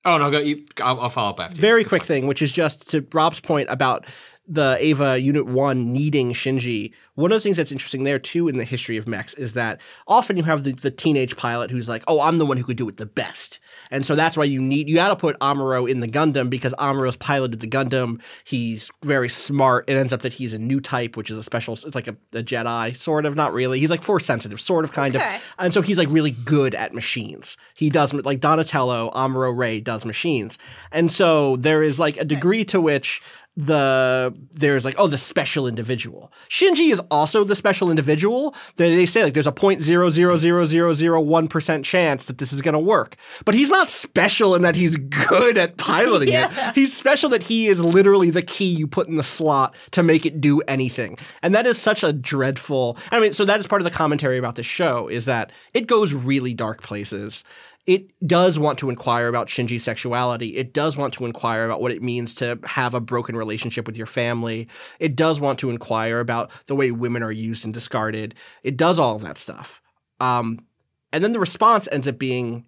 Oh 0.06 0.18
no, 0.18 0.30
go. 0.32 0.40
You, 0.40 0.66
I'll, 0.82 1.00
I'll 1.00 1.10
follow 1.10 1.30
up 1.30 1.40
after. 1.40 1.56
you. 1.56 1.62
Very 1.62 1.86
quick 1.86 2.04
thing, 2.04 2.28
which 2.28 2.42
is 2.42 2.52
just 2.52 2.90
to 2.92 3.06
Rob's 3.14 3.40
point 3.40 3.70
about 3.70 4.06
the 4.46 4.78
Eva 4.82 5.18
Unit 5.18 5.46
1 5.46 5.94
needing 5.94 6.34
Shinji. 6.34 6.92
One 7.16 7.32
of 7.32 7.38
the 7.38 7.40
things 7.42 7.56
that's 7.58 7.72
interesting 7.72 8.04
there, 8.04 8.20
too, 8.20 8.48
in 8.50 8.58
the 8.58 8.64
history 8.66 8.98
of 8.98 9.08
mechs 9.08 9.34
is 9.36 9.54
that 9.54 9.80
often 10.08 10.36
you 10.36 10.44
have 10.44 10.64
the, 10.64 10.74
the 10.74 10.92
teenage 10.92 11.38
pilot 11.38 11.72
who's 11.72 11.88
like, 11.88 12.04
oh, 12.08 12.20
I'm 12.20 12.40
the 12.40 12.46
one 12.46 12.58
who 12.58 12.64
could 12.66 12.76
do 12.76 12.90
it 12.90 12.98
the 12.98 13.06
best. 13.06 13.60
And 13.90 14.06
so 14.06 14.16
that's 14.16 14.36
why 14.36 14.44
you 14.44 14.60
need, 14.62 14.90
you 14.90 14.96
got 14.96 15.10
to 15.10 15.16
put 15.16 15.40
Amuro 15.40 15.90
in 15.90 16.02
the 16.02 16.08
Gundam 16.08 16.50
because 16.50 16.74
Amuro's 16.74 17.16
piloted 17.16 17.62
the 17.62 17.68
Gundam. 17.68 18.20
He's 18.44 18.92
very 19.06 19.30
smart. 19.30 19.86
It 19.88 19.94
ends 19.96 20.12
up 20.12 20.22
that 20.22 20.34
he's 20.34 20.54
a 20.54 20.60
new 20.60 20.82
type, 20.82 21.16
which 21.16 21.30
is 21.30 21.38
a 21.38 21.44
special, 21.44 21.76
it's 21.76 21.96
like 21.96 22.08
a, 22.08 22.18
a 22.34 22.44
Jedi, 22.44 22.98
sort 22.98 23.26
of, 23.26 23.36
not 23.36 23.54
really. 23.54 23.80
He's 23.80 23.92
like 23.92 24.04
force 24.04 24.26
sensitive, 24.26 24.60
sort 24.60 24.84
of, 24.84 24.92
kind 24.92 25.16
Okay. 25.16 25.36
of. 25.36 25.54
And 25.60 25.74
so 25.74 25.82
he's 25.82 25.98
like 26.00 26.10
really 26.10 26.32
good 26.32 26.76
at 26.76 26.94
machines. 26.94 27.56
He 27.76 27.90
does 27.90 28.14
like 28.14 28.40
Donatello, 28.42 29.12
Amuro 29.14 29.56
Ray 29.56 29.80
does 29.80 30.04
machines. 30.06 30.58
And 30.92 31.10
so 31.12 31.56
there 31.56 31.82
is 31.84 31.98
like 32.00 32.18
a 32.18 32.26
degree 32.26 32.66
to 32.66 32.82
which 32.82 33.22
the 33.56 34.34
there's 34.52 34.84
like 34.86 34.96
oh 34.98 35.08
the 35.08 35.18
special 35.18 35.68
individual. 35.68 36.32
Shinji 36.50 36.92
is 36.92 37.00
also 37.12 37.44
the 37.44 37.56
special 37.56 37.90
individual. 37.90 38.56
They, 38.78 38.96
they 38.96 39.06
say 39.06 39.24
like 39.24 39.34
there's 39.34 39.48
a 39.48 39.52
0.0000001% 39.52 41.84
chance 41.84 42.26
that 42.26 42.38
this 42.38 42.54
is 42.54 42.62
going 42.62 42.74
to 42.74 42.80
work. 42.80 43.16
But 43.46 43.56
he's 43.56 43.70
not 43.70 43.90
special 43.90 44.56
in 44.56 44.62
that 44.64 44.76
he's 44.76 44.96
good 44.96 45.58
at 45.58 45.78
piloting 45.78 46.28
Yeah. 46.34 46.70
it. 46.70 46.76
He's 46.76 46.96
special 46.96 47.30
that 47.30 47.44
he 47.44 47.68
is 47.68 47.84
literally 47.84 48.30
the 48.30 48.42
key 48.42 48.74
you 48.74 48.88
put 48.88 49.08
in 49.08 49.16
the 49.18 49.24
slot 49.24 49.76
to 49.92 50.04
make 50.04 50.26
it 50.26 50.42
do 50.42 50.62
anything. 50.62 51.18
And 51.42 51.54
that 51.54 51.68
is 51.68 51.78
such 51.78 52.04
a 52.04 52.14
dreadful 52.14 52.98
i 53.12 53.20
mean 53.20 53.34
so 53.34 53.46
that 53.46 53.60
is 53.60 53.68
part 53.68 53.82
of 53.82 53.84
the 53.84 53.92
commentary 53.92 54.38
about 54.38 54.56
this 54.56 54.66
show 54.66 55.08
is 55.08 55.26
that 55.26 55.52
it 55.74 55.88
goes 55.88 56.14
really 56.14 56.54
dark 56.54 56.82
places 56.82 57.44
it 57.86 58.08
does 58.26 58.58
want 58.58 58.80
to 58.80 58.90
inquire 58.90 59.28
about 59.28 59.48
Shinji's 59.48 59.84
sexuality. 59.84 60.56
It 60.56 60.74
does 60.74 60.96
want 60.96 61.14
to 61.16 61.26
inquire 61.26 61.66
about 61.66 61.82
what 61.82 61.92
it 61.92 62.02
means 62.02 62.34
to 62.36 62.60
have 62.64 62.94
a 62.94 63.02
broken 63.02 63.36
relationship 63.36 63.86
with 63.86 63.98
your 63.98 64.06
family. 64.06 64.70
It 65.00 65.16
does 65.16 65.42
want 65.42 65.60
to 65.60 65.70
inquire 65.70 66.20
about 66.20 66.50
the 66.68 66.76
way 66.76 66.92
women 66.92 67.24
are 67.24 67.32
used 67.32 67.66
and 67.66 67.74
discarded. 67.74 68.36
It 68.64 68.78
does 68.78 69.00
all 69.00 69.16
of 69.16 69.22
that 69.24 69.38
stuff. 69.38 69.82
Um, 70.22 70.66
and 71.12 71.24
then 71.24 71.34
the 71.34 71.40
response 71.40 71.90
ends 71.92 72.08
up 72.08 72.18
being 72.18 72.66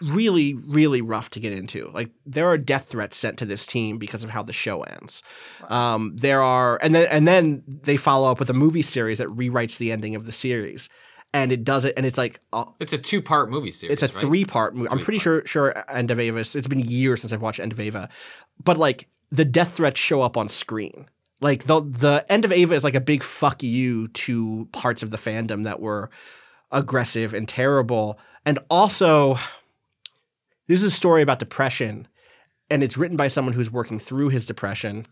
really, 0.00 0.54
really 0.54 1.02
rough 1.02 1.28
to 1.30 1.40
get 1.40 1.52
into. 1.52 1.90
Like 1.92 2.10
there 2.24 2.48
are 2.48 2.56
death 2.56 2.86
threats 2.86 3.16
sent 3.16 3.38
to 3.38 3.44
this 3.44 3.66
team 3.66 3.98
because 3.98 4.24
of 4.24 4.30
how 4.30 4.42
the 4.42 4.52
show 4.52 4.82
ends. 4.82 5.22
Um, 5.68 6.16
there 6.16 6.42
are, 6.42 6.78
and 6.82 6.94
then 6.94 7.08
and 7.10 7.28
then 7.28 7.62
they 7.66 7.96
follow 7.96 8.30
up 8.30 8.38
with 8.38 8.50
a 8.50 8.54
movie 8.54 8.82
series 8.82 9.18
that 9.18 9.28
rewrites 9.28 9.78
the 9.78 9.92
ending 9.92 10.14
of 10.14 10.26
the 10.26 10.32
series. 10.32 10.88
And 11.32 11.52
it 11.52 11.62
does 11.62 11.84
it, 11.84 11.94
and 11.96 12.04
it's 12.04 12.18
like 12.18 12.40
uh, 12.52 12.64
It's 12.80 12.92
a 12.92 12.98
two 12.98 13.22
part 13.22 13.50
movie 13.50 13.70
series. 13.70 13.92
it's 13.92 14.02
a 14.02 14.06
right? 14.06 14.14
three 14.14 14.44
part 14.44 14.74
movie. 14.74 14.88
I'm 14.90 14.98
pretty 14.98 15.20
sure 15.20 15.46
sure 15.46 15.72
End 15.88 16.10
of 16.10 16.18
Eva. 16.18 16.38
It's 16.38 16.66
been 16.66 16.80
years 16.80 17.20
since 17.20 17.32
I've 17.32 17.42
watched 17.42 17.60
End 17.60 17.70
of 17.72 17.78
Eva, 17.78 18.08
but 18.64 18.76
like 18.76 19.06
the 19.30 19.44
death 19.44 19.76
threats 19.76 20.00
show 20.00 20.22
up 20.22 20.36
on 20.36 20.48
screen. 20.48 21.06
Like 21.40 21.64
the 21.64 21.80
the 21.80 22.24
End 22.28 22.44
of 22.44 22.52
Eva 22.52 22.74
is 22.74 22.82
like 22.82 22.96
a 22.96 23.00
big 23.00 23.22
fuck 23.22 23.62
you 23.62 24.08
to 24.08 24.68
parts 24.72 25.04
of 25.04 25.10
the 25.10 25.16
fandom 25.18 25.62
that 25.64 25.78
were 25.78 26.10
aggressive 26.72 27.32
and 27.32 27.48
terrible, 27.48 28.18
and 28.44 28.58
also 28.68 29.38
this 30.66 30.80
is 30.80 30.86
a 30.86 30.90
story 30.90 31.22
about 31.22 31.38
depression, 31.38 32.08
and 32.68 32.82
it's 32.82 32.96
written 32.98 33.16
by 33.16 33.28
someone 33.28 33.54
who's 33.54 33.70
working 33.70 34.00
through 34.00 34.30
his 34.30 34.46
depression, 34.46 35.06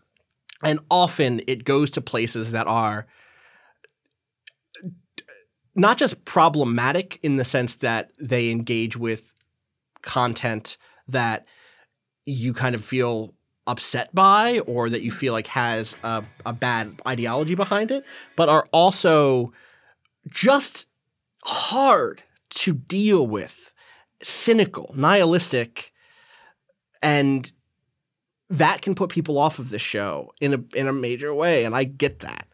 and 0.63 0.79
often 0.91 1.41
it 1.47 1.63
goes 1.63 1.89
to 1.91 2.01
places 2.01 2.51
that 2.51 2.67
are 2.67 3.07
not 5.75 5.97
just 5.97 6.25
problematic 6.25 7.19
in 7.21 7.37
the 7.37 7.43
sense 7.43 7.75
that 7.75 8.11
they 8.19 8.49
engage 8.49 8.97
with 8.97 9.33
content 10.01 10.77
that 11.07 11.45
you 12.25 12.53
kind 12.53 12.75
of 12.75 12.83
feel 12.83 13.33
upset 13.67 14.13
by 14.13 14.59
or 14.61 14.89
that 14.89 15.01
you 15.01 15.11
feel 15.11 15.33
like 15.33 15.47
has 15.47 15.95
a, 16.03 16.23
a 16.45 16.53
bad 16.53 16.99
ideology 17.07 17.55
behind 17.55 17.91
it, 17.91 18.03
but 18.35 18.49
are 18.49 18.65
also 18.71 19.53
just 20.27 20.87
hard 21.43 22.23
to 22.49 22.73
deal 22.73 23.25
with, 23.25 23.73
cynical, 24.21 24.91
nihilistic, 24.95 25.93
and 27.01 27.51
that 28.49 28.81
can 28.81 28.95
put 28.95 29.09
people 29.09 29.37
off 29.37 29.59
of 29.59 29.69
the 29.69 29.79
show 29.79 30.33
in 30.41 30.53
a 30.53 30.77
in 30.77 30.87
a 30.87 30.93
major 30.93 31.33
way, 31.33 31.63
and 31.63 31.75
I 31.75 31.83
get 31.83 32.19
that. 32.19 32.47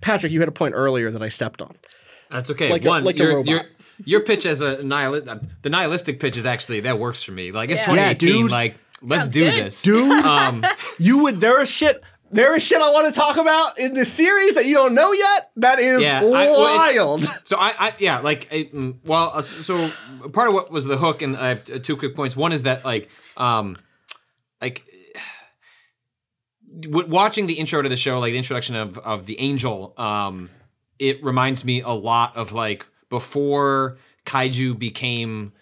Patrick, 0.00 0.30
you 0.30 0.40
had 0.40 0.48
a 0.48 0.52
point 0.52 0.74
earlier 0.76 1.10
that 1.10 1.22
I 1.22 1.28
stepped 1.28 1.62
on. 1.62 1.76
That's 2.30 2.50
okay. 2.50 2.70
Like 2.70 2.84
a- 2.84 2.88
One, 2.88 3.04
like 3.04 3.16
a 3.16 3.18
your, 3.18 3.36
robot. 3.36 3.46
your 3.50 3.62
your 4.04 4.20
pitch 4.20 4.46
as 4.46 4.60
a 4.60 4.82
nihilist, 4.82 5.26
the 5.62 5.70
nihilistic 5.70 6.20
pitch 6.20 6.36
is 6.36 6.46
actually 6.46 6.80
that 6.80 6.98
works 6.98 7.22
for 7.22 7.32
me. 7.32 7.50
Like 7.52 7.70
it's 7.70 7.80
Yeah. 7.80 7.86
2018. 8.14 8.28
Yeah, 8.28 8.42
dude. 8.42 8.50
like 8.50 8.76
let's 9.02 9.22
Sounds 9.24 9.34
do 9.34 9.44
good. 9.44 9.64
this, 9.64 9.82
Dude, 9.82 10.24
Um, 10.24 10.64
you 10.98 11.22
would 11.24 11.40
there 11.40 11.60
is 11.62 11.68
shit 11.70 12.02
there 12.30 12.54
is 12.54 12.62
shit 12.62 12.82
I 12.82 12.90
want 12.90 13.12
to 13.12 13.18
talk 13.18 13.38
about 13.38 13.78
in 13.78 13.94
this 13.94 14.12
series 14.12 14.54
that 14.54 14.66
you 14.66 14.74
don't 14.74 14.94
know 14.94 15.12
yet. 15.12 15.50
That 15.56 15.78
is 15.78 16.02
Yeah, 16.02 16.20
I- 16.20 16.22
well, 16.24 16.94
wild. 16.94 17.24
So 17.44 17.56
I, 17.56 17.72
I 17.78 17.94
yeah, 17.98 18.18
like, 18.18 18.48
I, 18.52 18.64
mm, 18.64 18.98
well, 19.04 19.30
uh, 19.34 19.40
so 19.40 19.90
part 20.34 20.48
of 20.48 20.52
what 20.54 20.70
was 20.70 20.84
the 20.84 20.98
hook, 20.98 21.22
and 21.22 21.34
I 21.36 21.48
have 21.48 21.64
two 21.64 21.96
quick 21.96 22.14
points. 22.14 22.36
One 22.36 22.52
is 22.52 22.64
that 22.64 22.84
like, 22.84 23.08
um, 23.38 23.78
like. 24.60 24.84
w- 26.80 27.08
Watching 27.08 27.46
the 27.46 27.54
intro 27.54 27.80
to 27.82 27.88
the 27.88 27.96
show, 27.96 28.20
like 28.20 28.32
the 28.32 28.38
introduction 28.38 28.76
of 28.76 28.98
of 28.98 29.26
the 29.26 29.40
angel, 29.40 29.94
um, 29.96 30.50
it 30.98 31.22
reminds 31.22 31.64
me 31.64 31.80
a 31.80 31.90
lot 31.90 32.36
of 32.36 32.52
like 32.52 32.86
before 33.08 33.98
kaiju 34.26 34.78
became 34.78 35.52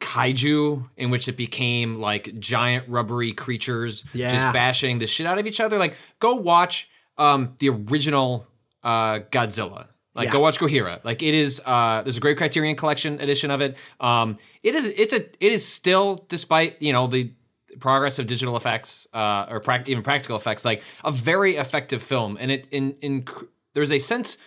kaiju, 0.00 0.88
in 0.96 1.10
which 1.10 1.28
it 1.28 1.36
became 1.36 1.96
like 2.00 2.38
giant 2.38 2.88
rubbery 2.88 3.32
creatures 3.32 4.04
Yeah. 4.12 4.30
just 4.30 4.52
bashing 4.52 4.98
the 4.98 5.06
shit 5.06 5.26
out 5.26 5.38
of 5.38 5.46
each 5.46 5.60
other. 5.60 5.78
Like, 5.78 5.96
go 6.20 6.34
watch 6.36 6.88
um, 7.16 7.54
the 7.58 7.70
original 7.70 8.46
uh, 8.82 9.20
Godzilla. 9.30 9.86
Like, 10.14 10.26
Yeah. 10.26 10.32
go 10.32 10.40
watch 10.40 10.58
Gojira. 10.58 11.02
Like, 11.04 11.22
it 11.22 11.34
is. 11.34 11.60
Uh, 11.64 12.02
there's 12.02 12.16
a 12.18 12.20
great 12.20 12.36
Criterion 12.36 12.76
Collection 12.76 13.20
edition 13.20 13.50
of 13.50 13.60
it. 13.62 13.76
Um, 13.98 14.36
it 14.62 14.74
is. 14.74 14.86
It's 14.96 15.12
a. 15.12 15.22
It 15.44 15.52
is 15.52 15.66
still, 15.66 16.24
despite 16.28 16.80
you 16.82 16.92
know 16.92 17.06
the 17.08 17.32
progress 17.80 18.20
of 18.20 18.26
digital 18.28 18.56
effects 18.56 19.08
uh, 19.12 19.46
or 19.48 19.58
prac- 19.58 19.88
even 19.88 20.02
practical 20.04 20.36
effects, 20.36 20.64
like 20.64 20.82
a 21.04 21.10
very 21.10 21.56
effective 21.56 22.00
film. 22.02 22.36
And 22.40 22.50
it 22.52 22.68
in 22.70 22.94
in 23.00 23.22
cr- 23.22 23.46
there's 23.72 23.90
a 23.90 23.98
sense 23.98 24.38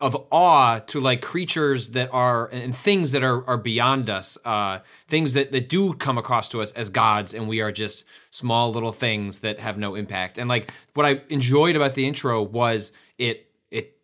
of 0.00 0.16
awe 0.30 0.78
to 0.78 0.98
like 0.98 1.20
creatures 1.20 1.90
that 1.90 2.08
are 2.12 2.46
and 2.48 2.74
things 2.74 3.12
that 3.12 3.22
are 3.22 3.46
are 3.48 3.58
beyond 3.58 4.08
us 4.08 4.38
uh 4.44 4.78
things 5.08 5.34
that 5.34 5.52
that 5.52 5.68
do 5.68 5.92
come 5.92 6.16
across 6.16 6.48
to 6.48 6.62
us 6.62 6.72
as 6.72 6.88
gods 6.88 7.34
and 7.34 7.46
we 7.48 7.60
are 7.60 7.70
just 7.70 8.06
small 8.30 8.72
little 8.72 8.92
things 8.92 9.40
that 9.40 9.60
have 9.60 9.76
no 9.76 9.94
impact. 9.94 10.38
And 10.38 10.48
like 10.48 10.72
what 10.94 11.04
i 11.04 11.20
enjoyed 11.28 11.76
about 11.76 11.94
the 11.94 12.06
intro 12.06 12.42
was 12.42 12.92
it 13.18 13.50
it 13.70 13.96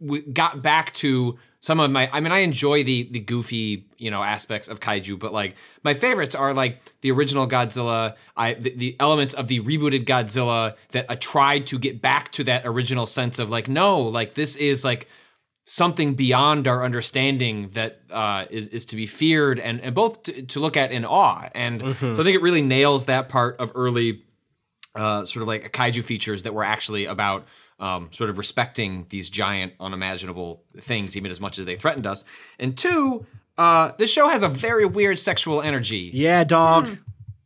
we 0.00 0.20
got 0.20 0.62
back 0.62 0.92
to 0.94 1.38
some 1.58 1.80
of 1.80 1.90
my 1.90 2.08
i 2.12 2.20
mean 2.20 2.32
i 2.32 2.38
enjoy 2.38 2.84
the 2.84 3.08
the 3.10 3.20
goofy 3.20 3.86
you 3.96 4.10
know 4.10 4.22
aspects 4.22 4.68
of 4.68 4.80
kaiju 4.80 5.18
but 5.18 5.32
like 5.32 5.56
my 5.82 5.94
favorites 5.94 6.34
are 6.34 6.52
like 6.54 6.80
the 7.00 7.10
original 7.10 7.46
godzilla 7.48 8.14
i 8.36 8.54
the, 8.54 8.74
the 8.74 8.96
elements 9.00 9.32
of 9.34 9.48
the 9.48 9.60
rebooted 9.60 10.04
godzilla 10.04 10.74
that 10.90 11.06
uh, 11.08 11.16
tried 11.18 11.66
to 11.66 11.78
get 11.78 12.02
back 12.02 12.30
to 12.32 12.44
that 12.44 12.62
original 12.64 13.06
sense 13.06 13.38
of 13.38 13.50
like 13.50 13.68
no 13.68 14.00
like 14.00 14.34
this 14.34 14.56
is 14.56 14.84
like 14.84 15.08
something 15.64 16.14
beyond 16.14 16.66
our 16.66 16.84
understanding 16.84 17.70
that 17.70 18.00
uh, 18.10 18.46
is 18.50 18.66
is 18.68 18.84
to 18.86 18.96
be 18.96 19.06
feared 19.06 19.58
and 19.60 19.80
and 19.80 19.94
both 19.94 20.22
to, 20.24 20.42
to 20.42 20.60
look 20.60 20.76
at 20.76 20.90
in 20.92 21.04
awe. 21.04 21.48
And 21.54 21.80
so 21.80 22.12
I 22.12 22.22
think 22.24 22.36
it 22.36 22.42
really 22.42 22.62
nails 22.62 23.06
that 23.06 23.28
part 23.28 23.60
of 23.60 23.72
early 23.74 24.22
uh, 24.94 25.24
sort 25.24 25.42
of 25.42 25.48
like 25.48 25.72
kaiju 25.72 26.02
features 26.04 26.42
that 26.42 26.52
were 26.52 26.64
actually 26.64 27.06
about 27.06 27.46
um, 27.78 28.08
sort 28.12 28.30
of 28.30 28.38
respecting 28.38 29.06
these 29.08 29.30
giant, 29.30 29.72
unimaginable 29.80 30.62
things, 30.78 31.16
even 31.16 31.30
as 31.30 31.40
much 31.40 31.58
as 31.58 31.64
they 31.64 31.76
threatened 31.76 32.06
us. 32.06 32.24
And 32.58 32.76
two, 32.76 33.26
uh, 33.58 33.92
this 33.98 34.12
show 34.12 34.28
has 34.28 34.42
a 34.42 34.48
very 34.48 34.84
weird 34.84 35.18
sexual 35.18 35.62
energy. 35.62 36.10
Yeah, 36.12 36.44
dog. 36.44 36.98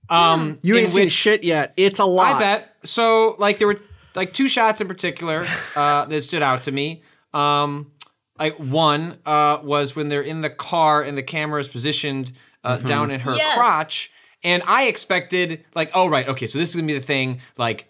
Um, 0.09 0.59
You 0.63 0.77
in 0.77 0.85
ain't 0.85 0.93
seen 0.93 1.09
shit 1.09 1.45
yet. 1.45 1.73
It's 1.77 1.99
a 2.01 2.05
lot. 2.05 2.37
I 2.37 2.39
bet. 2.39 2.77
So 2.85 3.35
like 3.39 3.59
there 3.59 3.67
were 3.67 3.81
like 4.15 4.33
two 4.33 4.49
shots 4.49 4.81
in 4.81 4.89
particular 4.89 5.45
uh, 5.75 6.05
that 6.07 6.23
stood 6.23 6.43
out 6.43 6.65
to 6.65 6.73
me. 6.73 7.03
Um, 7.35 7.93
like 8.39 8.57
one 8.59 9.19
uh, 9.27 9.59
was 9.63 9.95
when 9.97 10.09
they're 10.09 10.23
in 10.23 10.41
the 10.41 10.51
car 10.51 11.03
and 11.03 11.17
the 11.17 11.23
camera 11.23 11.61
is 11.61 11.69
positioned 11.69 12.33
uh, 12.65 12.79
down 12.79 13.11
in 13.11 13.21
her 13.21 13.35
Yes. 13.35 13.55
crotch, 13.57 14.11
and 14.45 14.63
I 14.67 14.85
expected 14.87 15.65
like, 15.75 15.91
oh 15.95 16.09
right, 16.09 16.29
okay, 16.29 16.47
so 16.47 16.59
this 16.59 16.69
is 16.71 16.75
gonna 16.77 16.87
be 16.87 16.95
the 16.95 17.01
thing, 17.01 17.41
like 17.57 17.89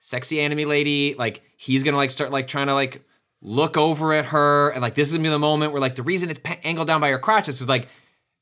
sexy 0.00 0.40
anime 0.40 0.68
lady, 0.68 1.14
like 1.18 1.42
he's 1.56 1.82
gonna 1.82 1.96
like 1.96 2.10
start 2.10 2.30
like 2.30 2.46
trying 2.46 2.66
to 2.66 2.74
like 2.74 3.02
look 3.40 3.76
over 3.76 4.12
at 4.12 4.26
her, 4.26 4.70
and 4.70 4.82
like 4.82 4.94
this 4.94 5.08
is 5.08 5.14
gonna 5.14 5.24
be 5.24 5.30
the 5.30 5.38
moment 5.38 5.72
where 5.72 5.80
like 5.80 5.94
the 5.94 6.02
reason 6.02 6.30
it's 6.30 6.38
pa- 6.38 6.56
angled 6.64 6.86
down 6.86 7.00
by 7.00 7.10
her 7.10 7.18
crotch 7.18 7.48
is 7.48 7.66
like 7.68 7.88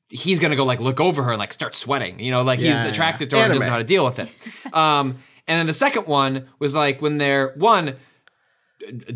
he's 0.08 0.40
gonna 0.40 0.56
go 0.56 0.64
like 0.64 0.80
look 0.80 1.00
over 1.00 1.22
her 1.22 1.30
and 1.30 1.38
like 1.38 1.52
start 1.52 1.74
sweating. 1.74 2.18
You 2.18 2.30
know, 2.32 2.42
like 2.42 2.58
Yeah, 2.60 2.72
he's 2.72 2.84
yeah, 2.84 2.90
attracted 2.90 3.30
to 3.30 3.36
yeah. 3.36 3.42
her 3.42 3.46
and 3.46 3.54
doesn't 3.54 3.62
Anime. 3.62 3.70
know 3.70 3.72
how 3.74 3.78
to 3.78 3.84
deal 3.84 4.04
with 4.04 4.18
it. 4.18 4.74
Um, 4.74 5.18
and 5.46 5.58
then 5.58 5.66
the 5.66 5.72
second 5.72 6.06
one 6.06 6.48
was 6.58 6.74
like 6.74 7.00
when 7.00 7.18
they're 7.18 7.52
one 7.56 7.96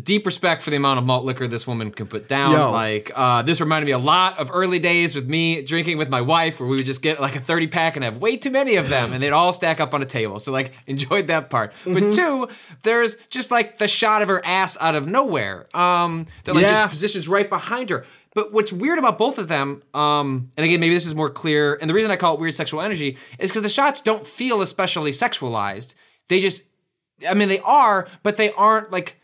deep 0.03 0.25
respect 0.25 0.61
for 0.61 0.69
the 0.69 0.75
amount 0.75 0.99
of 0.99 1.05
malt 1.05 1.25
liquor 1.25 1.47
this 1.47 1.65
woman 1.65 1.91
can 1.91 2.07
put 2.07 2.27
down. 2.27 2.51
Yo. 2.51 2.71
Like 2.71 3.11
uh, 3.15 3.41
this 3.41 3.59
reminded 3.59 3.85
me 3.87 3.91
a 3.91 3.97
lot 3.97 4.37
of 4.39 4.49
early 4.53 4.79
days 4.79 5.15
with 5.15 5.27
me 5.27 5.61
drinking 5.63 5.97
with 5.97 6.09
my 6.09 6.21
wife, 6.21 6.59
where 6.59 6.69
we 6.69 6.77
would 6.77 6.85
just 6.85 7.01
get 7.01 7.19
like 7.19 7.35
a 7.35 7.39
thirty 7.39 7.67
pack 7.67 7.95
and 7.95 8.03
have 8.03 8.17
way 8.17 8.37
too 8.37 8.51
many 8.51 8.75
of 8.75 8.89
them, 8.89 9.11
and 9.13 9.21
they'd 9.23 9.31
all 9.31 9.53
stack 9.53 9.79
up 9.79 9.93
on 9.93 10.01
a 10.01 10.05
table. 10.05 10.39
So 10.39 10.51
like 10.51 10.73
enjoyed 10.87 11.27
that 11.27 11.49
part. 11.49 11.73
Mm-hmm. 11.83 11.93
But 11.93 12.13
two, 12.13 12.47
there's 12.83 13.15
just 13.29 13.51
like 13.51 13.77
the 13.77 13.87
shot 13.87 14.21
of 14.21 14.27
her 14.27 14.45
ass 14.45 14.77
out 14.79 14.95
of 14.95 15.07
nowhere. 15.07 15.67
Um, 15.75 16.27
that 16.43 16.53
like 16.55 16.63
Yeah. 16.63 16.71
just 16.85 16.89
positions 16.91 17.27
right 17.27 17.49
behind 17.49 17.89
her. 17.89 18.05
But 18.33 18.51
what's 18.51 18.73
weird 18.73 18.99
about 18.99 19.17
both 19.17 19.39
of 19.39 19.47
them, 19.47 19.81
um, 19.93 20.49
and 20.57 20.65
again, 20.65 20.81
maybe 20.81 20.93
this 20.93 21.05
is 21.05 21.15
more 21.15 21.29
clear, 21.29 21.75
and 21.79 21.89
the 21.89 21.93
reason 21.93 22.11
I 22.11 22.17
call 22.17 22.33
it 22.33 22.39
weird 22.41 22.53
sexual 22.53 22.81
energy 22.81 23.17
is 23.39 23.49
because 23.49 23.63
the 23.63 23.69
shots 23.69 24.01
don't 24.01 24.27
feel 24.27 24.61
especially 24.61 25.11
sexualized. 25.11 25.95
They 26.27 26.41
just, 26.41 26.63
I 27.27 27.33
mean, 27.33 27.47
they 27.47 27.61
are, 27.61 28.07
but 28.23 28.35
they 28.35 28.51
aren't 28.51 28.91
like 28.91 29.21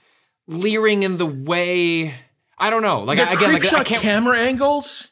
leering 0.52 1.04
in 1.04 1.18
the 1.18 1.26
way. 1.26 2.14
I 2.58 2.70
don't 2.70 2.82
know. 2.84 3.02
Like 3.02 3.18
They're 3.18 3.28
I, 3.28 3.34
again, 3.34 3.54
like, 3.54 3.64
I 3.64 3.66
creepshot 3.68 3.86
can't. 3.86 4.02
camera 4.04 4.38
angles, 4.40 5.12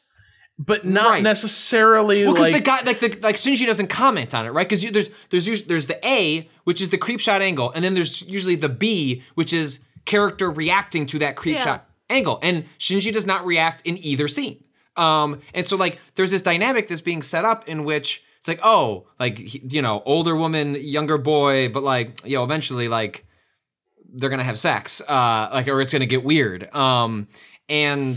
but 0.58 0.84
not 0.84 1.10
Right. 1.10 1.22
necessarily 1.22 2.24
well, 2.24 2.32
because 2.34 2.48
like 2.52 2.54
the 2.64 2.70
guy, 2.70 2.80
like 2.84 3.00
the 3.00 3.18
like 3.22 3.36
Shinji 3.36 3.66
doesn't 3.66 3.88
comment 3.88 4.34
on 4.34 4.46
it, 4.46 4.50
right? 4.50 4.68
Because 4.68 4.88
there's 4.90 5.08
there's 5.30 5.64
there's 5.64 5.86
the 5.86 5.98
A, 6.06 6.48
which 6.64 6.80
is 6.80 6.90
the 6.90 6.98
creep 6.98 7.20
shot 7.20 7.42
angle, 7.42 7.72
and 7.72 7.84
then 7.84 7.94
there's 7.94 8.22
usually 8.22 8.54
the 8.54 8.68
B, 8.68 9.22
which 9.34 9.52
is 9.52 9.80
character 10.04 10.50
reacting 10.50 11.06
to 11.06 11.18
that 11.20 11.36
creep 11.36 11.56
Yeah. 11.56 11.64
shot 11.64 11.86
angle, 12.08 12.38
and 12.42 12.64
Shinji 12.78 13.12
does 13.12 13.26
not 13.26 13.44
react 13.46 13.86
in 13.86 13.98
either 13.98 14.28
scene. 14.28 14.62
Um, 14.96 15.40
and 15.54 15.66
so 15.66 15.76
like 15.76 15.98
there's 16.14 16.30
this 16.30 16.42
dynamic 16.42 16.88
that's 16.88 17.00
being 17.00 17.22
set 17.22 17.44
up 17.44 17.68
in 17.68 17.84
which 17.84 18.22
it's 18.38 18.48
like, 18.48 18.60
oh, 18.62 19.06
like 19.18 19.72
you 19.72 19.82
know, 19.82 20.02
older 20.06 20.36
woman, 20.36 20.76
younger 20.78 21.18
boy, 21.18 21.68
but 21.68 21.82
like 21.82 22.20
you 22.24 22.36
know, 22.36 22.44
eventually 22.44 22.86
like 22.88 23.24
they're 24.12 24.30
gonna 24.30 24.44
have 24.44 24.58
sex, 24.58 25.00
uh, 25.06 25.48
like 25.52 25.68
or 25.68 25.80
it's 25.80 25.92
gonna 25.92 26.06
get 26.06 26.24
weird. 26.24 26.74
Um, 26.74 27.28
and 27.68 28.16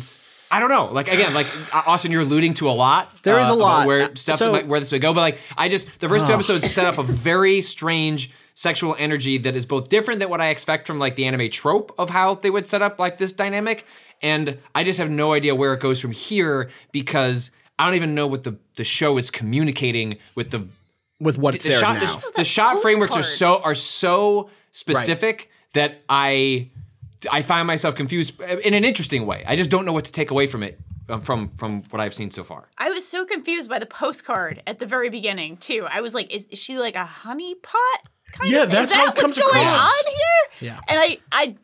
I 0.52 0.60
don't 0.60 0.70
know, 0.70 0.86
like 0.92 1.08
again, 1.12 1.34
like 1.34 1.48
Austin, 1.74 2.12
you're 2.12 2.22
alluding 2.22 2.54
to 2.56 2.70
a 2.70 2.72
lot. 2.72 3.12
There 3.24 3.40
is 3.40 3.50
uh, 3.50 3.54
a 3.54 3.56
lot. 3.56 3.88
where 3.88 4.16
stuff 4.16 4.38
So- 4.40 4.52
might, 4.52 4.68
where 4.68 4.80
this 4.80 4.92
would 4.92 5.02
go, 5.02 5.14
but 5.14 5.22
like 5.22 5.40
I 5.58 5.70
just 5.70 6.00
the 6.00 6.08
first 6.10 6.28
two 6.28 6.34
episodes 6.34 6.70
set 6.72 6.86
up 6.86 6.98
a 6.98 7.04
very 7.04 7.62
strange 7.62 8.32
sexual 8.56 8.96
energy 9.00 9.40
that 9.40 9.56
is 9.56 9.66
both 9.66 9.90
different 9.90 10.20
than 10.20 10.30
what 10.30 10.40
I 10.40 10.50
expect 10.50 10.86
from 10.86 11.00
like 11.00 11.16
the 11.16 11.26
anime 11.26 11.50
trope 11.50 11.92
of 11.98 12.12
how 12.12 12.36
they 12.36 12.52
would 12.52 12.68
set 12.68 12.82
up 12.84 13.00
like 13.00 13.18
this 13.18 13.32
dynamic, 13.32 13.86
and 14.22 14.60
I 14.76 14.84
just 14.84 15.00
have 15.00 15.10
no 15.10 15.34
idea 15.34 15.56
where 15.56 15.74
it 15.74 15.80
goes 15.80 16.00
from 16.00 16.12
here 16.12 16.70
because 16.92 17.50
I 17.80 17.86
don't 17.88 17.96
even 17.96 18.14
know 18.14 18.28
what 18.28 18.44
the 18.44 18.58
the 18.76 18.84
show 18.84 19.18
is 19.18 19.32
communicating 19.32 20.18
with 20.36 20.52
the 20.52 20.68
with 21.20 21.40
what's 21.40 21.64
the 21.64 21.70
there 21.72 21.80
shot 21.80 21.96
now. 21.96 22.02
the, 22.02 22.32
the 22.38 22.44
shot 22.44 22.82
frameworks 22.82 23.16
are 23.16 23.24
so 23.24 23.60
are 23.62 23.76
so 23.76 24.50
specific 24.72 25.50
that 25.74 26.02
I 26.10 26.70
I 27.32 27.42
find 27.42 27.68
myself 27.68 27.96
confused 27.96 28.40
in 28.42 28.74
an 28.74 28.84
interesting 28.84 29.26
way. 29.26 29.44
I 29.48 29.56
just 29.56 29.70
don't 29.70 29.86
know 29.86 29.94
what 29.94 30.06
to 30.06 30.12
take 30.12 30.32
away 30.32 30.48
from 30.48 30.64
it 30.64 30.80
um, 31.10 31.22
from 31.22 31.50
from 31.50 31.84
what 31.90 32.02
I've 32.02 32.14
seen 32.14 32.32
so 32.32 32.44
far. 32.44 32.68
I 32.78 32.90
was 32.90 33.08
so 33.08 33.26
confused 33.26 33.70
by 33.70 33.80
the 33.80 33.86
postcard 33.86 34.62
at 34.68 34.80
the 34.80 34.86
very 34.86 35.10
beginning 35.10 35.58
too. 35.58 35.86
I 35.90 36.02
was 36.02 36.14
like, 36.14 36.34
is, 36.34 36.46
is 36.48 36.60
she 36.60 36.78
like 36.80 36.96
a 36.96 37.06
honeypot? 37.06 38.00
Kind 38.34 38.52
Yeah, 38.52 38.64
of? 38.64 38.72
that's 38.72 38.92
is 38.92 38.96
how 38.98 39.06
that 39.06 39.18
it 39.18 39.22
comes 39.22 39.38
what's 39.38 39.54
going 39.54 39.68
across. 39.68 40.04
on 40.06 40.12
here? 40.12 40.72
Yeah. 40.72 40.80
And 40.88 41.00
I, 41.00 41.18
I 41.32 41.56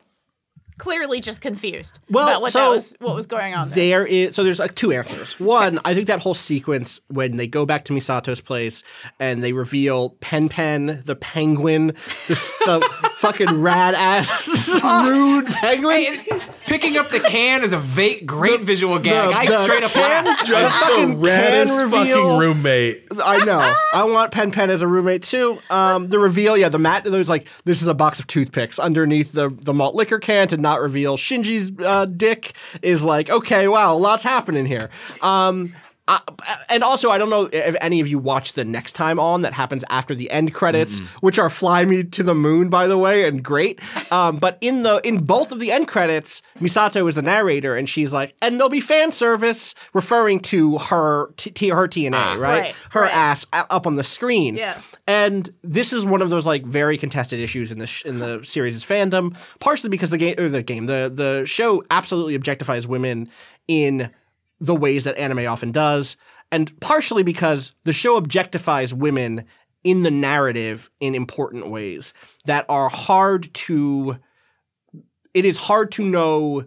clearly 0.80 1.20
just 1.20 1.40
confused 1.42 1.98
Well, 2.10 2.26
about 2.28 2.40
what 2.42 2.52
so 2.52 2.58
that 2.58 2.70
was, 2.70 2.94
what 2.98 3.14
was 3.14 3.26
going 3.26 3.54
on 3.54 3.68
there. 3.68 3.76
There 3.76 4.06
is 4.06 4.34
so 4.34 4.42
there's 4.42 4.58
like 4.58 4.74
two 4.74 4.90
answers. 4.92 5.38
One, 5.38 5.78
I 5.84 5.94
think 5.94 6.06
that 6.08 6.20
whole 6.20 6.34
sequence 6.34 7.00
when 7.08 7.36
they 7.36 7.46
go 7.46 7.64
back 7.66 7.84
to 7.84 7.92
Misato's 7.92 8.40
place 8.40 8.82
and 9.20 9.42
they 9.42 9.52
reveal 9.52 10.10
Pen 10.20 10.48
Pen, 10.48 11.02
the 11.04 11.14
penguin, 11.14 11.88
this 12.28 12.50
the 12.66 12.80
fucking 13.16 13.60
rad 13.60 13.94
ass 13.94 14.48
rude 14.82 15.46
penguin. 15.46 16.18
Picking 16.66 16.96
up 16.96 17.08
the 17.08 17.18
can 17.18 17.64
is 17.64 17.72
a 17.72 17.78
va- 17.78 18.24
great 18.24 18.60
visual 18.60 18.98
gag. 19.00 19.28
the- 19.30 19.34
I 19.36 19.46
the 19.46 19.58
straight 19.64 19.82
up 19.82 19.90
can- 19.90 20.24
laughed. 20.24 20.40
the 20.40 20.46
Just 20.46 20.80
the 20.80 20.86
fucking 20.86 21.16
raddest 21.16 21.76
can 21.78 21.90
fucking 21.90 22.38
roommate. 22.38 23.04
I 23.24 23.44
know. 23.44 23.74
I 23.92 24.04
want 24.04 24.30
Pen 24.32 24.52
Pen 24.52 24.70
as 24.70 24.80
a 24.80 24.86
roommate 24.86 25.24
too. 25.24 25.58
Um, 25.68 26.06
the 26.06 26.18
reveal, 26.20 26.56
yeah, 26.56 26.68
the 26.68 26.78
mat. 26.78 27.02
There's 27.04 27.28
like 27.28 27.48
this 27.64 27.82
is 27.82 27.88
a 27.88 27.94
box 27.94 28.20
of 28.20 28.26
toothpicks 28.28 28.78
underneath 28.78 29.32
the 29.32 29.48
the 29.50 29.74
malt 29.74 29.96
liquor 29.96 30.20
can 30.20 30.46
to 30.48 30.56
not 30.70 30.80
reveal 30.80 31.16
Shinji's 31.16 31.72
uh, 31.84 32.04
dick 32.04 32.52
is 32.82 33.02
like 33.02 33.28
okay, 33.28 33.66
wow, 33.66 33.94
a 33.94 33.96
lots 33.96 34.22
happening 34.22 34.66
here. 34.66 34.90
Um, 35.20 35.72
I, 36.10 36.20
uh, 36.26 36.56
and 36.70 36.82
also, 36.82 37.10
I 37.10 37.18
don't 37.18 37.30
know 37.30 37.48
if 37.52 37.76
any 37.80 38.00
of 38.00 38.08
you 38.08 38.18
watched 38.18 38.56
the 38.56 38.64
next 38.64 38.92
time 38.92 39.20
on 39.20 39.42
that 39.42 39.52
happens 39.52 39.84
after 39.88 40.12
the 40.12 40.28
end 40.32 40.52
credits, 40.52 40.98
mm-hmm. 40.98 41.18
which 41.24 41.38
are 41.38 41.48
"Fly 41.48 41.84
Me 41.84 42.02
to 42.02 42.24
the 42.24 42.34
Moon," 42.34 42.68
by 42.68 42.88
the 42.88 42.98
way, 42.98 43.24
and 43.24 43.42
great. 43.42 43.80
Um, 44.10 44.38
but 44.38 44.58
in 44.60 44.82
the 44.82 45.00
in 45.06 45.22
both 45.24 45.52
of 45.52 45.60
the 45.60 45.70
end 45.70 45.86
credits, 45.86 46.42
Misato 46.58 47.08
is 47.08 47.14
the 47.14 47.22
narrator, 47.22 47.76
and 47.76 47.88
she's 47.88 48.12
like, 48.12 48.34
"And 48.42 48.56
there'll 48.56 48.68
be 48.68 48.80
fan 48.80 49.12
service," 49.12 49.76
referring 49.94 50.40
to 50.40 50.78
her 50.78 51.32
t- 51.36 51.52
t- 51.52 51.68
her 51.68 51.86
TNA, 51.86 52.14
ah. 52.14 52.32
right? 52.32 52.60
Right, 52.60 52.74
Her 52.90 53.02
right. 53.02 53.14
ass 53.14 53.46
up 53.52 53.86
on 53.86 53.94
the 53.94 54.02
screen. 54.02 54.56
Yeah. 54.56 54.80
And 55.06 55.48
this 55.62 55.92
is 55.92 56.04
one 56.04 56.22
of 56.22 56.30
those 56.30 56.44
like 56.44 56.66
very 56.66 56.98
contested 56.98 57.38
issues 57.38 57.70
in 57.70 57.78
the 57.78 57.86
sh- 57.86 58.04
in 58.04 58.18
the 58.18 58.42
series' 58.42 58.84
fandom, 58.84 59.36
partially 59.60 59.90
because 59.90 60.10
the 60.10 60.18
game 60.18 60.34
or 60.38 60.48
the 60.48 60.64
game 60.64 60.86
the 60.86 61.12
the 61.14 61.44
show 61.46 61.84
absolutely 61.88 62.36
objectifies 62.36 62.86
women 62.86 63.28
in 63.68 64.10
the 64.60 64.74
ways 64.74 65.04
that 65.04 65.16
anime 65.16 65.46
often 65.46 65.72
does, 65.72 66.16
and 66.52 66.78
partially 66.80 67.22
because 67.22 67.74
the 67.84 67.92
show 67.92 68.20
objectifies 68.20 68.92
women 68.92 69.46
in 69.82 70.02
the 70.02 70.10
narrative 70.10 70.90
in 71.00 71.14
important 71.14 71.68
ways 71.68 72.12
that 72.44 72.66
are 72.68 72.88
hard 72.88 73.52
to 73.54 74.18
it 75.32 75.44
is 75.44 75.56
hard 75.56 75.92
to 75.92 76.04
know 76.04 76.64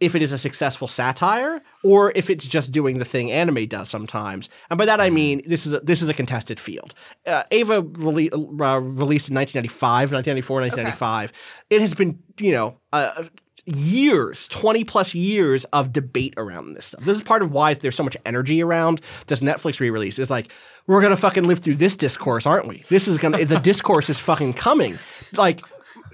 if 0.00 0.16
it 0.16 0.22
is 0.22 0.32
a 0.32 0.38
successful 0.38 0.88
satire 0.88 1.62
or 1.84 2.12
if 2.16 2.28
it's 2.28 2.44
just 2.44 2.72
doing 2.72 2.98
the 2.98 3.04
thing 3.04 3.30
anime 3.30 3.66
does 3.66 3.88
sometimes. 3.88 4.50
And 4.68 4.76
by 4.76 4.84
that 4.86 5.00
I 5.00 5.10
mean 5.10 5.40
this 5.46 5.64
is 5.64 5.72
a, 5.72 5.80
this 5.80 6.02
is 6.02 6.08
a 6.08 6.14
contested 6.14 6.58
field. 6.58 6.92
Uh, 7.24 7.44
Eva 7.52 7.82
rele- 7.82 8.32
uh, 8.32 8.80
released 8.80 9.28
in 9.28 9.36
1995, 9.36 10.12
1994, 10.12 10.60
1995. 10.60 11.32
It 11.70 11.80
has 11.80 11.94
been, 11.94 12.18
you 12.38 12.50
know, 12.50 12.78
uh, 12.92 13.24
years, 13.64 14.48
20 14.48 14.84
plus 14.84 15.14
years 15.14 15.64
of 15.66 15.92
debate 15.92 16.34
around 16.36 16.74
this 16.74 16.86
stuff. 16.86 17.04
This 17.04 17.16
is 17.16 17.22
part 17.22 17.42
of 17.42 17.52
why 17.52 17.74
there's 17.74 17.94
so 17.94 18.02
much 18.02 18.16
energy 18.26 18.62
around 18.62 19.00
this 19.26 19.40
Netflix 19.40 19.78
re-release. 19.80 20.18
Is 20.18 20.30
like 20.30 20.50
we're 20.86 21.00
going 21.00 21.14
to 21.14 21.20
fucking 21.20 21.44
live 21.44 21.60
through 21.60 21.76
this 21.76 21.96
discourse, 21.96 22.46
aren't 22.46 22.66
we? 22.66 22.84
This 22.88 23.08
is 23.08 23.18
going 23.18 23.34
to 23.34 23.44
the 23.44 23.60
discourse 23.60 24.10
is 24.10 24.18
fucking 24.18 24.54
coming. 24.54 24.98
Like 25.36 25.60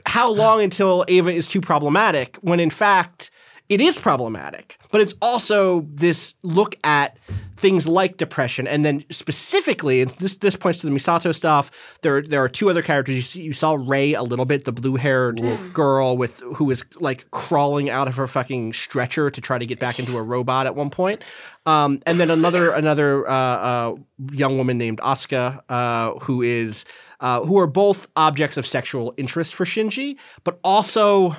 how 0.07 0.31
long 0.31 0.63
until 0.63 1.05
Eva 1.09 1.31
is 1.31 1.47
too 1.47 1.61
problematic 1.61 2.37
when 2.39 2.61
in 2.61 2.71
fact 2.71 3.31
it 3.69 3.81
is 3.81 3.99
problematic, 3.99 4.79
but 4.91 5.01
it's 5.01 5.15
also 5.21 5.87
this 5.93 6.35
look 6.43 6.77
at 6.85 7.19
things 7.59 7.89
like 7.89 8.17
depression, 8.17 8.67
and 8.67 8.85
then 8.85 9.05
specifically, 9.11 10.01
and 10.01 10.11
this 10.13 10.37
this 10.37 10.57
points 10.57 10.79
to 10.81 10.87
the 10.87 10.93
Misato 10.93 11.35
stuff. 11.35 11.99
There 12.03 12.23
there 12.23 12.43
are 12.43 12.49
two 12.49 12.71
other 12.71 12.83
characters. 12.83 13.17
You, 13.17 13.23
see, 13.23 13.43
you 13.43 13.53
saw 13.53 13.77
Rei 13.79 14.15
a 14.15 14.23
little 14.23 14.47
bit, 14.47 14.65
the 14.65 14.73
blue 14.73 14.97
haired 14.97 15.43
girl 15.75 16.17
with 16.17 16.41
who 16.55 16.71
is 16.71 16.85
like 17.01 17.31
crawling 17.31 17.91
out 17.91 18.09
of 18.09 18.17
her 18.17 18.27
fucking 18.27 18.73
stretcher 18.73 19.29
to 19.29 19.41
try 19.41 19.59
to 19.59 19.67
get 19.67 19.79
back 19.79 19.99
into 19.99 20.17
a 20.17 20.23
robot 20.23 20.67
at 20.67 20.75
one 20.75 20.89
point, 20.91 21.23
um, 21.67 22.01
and 22.07 22.19
then 22.19 22.31
another 22.31 22.71
another 22.83 23.29
uh, 23.29 23.33
uh, 23.33 23.95
young 24.33 24.57
woman 24.57 24.79
named 24.79 24.99
Asuka 25.01 25.61
uh, 25.69 26.13
who 26.21 26.43
is. 26.43 26.85
Uh, 27.21 27.41
who 27.45 27.59
are 27.59 27.67
both 27.67 28.07
objects 28.15 28.57
of 28.57 28.65
sexual 28.65 29.13
interest 29.17 29.53
for 29.53 29.65
Shinji, 29.65 30.17
but 30.45 30.61
also 30.63 31.35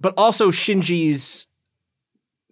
but 0.00 0.14
also 0.16 0.50
Shinji's 0.50 1.46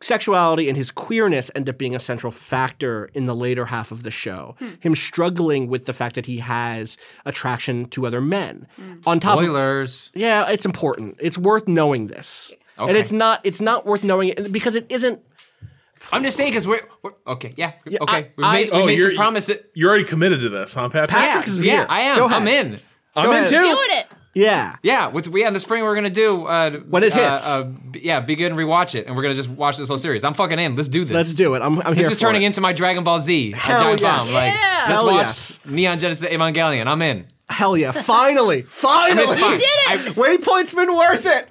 sexuality 0.02 0.68
and 0.68 0.76
his 0.76 0.90
queerness 0.90 1.50
end 1.54 1.68
up 1.68 1.78
being 1.78 1.94
a 1.94 1.98
central 1.98 2.30
factor 2.30 3.06
in 3.14 3.24
the 3.26 3.34
later 3.34 3.66
half 3.66 3.90
of 3.90 4.02
the 4.02 4.10
show. 4.10 4.54
Hmm. 4.58 4.70
Him 4.80 4.94
struggling 4.94 5.68
with 5.68 5.86
the 5.86 5.92
fact 5.92 6.14
that 6.16 6.26
he 6.26 6.38
has 6.38 6.98
attraction 7.24 7.86
to 7.90 8.06
other 8.06 8.20
men. 8.20 8.66
Hmm. 8.76 8.94
On 9.06 9.20
top 9.20 9.38
of 9.38 9.44
Spoilers. 9.44 10.10
yeah, 10.14 10.50
it's 10.50 10.66
important. 10.66 11.16
It's 11.20 11.38
worth 11.38 11.66
knowing 11.68 12.08
this. 12.08 12.52
And 12.76 12.96
it's 12.96 13.12
not 13.12 13.40
it's 13.44 13.60
not 13.60 13.86
worth 13.86 14.02
knowing 14.02 14.30
it 14.30 14.50
because 14.52 14.74
it 14.74 14.86
isn't 14.90 15.20
I'm 16.12 16.22
just 16.24 16.36
saying 16.36 16.50
because 16.50 16.66
we're, 16.66 16.82
we're 17.02 17.12
okay. 17.28 17.52
Yeah. 17.56 17.72
okay. 18.02 18.32
We've 18.36 18.44
I- 18.44 18.52
made, 18.52 18.70
we 18.72 18.78
Oh, 18.82 18.84
made 18.86 19.00
some 19.00 19.08
you're 19.10 19.16
promise 19.16 19.46
that. 19.46 19.70
you're 19.74 19.88
already 19.88 20.04
committed 20.04 20.40
to 20.40 20.48
this, 20.50 20.74
huh, 20.74 20.88
Patrick? 20.90 21.10
Patrick 21.10 21.46
Yeah, 21.46 21.50
is 21.52 21.62
yeah, 21.62 21.76
here. 21.78 21.86
I 21.88 22.00
am. 22.00 22.32
I'm 22.32 22.48
in. 22.48 22.80
I'm 23.16 23.24
Go 23.24 23.30
in 23.30 23.36
ahead. 23.38 23.48
too. 23.48 23.60
Doing 23.60 23.78
it. 23.90 24.06
Yeah. 24.34 24.76
Yeah, 24.82 25.08
with 25.08 25.28
we 25.28 25.44
in 25.44 25.52
the 25.52 25.60
spring 25.60 25.82
we're 25.84 25.94
gonna 25.94 26.10
do 26.10 26.46
uh, 26.46 26.70
When 26.88 27.02
it 27.04 27.12
uh, 27.14 27.30
hits. 27.30 27.48
Uh, 27.48 27.62
b- 27.64 28.00
yeah, 28.02 28.20
begin 28.20 28.52
and 28.52 28.60
rewatch 28.60 28.94
it, 28.94 29.06
and 29.06 29.16
we're 29.16 29.22
gonna 29.22 29.34
just 29.34 29.48
watch 29.48 29.76
this 29.78 29.88
whole 29.88 29.98
series. 29.98 30.24
I'm 30.24 30.34
fucking 30.34 30.58
in. 30.58 30.76
Let's 30.76 30.88
do 30.88 31.04
this. 31.04 31.14
Let's 31.14 31.34
do 31.34 31.54
it. 31.54 31.62
I'm, 31.62 31.80
I'm 31.82 31.94
This 31.94 32.10
is 32.10 32.16
turning 32.18 32.42
it. 32.42 32.46
into 32.46 32.60
my 32.60 32.72
Dragon 32.72 33.04
Ball 33.04 33.20
Z. 33.20 33.52
Hell 33.56 33.80
giant 33.80 34.00
yes. 34.00 34.26
bomb. 34.26 34.34
Like, 34.34 34.52
Yeah. 34.54 34.84
let's 34.88 35.00
Hell 35.00 35.06
watch 35.06 35.16
yes. 35.26 35.60
Neon 35.64 35.98
Genesis 35.98 36.28
Evangelion. 36.28 36.86
I'm 36.86 37.00
in. 37.02 37.26
Hell 37.48 37.76
yeah. 37.76 37.92
Finally. 37.92 38.62
Finally. 38.68 39.22
it's 39.22 39.34
fine. 39.40 39.58
did 39.58 40.08
it. 40.08 40.14
Waypoint's 40.16 40.72
been 40.74 40.94
worth 40.94 41.26
it. 41.26 41.48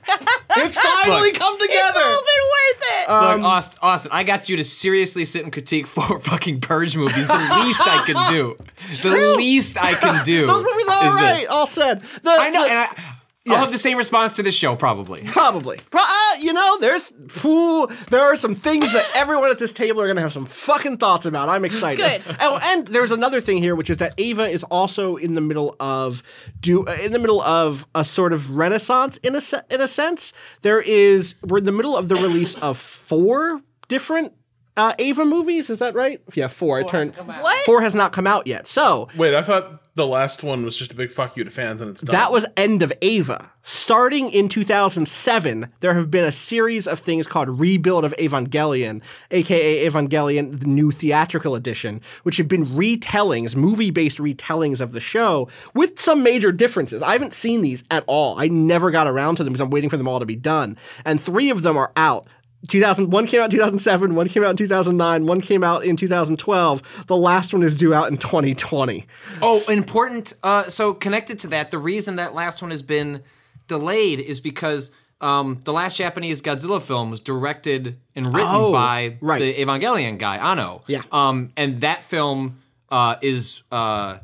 It's 0.58 0.76
finally 1.04 1.32
Look. 1.32 1.40
come 1.40 1.58
together. 1.60 1.92
It's 1.96 1.98
all 1.98 2.22
been 2.22 2.44
worth 2.52 2.84
it. 3.04 3.10
Um, 3.10 3.42
Look, 3.42 3.50
Austin, 3.52 3.80
Austin, 3.82 4.12
I 4.14 4.24
got 4.24 4.50
you 4.50 4.58
to 4.58 4.64
seriously 4.64 5.24
sit 5.24 5.44
and 5.44 5.54
critique 5.54 5.86
four 5.88 6.20
fucking 6.24 6.62
Purge 6.62 6.98
movies. 6.98 7.28
The 7.28 7.34
least 7.64 7.82
I 7.86 8.04
can 8.06 8.34
do. 8.34 8.58
The 9.04 9.36
least 9.38 9.78
I 9.82 9.94
can 9.94 10.26
do. 10.26 10.48
Those 10.48 10.64
movies 10.64 10.88
are 10.90 11.06
is 11.06 11.12
all 11.12 11.16
right. 11.18 11.36
this. 11.42 11.50
All 11.50 11.68
said. 11.68 12.02
The, 12.02 12.30
I 12.32 12.50
know, 12.50 12.64
the- 12.64 12.72
and 12.72 12.80
I, 12.80 13.13
I'll 13.50 13.58
have 13.58 13.72
the 13.72 13.78
same 13.78 13.98
response 13.98 14.34
to 14.34 14.44
this 14.44 14.56
show 14.56 14.76
probably. 14.76 15.22
Probably. 15.26 15.78
Pro- 15.90 16.02
uh, 16.02 16.36
you 16.40 16.54
know, 16.54 16.78
there's 16.80 17.12
phew, 17.28 17.88
there 18.10 18.22
are 18.22 18.36
some 18.38 18.56
things 18.56 18.92
that 18.94 19.06
everyone 19.16 19.50
at 19.52 19.60
this 19.60 19.74
table 19.74 20.00
are 20.02 20.06
going 20.06 20.16
to 20.16 20.22
have 20.22 20.32
some 20.32 20.46
fucking 20.46 20.98
thoughts 20.98 21.26
about. 21.26 21.50
I'm 21.50 21.66
excited. 21.66 21.98
Good. 21.98 22.38
Oh, 22.40 22.60
and 22.64 22.88
there's 22.88 23.12
another 23.12 23.42
thing 23.42 23.58
here, 23.58 23.76
which 23.76 23.90
is 23.90 23.98
that 23.98 24.14
Eva 24.18 24.48
is 24.48 24.64
also 24.66 25.18
in 25.18 25.34
the 25.36 25.42
middle 25.42 25.76
of 25.80 26.24
do 26.60 26.88
uh, 26.88 26.98
in 27.02 27.12
the 27.12 27.20
middle 27.20 27.42
of 27.42 27.86
a 27.94 28.06
sort 28.06 28.32
of 28.32 28.52
renaissance 28.52 29.18
in 29.18 29.36
a 29.36 29.42
se- 29.42 29.64
in 29.70 29.82
a 29.82 29.88
sense. 29.88 30.34
There 30.62 30.80
is 30.82 31.36
we're 31.42 31.58
in 31.58 31.66
the 31.66 31.72
middle 31.74 31.98
of 31.98 32.08
the 32.08 32.16
release 32.16 32.56
of 32.60 32.78
four 32.78 33.62
different 33.90 34.34
uh, 34.76 34.94
Eva 34.98 35.26
movies. 35.26 35.70
Is 35.70 35.80
that 35.80 35.94
right? 35.96 36.22
Yeah, 36.34 36.48
four. 36.48 36.80
I 36.80 36.84
turned 36.84 37.16
What? 37.16 37.66
four 37.66 37.82
has 37.82 37.96
not 37.96 38.12
come 38.14 38.28
out 38.28 38.48
yet. 38.48 38.68
So 38.68 39.08
Wait, 39.16 39.36
I 39.36 39.42
thought 39.44 39.82
the 39.96 40.08
last 40.08 40.42
one 40.42 40.64
was 40.66 40.76
just 40.78 40.92
a 40.92 40.96
big 40.96 41.12
fuck 41.12 41.38
you 41.38 41.44
to 41.44 41.52
fans, 41.52 41.80
and 41.80 41.92
it's 41.92 42.02
done. 42.02 42.14
That 42.14 42.32
was 42.32 42.46
end 42.58 42.82
of 42.82 42.92
Eva. 43.02 43.52
Starting 43.62 44.30
in 44.32 44.50
2007, 44.50 45.68
there 45.82 45.94
have 45.94 46.10
been 46.10 46.24
a 46.24 46.32
series 46.32 46.88
of 46.88 47.00
things 47.00 47.28
called 47.28 47.60
Rebuild 47.60 48.04
of 48.04 48.14
Evangelion, 48.18 49.04
aka 49.30 49.88
Evangelion, 49.88 50.60
the 50.60 50.66
new 50.66 50.90
theatrical 50.90 51.54
edition, 51.56 52.02
which 52.24 52.38
have 52.38 52.48
been 52.48 52.66
retellings, 52.66 53.56
movie 53.56 53.92
based 53.92 54.18
retellings 54.18 54.82
of 54.82 54.94
the 54.94 55.00
show 55.00 55.48
with 55.76 56.02
some 56.02 56.24
major 56.24 56.52
differences. 56.52 57.04
I 57.04 57.12
haven't 57.14 57.34
seen 57.34 57.62
these 57.62 57.84
at 57.92 58.04
all. 58.08 58.40
I 58.40 58.48
never 58.48 58.90
got 58.90 59.08
around 59.08 59.36
to 59.36 59.44
them 59.44 59.54
because 59.54 59.62
I'm 59.62 59.70
waiting 59.70 59.90
for 59.92 59.98
them 59.98 60.08
all 60.08 60.20
to 60.20 60.26
be 60.26 60.36
done. 60.36 60.78
And 61.06 61.22
three 61.22 61.50
of 61.52 61.62
them 61.62 61.78
are 61.78 61.92
out. 61.96 62.28
2000, 62.68 63.12
one 63.12 63.28
came 63.28 63.42
out 63.42 63.46
in 63.46 63.52
2007, 63.52 64.16
one 64.16 64.30
came 64.30 64.44
out 64.44 64.52
in 64.52 64.58
2009, 64.58 65.26
one 65.26 65.42
came 65.42 65.64
out 65.64 65.84
in 65.84 65.96
2012. 65.98 67.06
The 67.08 67.18
last 67.18 67.54
one 67.54 67.64
is 67.64 67.76
due 67.76 67.94
out 67.94 68.10
in 68.10 68.18
2020. 68.18 69.06
Oh, 69.42 69.62
important. 69.70 70.34
Uh, 70.44 70.64
so 70.70 70.94
connected 70.94 71.40
to 71.40 71.48
that, 71.48 71.72
the 71.72 71.78
reason 71.78 72.16
that 72.16 72.34
last 72.34 72.62
one 72.62 72.72
has 72.72 72.82
been 72.82 73.22
delayed 73.68 74.20
is 74.20 74.40
because 74.40 74.92
um, 75.22 75.60
the 75.64 75.74
last 75.74 75.98
Japanese 75.98 76.42
Godzilla 76.42 76.82
film 76.82 77.10
was 77.10 77.20
directed 77.20 77.98
and 78.16 78.26
written 78.28 78.50
Oh, 78.52 78.72
by 78.72 79.18
right. 79.22 79.40
the 79.40 79.54
Evangelion 79.54 80.18
guy, 80.18 80.38
Anno. 80.38 80.84
Yeah. 80.88 81.02
Um, 81.12 81.52
and 81.56 81.82
that 81.82 82.04
film 82.04 82.60
uh, 82.90 83.16
is 83.22 83.62
uh, 83.72 84.18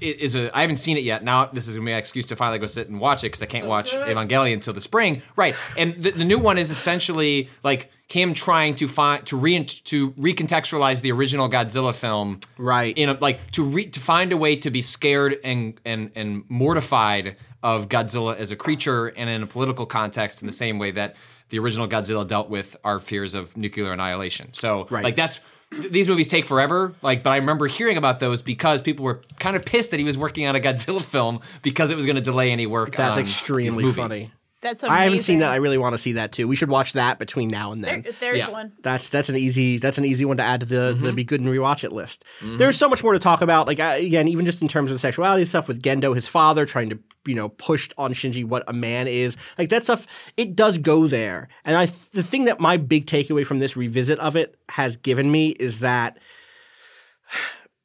is 0.00 0.34
a 0.34 0.56
I 0.56 0.62
haven't 0.62 0.76
seen 0.76 0.96
it 0.96 1.04
yet. 1.04 1.22
Now 1.24 1.46
this 1.46 1.68
is 1.68 1.74
gonna 1.76 1.86
be 1.86 1.92
an 1.92 1.98
excuse 1.98 2.26
to 2.26 2.36
finally 2.36 2.58
go 2.58 2.66
sit 2.66 2.88
and 2.88 3.00
watch 3.00 3.22
it 3.22 3.28
because 3.28 3.42
I 3.42 3.46
can't 3.46 3.66
watch 3.66 3.92
Evangelion 3.92 4.54
until 4.54 4.72
the 4.72 4.80
spring. 4.80 5.22
Right, 5.36 5.54
and 5.76 5.94
the, 6.02 6.10
the 6.10 6.24
new 6.24 6.38
one 6.38 6.58
is 6.58 6.70
essentially 6.70 7.48
like 7.62 7.90
him 8.08 8.34
trying 8.34 8.74
to 8.76 8.86
find 8.86 9.24
to 9.26 9.36
re 9.36 9.64
to 9.64 10.10
recontextualize 10.12 11.00
the 11.00 11.10
original 11.12 11.48
Godzilla 11.48 11.94
film. 11.94 12.40
Right. 12.58 12.96
in 12.96 13.08
a, 13.08 13.14
like 13.14 13.50
to 13.52 13.64
re, 13.64 13.86
to 13.86 14.00
find 14.00 14.32
a 14.32 14.36
way 14.36 14.56
to 14.56 14.70
be 14.70 14.82
scared 14.82 15.36
and 15.42 15.78
and 15.84 16.10
and 16.14 16.44
mortified 16.48 17.36
of 17.62 17.88
Godzilla 17.88 18.36
as 18.36 18.50
a 18.50 18.56
creature 18.56 19.06
and 19.08 19.30
in 19.30 19.42
a 19.42 19.46
political 19.46 19.86
context 19.86 20.42
in 20.42 20.46
the 20.46 20.52
same 20.52 20.78
way 20.78 20.90
that 20.92 21.16
the 21.48 21.58
original 21.58 21.86
Godzilla 21.88 22.26
dealt 22.26 22.48
with 22.50 22.76
our 22.84 22.98
fears 22.98 23.34
of 23.34 23.56
nuclear 23.56 23.92
annihilation. 23.92 24.52
So 24.52 24.86
Right. 24.90 25.04
like 25.04 25.16
that's 25.16 25.40
th- 25.80 25.92
these 25.92 26.08
movies 26.08 26.28
take 26.28 26.44
forever. 26.46 26.94
Like, 27.02 27.22
but 27.22 27.30
I 27.30 27.36
remember 27.36 27.66
hearing 27.66 27.96
about 27.96 28.20
those 28.20 28.42
because 28.42 28.82
people 28.82 29.04
were 29.04 29.20
kind 29.38 29.56
of 29.56 29.64
pissed 29.64 29.90
that 29.90 29.98
he 29.98 30.04
was 30.04 30.16
working 30.18 30.46
on 30.46 30.56
a 30.56 30.60
Godzilla 30.60 31.02
film 31.14 31.40
because 31.62 31.90
it 31.90 31.96
was 31.96 32.06
going 32.06 32.16
to 32.16 32.22
delay 32.22 32.50
any 32.50 32.66
work. 32.66 32.96
That's 32.96 33.16
on 33.16 33.22
extremely 33.22 33.90
funny. 33.92 34.30
That's 34.64 34.82
amazing. 34.82 34.98
I 34.98 35.04
haven't 35.04 35.18
seen 35.20 35.38
that. 35.40 35.52
I 35.52 35.56
really 35.56 35.76
want 35.78 35.92
to 35.92 35.98
see 35.98 36.12
that 36.14 36.32
too. 36.32 36.48
We 36.48 36.56
should 36.56 36.70
watch 36.70 36.94
that 36.94 37.18
between 37.18 37.48
now 37.48 37.70
and 37.70 37.84
then. 37.84 38.00
There- 38.02 38.12
there's 38.18 38.38
Yeah. 38.38 38.48
one. 38.50 38.72
That's 38.82 39.10
that's 39.10 39.28
an 39.28 39.36
easy 39.36 39.76
that's 39.76 39.98
an 39.98 40.04
easy 40.06 40.24
one 40.24 40.38
to 40.38 40.42
add 40.42 40.60
to 40.60 40.66
the 40.66 40.94
Mm-hmm. 40.94 41.04
the 41.04 41.12
be 41.12 41.22
good 41.22 41.40
and 41.42 41.48
rewatch 41.50 41.84
it 41.84 41.92
list. 41.92 42.24
There's 42.42 42.76
so 42.78 42.88
much 42.88 43.04
more 43.04 43.12
to 43.12 43.18
talk 43.18 43.42
about. 43.42 43.66
Like 43.66 43.78
again, 43.78 44.26
even 44.26 44.46
just 44.46 44.62
in 44.62 44.68
terms 44.68 44.90
of 44.90 44.98
sexuality 45.00 45.44
stuff 45.44 45.68
with 45.68 45.82
Gendo, 45.82 46.14
his 46.14 46.26
father 46.26 46.64
trying 46.66 46.88
to 46.90 46.98
you 47.26 47.34
know 47.34 47.50
push 47.50 47.90
on 47.98 48.14
Shinji 48.14 48.44
what 48.44 48.64
a 48.66 48.72
man 48.72 49.06
is. 49.06 49.36
Like 49.58 49.68
that 49.68 49.84
stuff, 49.84 50.06
it 50.38 50.56
does 50.56 50.78
go 50.78 51.06
there. 51.08 51.48
And 51.66 51.76
I 51.76 51.86
the 52.12 52.22
thing 52.22 52.44
that 52.46 52.58
my 52.58 52.78
big 52.78 53.06
takeaway 53.06 53.44
from 53.46 53.58
this 53.58 53.76
revisit 53.76 54.18
of 54.18 54.34
it 54.34 54.56
has 54.70 54.96
given 54.96 55.30
me 55.30 55.50
is 55.50 55.80
that 55.80 56.16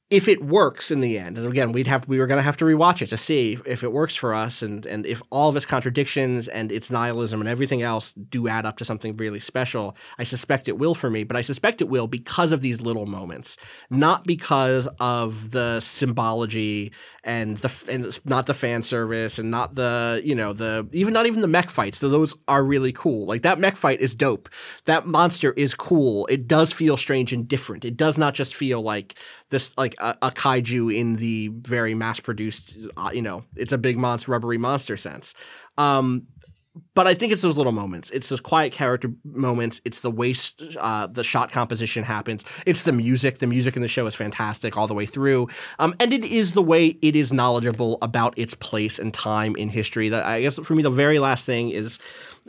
if 0.09 0.27
it 0.27 0.43
works 0.43 0.89
in 0.89 1.01
the 1.01 1.19
end, 1.19 1.37
and 1.37 1.47
again, 1.47 1.71
we'd 1.71 1.85
have 1.85 2.07
we 2.07 2.17
were 2.17 2.25
going 2.25 2.39
to 2.39 2.43
have 2.43 2.57
to 2.57 2.65
rewatch 2.65 3.03
it 3.03 3.07
to 3.07 3.17
see 3.17 3.59
if 3.65 3.83
it 3.83 3.91
works 3.91 4.15
for 4.15 4.33
us, 4.33 4.63
and 4.63 4.85
and 4.87 5.05
if 5.05 5.21
all 5.29 5.49
of 5.49 5.55
its 5.55 5.67
contradictions 5.67 6.47
and 6.47 6.71
its 6.71 6.89
nihilism 6.89 7.39
and 7.39 7.47
everything 7.47 7.83
else 7.83 8.13
do 8.13 8.47
add 8.47 8.65
up 8.65 8.77
to 8.77 8.85
something 8.85 9.15
really 9.17 9.39
special. 9.39 9.95
I 10.17 10.23
suspect 10.23 10.67
it 10.67 10.79
will 10.79 10.95
for 10.95 11.11
me, 11.11 11.23
but 11.23 11.37
I 11.37 11.41
suspect 11.41 11.79
it 11.79 11.89
will 11.89 12.07
because 12.07 12.51
of 12.51 12.61
these 12.61 12.81
little 12.81 13.05
moments, 13.05 13.55
not 13.91 14.25
because 14.25 14.87
of 14.99 15.51
the 15.51 15.79
symbology 15.79 16.91
and 17.23 17.57
the 17.57 17.85
and 17.87 18.19
not 18.25 18.47
the 18.47 18.55
fan 18.55 18.81
service 18.81 19.37
and 19.37 19.51
not 19.51 19.75
the 19.75 20.21
you 20.23 20.33
know 20.33 20.53
the 20.53 20.87
even 20.91 21.13
not 21.13 21.27
even 21.27 21.41
the 21.41 21.47
mech 21.47 21.69
fights. 21.69 21.99
Though 21.99 22.09
those 22.09 22.35
are 22.47 22.63
really 22.63 22.93
cool. 22.93 23.27
Like 23.27 23.43
that 23.43 23.59
mech 23.59 23.77
fight 23.77 24.01
is 24.01 24.15
dope. 24.15 24.49
That 24.85 25.05
monster 25.05 25.51
is 25.51 25.75
cool. 25.75 26.25
It 26.27 26.47
does 26.47 26.73
feel 26.73 26.97
strange 26.97 27.31
and 27.31 27.47
different. 27.47 27.85
It 27.85 27.95
does 27.95 28.17
not 28.17 28.33
just 28.33 28.55
feel 28.55 28.81
like 28.81 29.13
this 29.49 29.77
like 29.77 29.98
a, 29.99 30.15
a 30.23 30.31
kaiju 30.31 30.95
in 30.95 31.15
the 31.17 31.49
very 31.49 31.93
mass 31.93 32.19
produced 32.19 32.77
uh, 32.97 33.11
you 33.13 33.21
know 33.21 33.43
it's 33.55 33.73
a 33.73 33.77
big 33.77 33.97
monster 33.97 34.31
rubbery 34.31 34.57
monster 34.57 34.97
sense 34.97 35.33
um 35.77 36.27
but 36.93 37.07
I 37.07 37.13
think 37.13 37.31
it's 37.31 37.41
those 37.41 37.57
little 37.57 37.71
moments. 37.71 38.09
It's 38.11 38.29
those 38.29 38.41
quiet 38.41 38.73
character 38.73 39.11
moments. 39.23 39.81
It's 39.85 40.01
the 40.01 40.11
way 40.11 40.33
uh, 40.77 41.07
the 41.07 41.23
shot 41.23 41.51
composition 41.51 42.03
happens. 42.03 42.43
It's 42.65 42.83
the 42.83 42.91
music. 42.91 43.39
The 43.39 43.47
music 43.47 43.75
in 43.75 43.81
the 43.81 43.87
show 43.87 44.05
is 44.07 44.15
fantastic 44.15 44.77
all 44.77 44.87
the 44.87 44.93
way 44.93 45.05
through. 45.05 45.47
Um, 45.79 45.93
and 45.99 46.13
it 46.13 46.23
is 46.23 46.53
the 46.53 46.61
way 46.61 46.87
it 47.01 47.15
is 47.15 47.33
knowledgeable 47.33 47.97
about 48.01 48.37
its 48.37 48.53
place 48.53 48.99
and 48.99 49.13
time 49.13 49.55
in 49.55 49.69
history. 49.69 50.09
That 50.09 50.25
I 50.25 50.41
guess 50.41 50.59
for 50.59 50.75
me, 50.75 50.83
the 50.83 50.89
very 50.89 51.19
last 51.19 51.45
thing 51.45 51.69
is, 51.69 51.99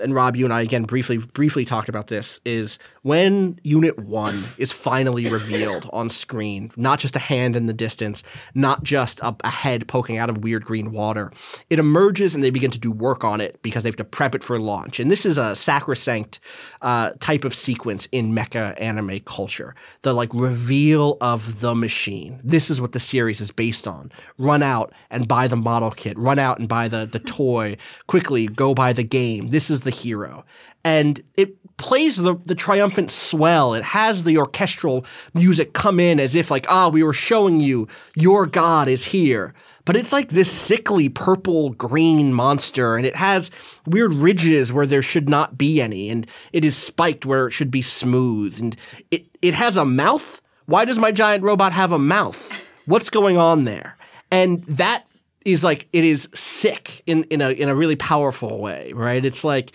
and 0.00 0.14
Rob, 0.14 0.36
you 0.36 0.44
and 0.44 0.52
I 0.52 0.62
again 0.62 0.84
briefly 0.84 1.18
briefly 1.18 1.64
talked 1.64 1.88
about 1.88 2.08
this 2.08 2.40
is 2.44 2.78
when 3.02 3.58
Unit 3.62 3.98
One 3.98 4.42
is 4.58 4.72
finally 4.72 5.28
revealed 5.28 5.88
on 5.92 6.10
screen, 6.10 6.70
not 6.76 6.98
just 6.98 7.16
a 7.16 7.20
hand 7.20 7.56
in 7.56 7.66
the 7.66 7.72
distance, 7.72 8.22
not 8.54 8.82
just 8.82 9.20
a, 9.20 9.36
a 9.44 9.50
head 9.50 9.88
poking 9.88 10.18
out 10.18 10.30
of 10.30 10.44
weird 10.44 10.64
green 10.64 10.92
water. 10.92 11.32
It 11.68 11.78
emerges 11.78 12.34
and 12.34 12.42
they 12.42 12.50
begin 12.50 12.70
to 12.72 12.78
do 12.78 12.90
work 12.90 13.24
on 13.24 13.40
it 13.40 13.60
because 13.62 13.82
they 13.82 13.88
have 13.88 13.96
to 13.96 14.04
prep 14.04 14.34
it 14.34 14.42
for 14.42 14.58
launch. 14.58 15.00
And 15.00 15.10
this 15.10 15.24
is 15.24 15.38
a 15.38 15.54
sacrosanct 15.54 16.40
uh, 16.82 17.12
type 17.20 17.44
of 17.44 17.54
sequence 17.54 18.06
in 18.12 18.34
mecha 18.34 18.80
anime 18.80 19.20
culture. 19.20 19.74
The 20.02 20.12
like 20.12 20.32
reveal 20.34 21.16
of 21.20 21.60
the 21.60 21.74
machine. 21.74 22.40
This 22.42 22.70
is 22.70 22.80
what 22.80 22.92
the 22.92 23.00
series 23.00 23.40
is 23.40 23.50
based 23.50 23.86
on. 23.86 24.12
Run 24.38 24.62
out 24.62 24.92
and 25.10 25.28
buy 25.28 25.48
the 25.48 25.56
model 25.56 25.90
kit. 25.90 26.18
Run 26.18 26.38
out 26.38 26.58
and 26.58 26.68
buy 26.68 26.88
the 26.88 27.06
the 27.06 27.18
toy. 27.18 27.76
Quickly 28.06 28.46
go 28.46 28.74
buy 28.74 28.92
the 28.92 29.04
game. 29.04 29.48
This 29.48 29.70
is 29.70 29.82
the 29.82 29.89
hero. 29.90 30.44
And 30.84 31.22
it 31.36 31.56
plays 31.76 32.16
the, 32.16 32.34
the 32.34 32.54
triumphant 32.54 33.10
swell. 33.10 33.74
It 33.74 33.82
has 33.82 34.22
the 34.22 34.38
orchestral 34.38 35.04
music 35.34 35.72
come 35.72 36.00
in 36.00 36.20
as 36.20 36.34
if 36.34 36.50
like, 36.50 36.66
ah, 36.68 36.88
we 36.88 37.02
were 37.02 37.12
showing 37.12 37.60
you 37.60 37.88
your 38.14 38.46
god 38.46 38.88
is 38.88 39.06
here. 39.06 39.54
But 39.84 39.96
it's 39.96 40.12
like 40.12 40.28
this 40.28 40.52
sickly 40.52 41.08
purple 41.08 41.70
green 41.70 42.32
monster, 42.32 42.96
and 42.96 43.06
it 43.06 43.16
has 43.16 43.50
weird 43.86 44.12
ridges 44.12 44.72
where 44.72 44.86
there 44.86 45.02
should 45.02 45.28
not 45.28 45.56
be 45.56 45.80
any, 45.80 46.10
and 46.10 46.26
it 46.52 46.64
is 46.64 46.76
spiked 46.76 47.26
where 47.26 47.48
it 47.48 47.52
should 47.52 47.70
be 47.70 47.82
smooth, 47.82 48.60
and 48.60 48.76
it, 49.10 49.26
it 49.42 49.54
has 49.54 49.76
a 49.76 49.84
mouth. 49.84 50.42
Why 50.66 50.84
does 50.84 50.98
my 50.98 51.10
giant 51.10 51.42
robot 51.42 51.72
have 51.72 51.92
a 51.92 51.98
mouth? 51.98 52.52
What's 52.86 53.10
going 53.10 53.36
on 53.36 53.64
there? 53.64 53.96
And 54.30 54.62
that 54.64 55.06
is 55.44 55.64
like 55.64 55.86
it 55.92 56.04
is 56.04 56.28
sick 56.34 57.02
in, 57.06 57.24
in 57.24 57.40
a 57.40 57.50
in 57.50 57.68
a 57.68 57.74
really 57.74 57.96
powerful 57.96 58.58
way, 58.58 58.92
right? 58.94 59.24
It's 59.24 59.44
like 59.44 59.72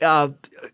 uh, 0.00 0.28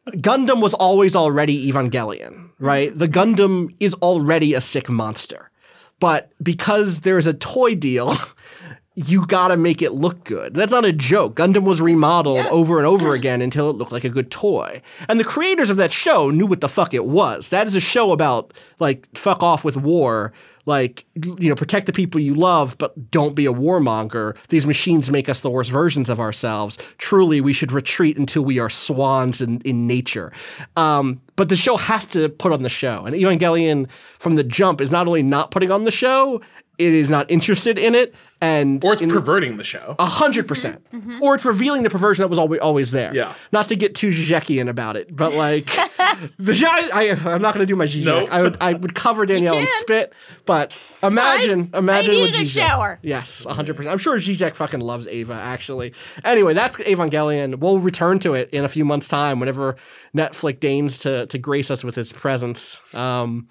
Gundam 0.08 0.60
was 0.62 0.74
always 0.74 1.16
already 1.16 1.70
Evangelion, 1.70 2.50
right? 2.58 2.96
The 2.96 3.08
Gundam 3.08 3.74
is 3.80 3.94
already 3.94 4.54
a 4.54 4.60
sick 4.60 4.88
monster. 4.88 5.50
But 5.98 6.30
because 6.42 7.00
there's 7.00 7.26
a 7.26 7.32
toy 7.32 7.74
deal, 7.74 8.14
you 8.94 9.26
gotta 9.26 9.56
make 9.56 9.82
it 9.82 9.92
look 9.92 10.24
good. 10.24 10.54
That's 10.54 10.72
not 10.72 10.84
a 10.84 10.92
joke. 10.92 11.36
Gundam 11.36 11.64
was 11.64 11.80
remodeled 11.80 12.46
over 12.46 12.78
and 12.78 12.86
over 12.86 13.14
again 13.14 13.42
until 13.42 13.70
it 13.70 13.76
looked 13.76 13.92
like 13.92 14.04
a 14.04 14.10
good 14.10 14.30
toy. 14.30 14.82
And 15.08 15.18
the 15.18 15.24
creators 15.24 15.70
of 15.70 15.76
that 15.78 15.92
show 15.92 16.30
knew 16.30 16.46
what 16.46 16.60
the 16.60 16.68
fuck 16.68 16.94
it 16.94 17.06
was. 17.06 17.48
That 17.48 17.66
is 17.66 17.74
a 17.74 17.80
show 17.80 18.12
about, 18.12 18.52
like, 18.78 19.08
fuck 19.16 19.42
off 19.42 19.64
with 19.64 19.76
war. 19.76 20.32
Like, 20.66 21.06
you 21.14 21.48
know, 21.48 21.54
protect 21.54 21.86
the 21.86 21.92
people 21.92 22.20
you 22.20 22.34
love, 22.34 22.76
but 22.76 23.10
don't 23.10 23.34
be 23.34 23.46
a 23.46 23.52
warmonger. 23.52 24.36
These 24.48 24.66
machines 24.66 25.10
make 25.10 25.28
us 25.28 25.40
the 25.40 25.50
worst 25.50 25.70
versions 25.70 26.10
of 26.10 26.20
ourselves. 26.20 26.76
Truly, 26.98 27.40
we 27.40 27.52
should 27.52 27.72
retreat 27.72 28.18
until 28.18 28.44
we 28.44 28.58
are 28.58 28.68
swans 28.68 29.40
in, 29.40 29.60
in 29.60 29.86
nature. 29.86 30.32
Um, 30.76 31.22
but 31.36 31.48
the 31.48 31.56
show 31.56 31.76
has 31.76 32.04
to 32.06 32.28
put 32.28 32.52
on 32.52 32.62
the 32.62 32.68
show. 32.68 33.06
And 33.06 33.14
Evangelion, 33.14 33.88
from 34.18 34.34
the 34.34 34.44
jump, 34.44 34.80
is 34.80 34.90
not 34.90 35.06
only 35.06 35.22
not 35.22 35.50
putting 35.50 35.70
on 35.70 35.84
the 35.84 35.90
show, 35.90 36.40
it 36.78 36.92
is 36.92 37.08
not 37.08 37.30
interested 37.30 37.78
in 37.78 37.94
it, 37.94 38.14
and 38.40 38.84
Or 38.84 38.92
it's 38.92 39.02
in- 39.02 39.10
perverting 39.10 39.56
the 39.56 39.64
show. 39.64 39.94
a 39.98 40.04
hundred 40.06 40.46
percent, 40.48 40.84
or 41.22 41.34
it's 41.34 41.44
revealing 41.44 41.82
the 41.84 41.90
perversion 41.90 42.22
that 42.22 42.28
was 42.28 42.38
always 42.38 42.60
always 42.60 42.90
there. 42.90 43.14
Yeah. 43.14 43.34
Not 43.52 43.68
to 43.68 43.76
get 43.76 43.94
too 43.94 44.08
Zizekian 44.08 44.68
about 44.68 44.96
it, 44.96 45.14
but 45.14 45.32
like 45.32 45.64
the 46.38 46.52
Zizek- 46.52 46.90
I, 46.92 47.10
I'm 47.34 47.40
not 47.42 47.54
going 47.54 47.66
to 47.66 47.66
do 47.66 47.76
my 47.76 47.86
Zizek. 47.86 48.04
Nope. 48.04 48.28
I 48.30 48.42
would 48.42 48.56
I 48.60 48.72
would 48.74 48.94
cover 48.94 49.24
Danielle 49.26 49.56
and 49.56 49.68
spit, 49.68 50.12
but 50.44 50.76
imagine 51.02 51.70
imagine 51.74 52.14
I 52.14 52.18
what 52.18 52.26
needed 52.26 52.40
a 52.40 52.44
Zizek- 52.44 52.54
shower. 52.66 52.98
Yes, 53.02 53.44
hundred 53.44 53.76
percent. 53.76 53.92
I'm 53.92 53.98
sure 53.98 54.16
Zizek 54.18 54.54
fucking 54.54 54.80
loves 54.80 55.08
Eva. 55.08 55.32
Actually, 55.34 55.94
anyway, 56.24 56.52
that's 56.54 56.76
Evangelion. 56.76 57.58
We'll 57.58 57.78
return 57.78 58.18
to 58.20 58.34
it 58.34 58.50
in 58.50 58.64
a 58.64 58.68
few 58.68 58.84
months' 58.84 59.08
time, 59.08 59.40
whenever 59.40 59.76
Netflix 60.14 60.60
deigns 60.60 60.98
to 60.98 61.26
to 61.26 61.38
grace 61.38 61.70
us 61.70 61.82
with 61.84 61.96
its 61.98 62.12
presence. 62.12 62.80
Um, 62.94 63.48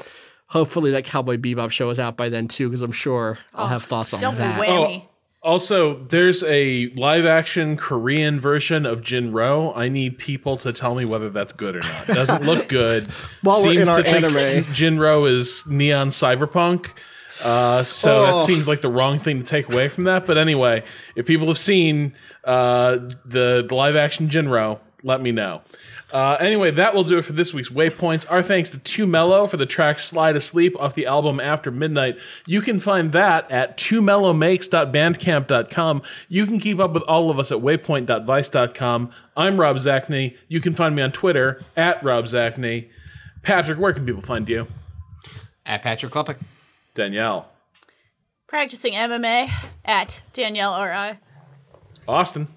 hopefully, 0.55 0.91
that 0.91 1.03
Cowboy 1.03 1.35
Bebop 1.37 1.69
show 1.69 1.89
is 1.89 1.99
out 1.99 2.15
by 2.15 2.29
then 2.29 2.47
too, 2.47 2.69
because 2.69 2.81
I'm 2.81 2.91
sure 2.93 3.37
I'll 3.53 3.67
have 3.67 3.83
thoughts 3.83 4.13
on 4.13 4.19
Oh, 4.19 4.21
Don't 4.21 4.37
that. 4.37 4.59
whammy. 4.61 5.03
Also, 5.43 6.03
there's 6.05 6.43
a 6.45 6.87
live 6.95 7.25
action 7.25 7.77
Korean 7.77 8.39
version 8.39 8.85
of 8.85 9.03
Jin-Roh. 9.03 9.73
I 9.75 9.89
need 9.89 10.17
people 10.17 10.57
to 10.57 10.73
tell 10.73 10.95
me 10.95 11.05
whether 11.05 11.29
that's 11.29 11.53
good 11.53 11.75
or 11.75 11.79
not. 11.81 12.07
Doesn't 12.21 12.43
look 12.45 12.67
good. 12.67 13.03
While 13.43 13.61
we're 13.63 13.71
in 13.73 13.85
Seems 13.85 13.89
our 13.89 13.97
to 13.97 14.03
think 14.03 14.23
anime. 14.63 14.73
Jin-Roh 14.73 15.25
is 15.25 15.63
neon 15.67 16.09
cyberpunk. 16.09 16.87
Uh, 17.43 17.83
so 17.83 18.23
Oh. 18.25 18.25
that 18.39 18.45
seems 18.45 18.67
like 18.67 18.81
the 18.81 18.89
wrong 18.89 19.19
thing 19.19 19.37
to 19.37 19.43
take 19.43 19.71
away 19.71 19.87
from 19.89 20.05
that. 20.05 20.25
But 20.25 20.37
anyway, 20.39 20.83
if 21.15 21.27
people 21.27 21.45
have 21.47 21.59
seen 21.59 22.15
uh, 22.45 22.93
the, 23.25 23.63
the 23.67 23.75
live 23.75 23.95
action 23.95 24.29
Jin-Roh, 24.29 24.79
let 25.05 25.21
me 25.21 25.31
know. 25.31 25.61
Uh, 26.11 26.35
anyway, 26.39 26.71
that 26.71 26.95
will 26.95 27.03
do 27.03 27.19
it 27.19 27.21
for 27.21 27.33
this 27.33 27.53
week's 27.53 27.69
Waypoints. 27.69 28.25
Our 28.29 28.41
thanks 28.41 28.71
to 28.71 28.79
Too 28.79 29.05
Mellow 29.05 29.45
for 29.47 29.57
the 29.57 29.67
track 29.67 29.99
Slide 29.99 30.35
Asleep 30.35 30.75
off 30.79 30.95
the 30.95 31.05
album 31.05 31.39
After 31.39 31.69
Midnight. 31.69 32.17
You 32.47 32.61
can 32.61 32.79
find 32.79 33.11
that 33.11 33.51
at 33.51 33.77
twomellowmakes.bandcamp.com. 33.77 36.01
You 36.27 36.47
can 36.47 36.59
keep 36.59 36.79
up 36.79 36.93
with 36.93 37.03
all 37.03 37.29
of 37.29 37.37
us 37.37 37.51
at 37.51 37.59
waypoint.vice.com. 37.59 39.11
I'm 39.37 39.61
Rob 39.61 39.75
Zacny. 39.77 40.35
You 40.47 40.59
can 40.59 40.73
find 40.73 40.95
me 40.95 41.03
on 41.03 41.11
Twitter 41.11 41.63
at 41.77 42.03
Rob 42.03 42.25
Zacny. 42.25 42.89
Patrick, 43.43 43.77
where 43.77 43.93
can 43.93 44.07
people 44.07 44.23
find 44.23 44.49
you? 44.49 44.65
At 45.65 45.83
Patrick 45.83 46.11
Klepek. 46.11 46.39
Danielle. 46.95 47.49
Practicing 48.47 48.93
MMA 48.93 49.51
at 49.83 50.23
Danielle 50.33 50.73
R.I. 50.73 51.19
Austin. 52.07 52.47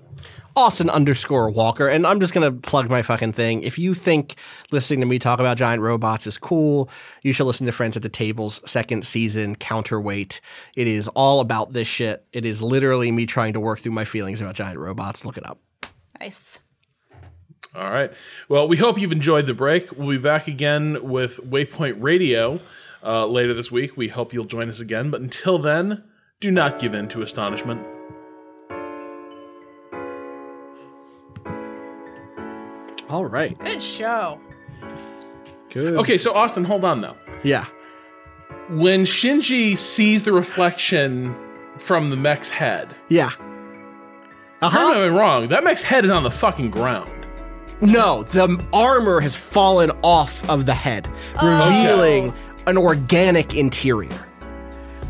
Austin 0.59 0.91
underscore 0.91 1.49
Walker, 1.51 1.87
and 1.87 2.05
I'm 2.05 2.19
just 2.19 2.35
gonna 2.35 2.51
plug 2.51 2.91
my 2.91 3.01
fucking 3.01 3.33
thing. 3.33 3.63
If 3.63 3.79
you 3.79 3.95
think 3.95 4.35
listening 4.73 4.99
to 5.01 5.07
me 5.07 5.21
talk 5.21 5.39
about 5.39 5.57
giant 5.57 5.81
robots 5.81 6.27
is 6.27 6.37
cool, 6.37 6.91
you 7.23 7.33
should 7.33 7.45
listen 7.45 7.65
to 7.67 7.73
Friends 7.73 7.97
at 7.97 8.03
the 8.03 8.09
Table's 8.09 8.61
second 8.69 9.05
season, 9.05 9.55
Counterweight. 9.55 10.41
It 10.75 10.89
is 10.89 11.07
all 11.15 11.39
about 11.39 11.75
this 11.75 11.87
shit. 11.87 12.27
It 12.33 12.45
is 12.45 12.61
literally 12.61 13.13
me 13.13 13.25
trying 13.25 13.53
to 13.53 13.61
work 13.61 13.79
through 13.79 13.93
my 13.93 14.05
feelings 14.05 14.41
about 14.41 14.57
giant 14.57 14.81
robots. 14.81 15.25
Look 15.25 15.37
it 15.37 15.49
up. 15.49 15.61
Nice. 16.19 16.59
All 17.77 17.93
right. 17.93 18.11
Well, 18.49 18.67
we 18.67 18.79
hope 18.79 18.99
you've 18.99 19.13
enjoyed 19.13 19.47
the 19.47 19.55
break. 19.55 19.97
We'll 19.97 20.09
be 20.09 20.19
back 20.19 20.49
again 20.49 21.09
with 21.09 21.39
Waypoint 21.49 21.99
Radio 21.99 22.59
uh, 23.05 23.27
later 23.27 23.55
this 23.55 23.71
week. 23.71 23.97
We 23.97 24.09
hope 24.09 24.33
you'll 24.33 24.45
join 24.45 24.69
us 24.69 24.81
again. 24.81 25.09
But 25.09 25.21
until 25.21 25.59
then, 25.59 26.03
do 26.41 26.51
not 26.51 26.81
give 26.81 26.95
in 26.95 27.07
to 27.11 27.23
astonishment. 27.23 27.98
All 33.09 33.25
right. 33.27 33.59
Good 33.59 33.83
show. 33.83 34.41
Good. 35.71 35.95
Okay, 35.97 36.19
so 36.19 36.35
Austin, 36.35 36.65
hold 36.65 36.85
on 36.85 37.01
though. 37.01 37.17
Yeah. 37.43 37.67
When 38.69 39.03
Shinji 39.05 39.77
sees 39.77 40.23
the 40.25 40.33
reflection 40.33 41.35
from 41.77 42.11
the 42.11 42.17
mech's 42.17 42.51
head, 42.51 42.95
Yeah. 43.09 43.31
Uh-huh. 44.61 44.91
if 44.93 44.97
I'm 45.11 45.15
wrong, 45.15 45.49
that 45.49 45.63
mech's 45.65 45.83
head 45.83 46.05
is 46.05 46.11
on 46.11 46.23
the 46.25 46.31
fucking 46.31 46.71
ground. 46.71 47.11
No, 47.81 48.25
the 48.25 48.63
armor 48.73 49.21
has 49.21 49.37
fallen 49.37 49.91
off 50.03 50.49
of 50.51 50.67
the 50.67 50.75
head, 50.75 51.07
revealing 51.41 52.35
an 52.67 52.77
organic 52.77 53.55
interior. 53.55 54.27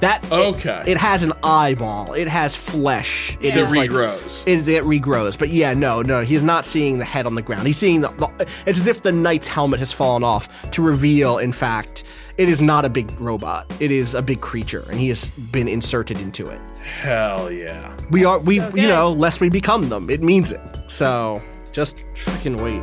That 0.00 0.24
Okay. 0.30 0.84
It, 0.86 0.96
has 0.96 1.22
an 1.22 1.32
eyeball. 1.42 2.12
It 2.12 2.28
has 2.28 2.56
flesh. 2.56 3.36
It 3.40 3.48
It 3.48 3.56
is 3.56 3.74
like- 3.74 3.90
regrows. 3.90 4.46
It, 4.46 4.68
it 4.68 4.84
regrows, 4.84 5.38
but 5.38 5.48
yeah, 5.50 5.74
no, 5.74 6.02
no, 6.02 6.22
he's 6.22 6.42
not 6.42 6.64
seeing 6.64 6.98
the 6.98 7.04
head 7.04 7.26
on 7.26 7.34
the 7.34 7.42
ground. 7.42 7.66
He's 7.66 7.78
seeing 7.78 8.00
the, 8.00 8.08
the. 8.10 8.46
It's 8.66 8.80
as 8.80 8.86
if 8.86 9.02
the 9.02 9.12
knight's 9.12 9.48
helmet 9.48 9.80
has 9.80 9.92
fallen 9.92 10.22
off 10.22 10.70
to 10.70 10.82
reveal, 10.82 11.38
in 11.38 11.52
fact, 11.52 12.04
it 12.36 12.48
is 12.48 12.60
not 12.60 12.84
a 12.84 12.88
big 12.88 13.20
robot. 13.20 13.72
It 13.80 13.90
is 13.90 14.14
a 14.14 14.22
big 14.22 14.40
creature, 14.40 14.84
and 14.88 15.00
he 15.00 15.08
has 15.08 15.30
been 15.30 15.66
inserted 15.68 16.20
into 16.20 16.46
it. 16.48 16.60
Hell 16.80 17.50
yeah. 17.50 17.96
We 18.10 18.24
are, 18.24 18.38
we, 18.46 18.58
so 18.58 18.70
you 18.76 18.86
know, 18.86 19.12
lest 19.12 19.40
we 19.40 19.48
become 19.50 19.88
them. 19.88 20.08
It 20.10 20.22
means 20.22 20.52
it. 20.52 20.60
So 20.86 21.42
just 21.72 22.04
fucking 22.16 22.56
wait. 22.58 22.82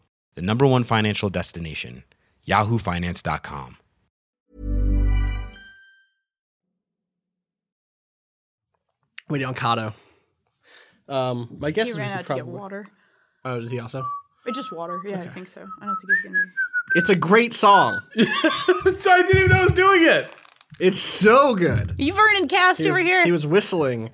the 0.35 0.41
number 0.41 0.65
one 0.65 0.83
financial 0.83 1.29
destination, 1.29 2.03
yahoofinance.com. 2.47 3.77
Waiting 9.29 9.47
on 9.47 9.53
Kato. 9.53 9.93
Um, 11.07 11.55
my 11.59 11.71
guess 11.71 11.85
He 11.87 11.91
is 11.91 11.97
we 11.97 12.01
ran 12.01 12.11
could 12.11 12.19
out 12.19 12.27
to 12.27 12.35
get 12.35 12.47
water. 12.47 12.85
Oh, 13.45 13.59
did 13.59 13.71
he 13.71 13.79
also? 13.79 13.99
Or 14.45 14.51
just 14.53 14.71
water. 14.71 14.99
Yeah, 15.07 15.21
I 15.21 15.27
think 15.27 15.47
so. 15.47 15.61
I 15.81 15.85
don't 15.85 15.95
think 15.95 16.09
he's 16.11 16.21
gonna 16.21 16.35
be. 16.35 16.99
It's 16.99 17.09
a 17.09 17.15
great 17.15 17.53
song. 17.53 18.01
I 18.17 19.23
didn't 19.25 19.37
even 19.37 19.51
know 19.51 19.57
I 19.57 19.63
was 19.63 19.73
doing 19.73 20.01
it. 20.03 20.29
It's 20.79 20.99
so 20.99 21.55
good. 21.55 21.95
You 21.97 22.13
Vernon 22.13 22.47
cast 22.47 22.81
He 22.81 22.89
over 22.89 22.97
was, 22.97 23.07
here. 23.07 23.23
he 23.23 23.31
was 23.31 23.45
whistling 23.47 24.09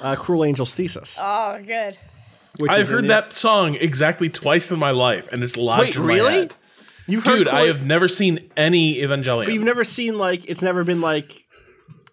uh, 0.00 0.14
"Cruel 0.16 0.44
Angel's 0.44 0.74
Thesis." 0.74 1.16
oh, 1.20 1.60
good. 1.66 1.96
Which 2.58 2.70
I've 2.70 2.80
is 2.80 2.88
heard 2.90 3.04
the- 3.04 3.08
that 3.08 3.32
song 3.32 3.74
exactly 3.74 4.28
twice 4.28 4.70
in 4.70 4.78
my 4.78 4.90
life, 4.90 5.28
and 5.32 5.42
it's 5.42 5.56
lodged 5.56 5.80
Wait, 5.82 5.96
in 5.96 6.02
my 6.02 6.08
really? 6.08 6.32
head. 6.34 6.54
You've 7.06 7.24
heard 7.24 7.38
Dude, 7.38 7.48
Cruel- 7.48 7.62
I 7.62 7.66
have 7.66 7.84
never 7.84 8.06
seen 8.08 8.50
any 8.56 8.96
Evangelion. 8.96 9.46
But 9.46 9.54
you've 9.54 9.64
never 9.64 9.84
seen 9.84 10.18
like 10.18 10.48
it's 10.48 10.62
never 10.62 10.84
been 10.84 11.00
like 11.00 11.32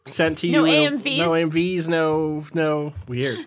sent 0.08 0.40
to 0.40 0.48
you. 0.48 0.54
No 0.54 0.66
in 0.66 0.94
a- 0.94 0.98
AMVs? 0.98 1.18
No 1.20 1.30
AMVs. 1.32 1.88
No, 1.88 2.46
no. 2.54 2.94
Weird. 3.08 3.46